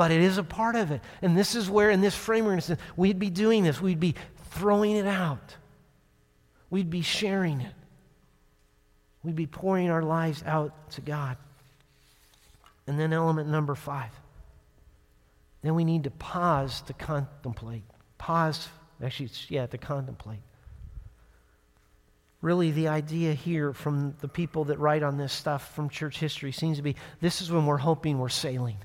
but 0.00 0.10
it 0.10 0.22
is 0.22 0.38
a 0.38 0.42
part 0.42 0.76
of 0.76 0.90
it. 0.92 1.02
And 1.20 1.36
this 1.36 1.54
is 1.54 1.68
where, 1.68 1.90
in 1.90 2.00
this 2.00 2.16
framework, 2.16 2.64
we'd 2.96 3.18
be 3.18 3.28
doing 3.28 3.64
this. 3.64 3.82
We'd 3.82 4.00
be 4.00 4.14
throwing 4.52 4.96
it 4.96 5.06
out, 5.06 5.56
we'd 6.70 6.88
be 6.88 7.02
sharing 7.02 7.60
it, 7.60 7.74
we'd 9.22 9.36
be 9.36 9.46
pouring 9.46 9.90
our 9.90 10.02
lives 10.02 10.42
out 10.46 10.90
to 10.92 11.02
God. 11.02 11.36
And 12.86 12.98
then, 12.98 13.12
element 13.12 13.50
number 13.50 13.74
five. 13.74 14.10
Then 15.62 15.74
we 15.74 15.84
need 15.84 16.04
to 16.04 16.10
pause 16.10 16.80
to 16.82 16.92
contemplate. 16.92 17.84
Pause, 18.18 18.68
actually, 19.02 19.30
yeah, 19.48 19.66
to 19.66 19.78
contemplate. 19.78 20.40
Really, 22.42 22.70
the 22.70 22.88
idea 22.88 23.34
here 23.34 23.74
from 23.74 24.14
the 24.20 24.28
people 24.28 24.64
that 24.64 24.78
write 24.78 25.02
on 25.02 25.18
this 25.18 25.32
stuff 25.32 25.74
from 25.74 25.90
church 25.90 26.18
history 26.18 26.52
seems 26.52 26.78
to 26.78 26.82
be 26.82 26.96
this 27.20 27.42
is 27.42 27.52
when 27.52 27.66
we're 27.66 27.76
hoping 27.76 28.18
we're 28.18 28.30
sailing. 28.30 28.78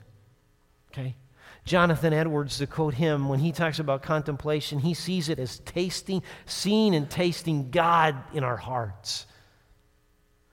Okay? 0.91 1.15
Jonathan 1.63 2.13
Edwards, 2.13 2.57
to 2.57 2.67
quote 2.67 2.93
him, 2.93 3.29
when 3.29 3.39
he 3.39 3.51
talks 3.51 3.79
about 3.79 4.03
contemplation, 4.03 4.79
he 4.79 4.93
sees 4.93 5.29
it 5.29 5.39
as 5.39 5.59
tasting, 5.59 6.21
seeing 6.45 6.93
and 6.93 7.09
tasting 7.09 7.71
God 7.71 8.15
in 8.33 8.43
our 8.43 8.57
hearts. 8.57 9.25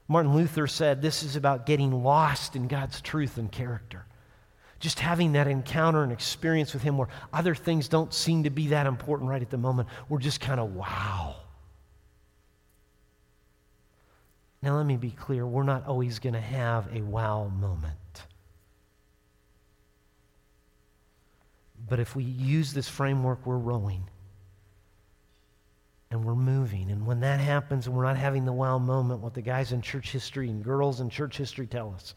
Martin 0.09 0.35
Luther 0.35 0.67
said 0.67 1.03
this 1.03 1.23
is 1.23 1.37
about 1.37 1.67
getting 1.67 2.05
lost 2.05 2.57
in 2.57 2.69
God's 2.69 3.01
truth 3.01 3.37
and 3.37 3.51
character. 3.51 4.07
Just 4.83 4.99
having 4.99 5.35
that 5.35 5.47
encounter 5.47 6.03
and 6.03 6.11
experience 6.11 6.73
with 6.73 6.83
Him 6.83 6.99
where 6.99 7.07
other 7.33 7.55
things 7.55 7.87
don't 7.87 8.13
seem 8.13 8.43
to 8.43 8.51
be 8.51 8.67
that 8.69 8.89
important 8.89 9.31
right 9.31 9.41
at 9.41 9.49
the 9.49 9.57
moment. 9.57 9.89
We're 10.09 10.19
just 10.19 10.41
kind 10.41 10.59
of 10.59 10.75
wow. 10.75 11.37
Now, 14.61 14.77
let 14.77 14.85
me 14.85 14.97
be 14.97 15.13
clear 15.13 15.47
we're 15.47 15.63
not 15.63 15.87
always 15.87 16.19
going 16.19 16.35
to 16.35 16.41
have 16.41 16.89
a 16.93 17.01
wow 17.01 17.47
moment. 17.47 17.95
But 21.89 22.01
if 22.01 22.17
we 22.17 22.25
use 22.25 22.75
this 22.75 22.89
framework, 22.89 23.47
we're 23.47 23.59
rowing 23.59 24.03
and 26.11 26.25
we're 26.25 26.35
moving. 26.35 26.91
And 26.91 27.07
when 27.07 27.21
that 27.21 27.39
happens 27.39 27.87
and 27.87 27.95
we're 27.95 28.03
not 28.03 28.17
having 28.17 28.45
the 28.45 28.53
wow 28.53 28.79
moment, 28.79 29.21
what 29.21 29.35
the 29.35 29.43
guys 29.43 29.71
in 29.71 29.81
church 29.81 30.11
history 30.11 30.51
and 30.51 30.65
girls 30.65 30.99
in 30.99 31.09
church 31.09 31.37
history 31.37 31.69
tell 31.69 31.95
us 31.95 32.17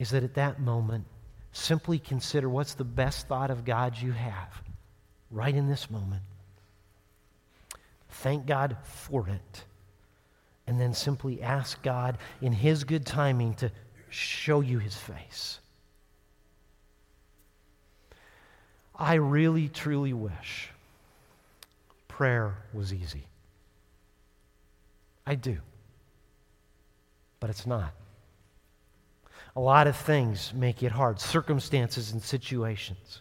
is 0.00 0.10
that 0.10 0.24
at 0.24 0.34
that 0.34 0.58
moment, 0.58 1.04
simply 1.52 1.98
consider 1.98 2.48
what's 2.48 2.74
the 2.74 2.84
best 2.84 3.28
thought 3.28 3.50
of 3.50 3.64
God 3.66 3.96
you 4.00 4.12
have 4.12 4.62
right 5.30 5.54
in 5.54 5.68
this 5.68 5.90
moment. 5.90 6.22
Thank 8.08 8.46
God 8.46 8.78
for 8.82 9.28
it. 9.28 9.64
And 10.66 10.80
then 10.80 10.94
simply 10.94 11.42
ask 11.42 11.80
God 11.82 12.16
in 12.40 12.52
His 12.52 12.84
good 12.84 13.04
timing 13.04 13.54
to 13.56 13.70
show 14.08 14.60
you 14.60 14.78
His 14.78 14.96
face. 14.96 15.60
I 18.96 19.14
really, 19.14 19.68
truly 19.68 20.12
wish 20.12 20.70
prayer 22.08 22.54
was 22.72 22.92
easy. 22.92 23.24
I 25.26 25.34
do. 25.34 25.58
But 27.38 27.50
it's 27.50 27.66
not. 27.66 27.92
A 29.56 29.60
lot 29.60 29.86
of 29.86 29.96
things 29.96 30.52
make 30.54 30.82
it 30.82 30.92
hard, 30.92 31.20
circumstances 31.20 32.12
and 32.12 32.22
situations. 32.22 33.20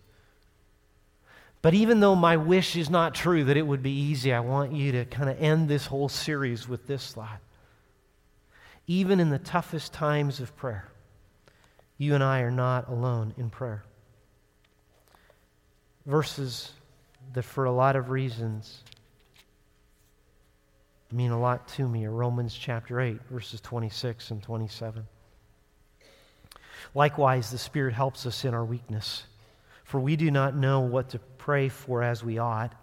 But 1.62 1.74
even 1.74 2.00
though 2.00 2.16
my 2.16 2.38
wish 2.38 2.76
is 2.76 2.90
not 2.90 3.16
true 3.16 3.44
that 3.46 3.58
it 3.58 3.68
would 3.68 3.84
be 3.84 3.92
easy, 3.92 4.34
I 4.34 4.40
want 4.40 4.72
you 4.72 4.92
to 4.94 5.06
kind 5.06 5.30
of 5.30 5.42
end 5.42 5.68
this 5.68 5.88
whole 5.88 6.08
series 6.08 6.68
with 6.68 6.88
this 6.88 7.14
thought. 7.14 7.42
Even 8.88 9.20
in 9.20 9.30
the 9.30 9.40
toughest 9.40 9.92
times 9.92 10.40
of 10.40 10.56
prayer, 10.56 10.88
you 11.98 12.16
and 12.16 12.24
I 12.24 12.42
are 12.42 12.52
not 12.52 12.88
alone 12.88 13.34
in 13.38 13.50
prayer 13.50 13.84
verses 16.10 16.72
that, 17.34 17.44
for 17.44 17.66
a 17.66 17.72
lot 17.72 17.96
of 17.96 18.10
reasons, 18.10 18.84
mean 21.12 21.32
a 21.32 21.40
lot 21.40 21.68
to 21.68 21.88
me 21.88 22.06
are 22.06 22.12
Romans 22.12 22.54
chapter 22.54 23.00
8, 23.00 23.20
verses 23.30 23.62
26 23.62 24.32
and 24.32 24.42
27. 24.44 25.06
Likewise, 26.96 27.52
the 27.52 27.58
Spirit 27.58 27.94
helps 27.94 28.26
us 28.26 28.46
in 28.46 28.54
our 28.54 28.66
weakness, 28.66 29.24
for 29.84 30.00
we 30.00 30.16
do 30.16 30.32
not 30.32 30.56
know 30.56 30.82
what 30.82 31.10
to 31.10 31.20
pray 31.38 31.70
for 31.70 32.04
as 32.04 32.24
we 32.24 32.38
ought 32.38 32.74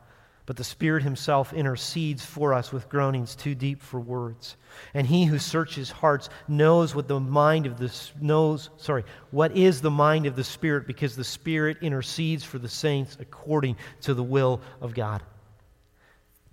but 0.46 0.56
the 0.56 0.64
Spirit 0.64 1.02
Himself 1.02 1.52
intercedes 1.52 2.24
for 2.24 2.54
us 2.54 2.72
with 2.72 2.88
groanings 2.88 3.34
too 3.34 3.56
deep 3.56 3.82
for 3.82 3.98
words. 3.98 4.56
And 4.94 5.04
He 5.04 5.24
who 5.24 5.40
searches 5.40 5.90
hearts 5.90 6.28
knows 6.46 6.94
what 6.94 7.08
the 7.08 7.18
mind 7.18 7.66
of 7.66 7.78
the 7.78 7.92
knows, 8.20 8.70
sorry, 8.76 9.04
what 9.32 9.56
is 9.56 9.80
the 9.80 9.90
mind 9.90 10.24
of 10.26 10.36
the 10.36 10.44
Spirit, 10.44 10.86
because 10.86 11.16
the 11.16 11.24
Spirit 11.24 11.78
intercedes 11.82 12.44
for 12.44 12.58
the 12.58 12.68
saints 12.68 13.16
according 13.20 13.76
to 14.02 14.14
the 14.14 14.22
will 14.22 14.60
of 14.80 14.94
God. 14.94 15.20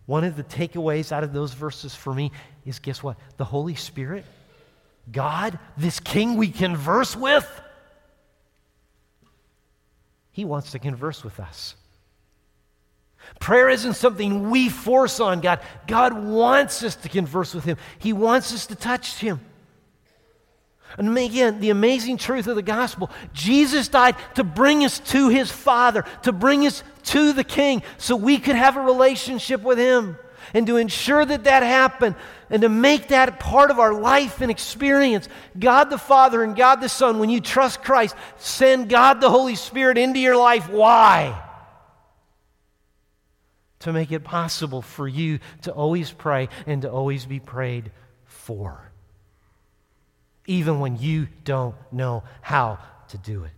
One 0.07 0.23
of 0.23 0.35
the 0.35 0.43
takeaways 0.43 1.11
out 1.11 1.23
of 1.23 1.31
those 1.31 1.53
verses 1.53 1.93
for 1.93 2.13
me 2.13 2.31
is 2.65 2.79
guess 2.79 3.03
what? 3.03 3.17
The 3.37 3.45
Holy 3.45 3.75
Spirit, 3.75 4.25
God, 5.11 5.59
this 5.77 5.99
King 5.99 6.37
we 6.37 6.49
converse 6.49 7.15
with, 7.15 7.49
He 10.31 10.45
wants 10.45 10.71
to 10.71 10.79
converse 10.79 11.23
with 11.23 11.39
us. 11.39 11.75
Prayer 13.39 13.69
isn't 13.69 13.93
something 13.93 14.49
we 14.49 14.69
force 14.69 15.19
on 15.19 15.41
God. 15.41 15.59
God 15.87 16.13
wants 16.13 16.83
us 16.83 16.95
to 16.97 17.09
converse 17.09 17.53
with 17.53 17.63
Him, 17.63 17.77
He 17.99 18.13
wants 18.13 18.53
us 18.53 18.67
to 18.67 18.75
touch 18.75 19.17
Him. 19.17 19.41
And 20.97 21.17
again, 21.17 21.59
the 21.59 21.71
amazing 21.71 22.17
truth 22.17 22.45
of 22.45 22.55
the 22.55 22.61
gospel 22.61 23.09
Jesus 23.33 23.87
died 23.87 24.15
to 24.35 24.43
bring 24.43 24.85
us 24.85 24.99
to 24.99 25.29
His 25.29 25.51
Father, 25.51 26.05
to 26.21 26.31
bring 26.31 26.67
us 26.67 26.83
to 27.05 27.33
the 27.33 27.43
King, 27.43 27.81
so 27.97 28.15
we 28.15 28.37
could 28.37 28.55
have 28.55 28.77
a 28.77 28.81
relationship 28.81 29.61
with 29.61 29.77
Him. 29.77 30.17
And 30.53 30.67
to 30.67 30.77
ensure 30.77 31.23
that 31.25 31.45
that 31.45 31.63
happened 31.63 32.15
and 32.49 32.61
to 32.61 32.69
make 32.69 33.09
that 33.09 33.39
part 33.39 33.71
of 33.71 33.79
our 33.79 33.93
life 33.93 34.41
and 34.41 34.51
experience, 34.51 35.29
God 35.57 35.89
the 35.89 35.97
Father 35.97 36.43
and 36.43 36.55
God 36.55 36.81
the 36.81 36.89
Son, 36.89 37.19
when 37.19 37.29
you 37.29 37.41
trust 37.41 37.83
Christ, 37.83 38.15
send 38.37 38.89
God 38.89 39.21
the 39.21 39.29
Holy 39.29 39.55
Spirit 39.55 39.97
into 39.97 40.19
your 40.19 40.37
life. 40.37 40.69
Why? 40.69 41.39
to 43.83 43.91
make 43.91 44.13
it 44.13 44.23
possible 44.23 44.81
for 44.81 45.05
you 45.05 45.39
to 45.61 45.71
always 45.73 46.09
pray 46.09 46.47
and 46.65 46.83
to 46.83 46.89
always 46.89 47.25
be 47.25 47.41
prayed 47.41 47.91
for, 48.23 48.89
even 50.45 50.79
when 50.79 50.97
you 50.97 51.27
don't 51.43 51.75
know 51.91 52.23
how 52.41 52.79
to 53.09 53.17
do 53.17 53.43
it. 53.43 53.51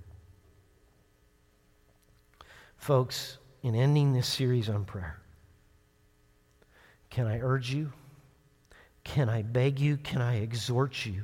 Folks, 2.77 3.37
in 3.61 3.75
ending 3.75 4.13
this 4.13 4.27
series 4.27 4.67
on 4.67 4.83
prayer, 4.83 5.19
can 7.15 7.27
I 7.27 7.39
urge 7.39 7.71
you? 7.71 7.93
Can 9.05 9.29
I 9.29 9.41
beg 9.41 9.79
you? 9.79 9.95
Can 9.95 10.21
I 10.21 10.39
exhort 10.39 11.05
you? 11.05 11.23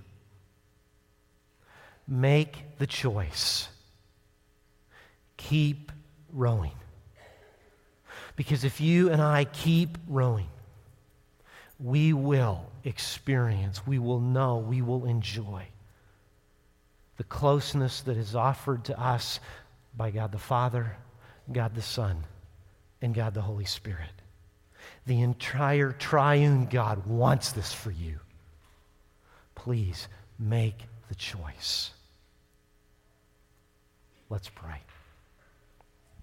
Make 2.08 2.78
the 2.78 2.88
choice. 2.88 3.68
Keep 5.36 5.92
rowing. 6.32 6.72
Because 8.38 8.64
if 8.64 8.80
you 8.80 9.10
and 9.10 9.22
I 9.22 9.44
keep 9.44 9.98
rowing, 10.08 10.48
we 11.78 12.14
will 12.14 12.72
experience, 12.86 13.86
we 13.86 14.00
will 14.00 14.22
know, 14.22 14.60
we 14.60 14.82
will 14.82 15.04
enjoy 15.04 15.66
the 17.18 17.26
closeness 17.26 18.00
that 18.04 18.16
is 18.16 18.34
offered 18.34 18.86
to 18.86 18.98
us 18.98 19.42
by 19.98 20.10
God 20.10 20.32
the 20.32 20.40
Father, 20.40 20.96
God 21.52 21.76
the 21.76 21.82
Son, 21.82 22.24
and 23.02 23.14
God 23.14 23.34
the 23.34 23.42
Holy 23.42 23.66
Spirit. 23.66 24.21
The 25.06 25.22
entire 25.22 25.92
triune 25.92 26.68
God 26.68 27.06
wants 27.06 27.52
this 27.52 27.74
for 27.74 27.92
you. 27.92 28.20
Please 29.56 30.08
make 30.40 30.78
the 31.10 31.16
choice. 31.16 31.92
Let's 34.30 34.50
pray. 34.50 34.82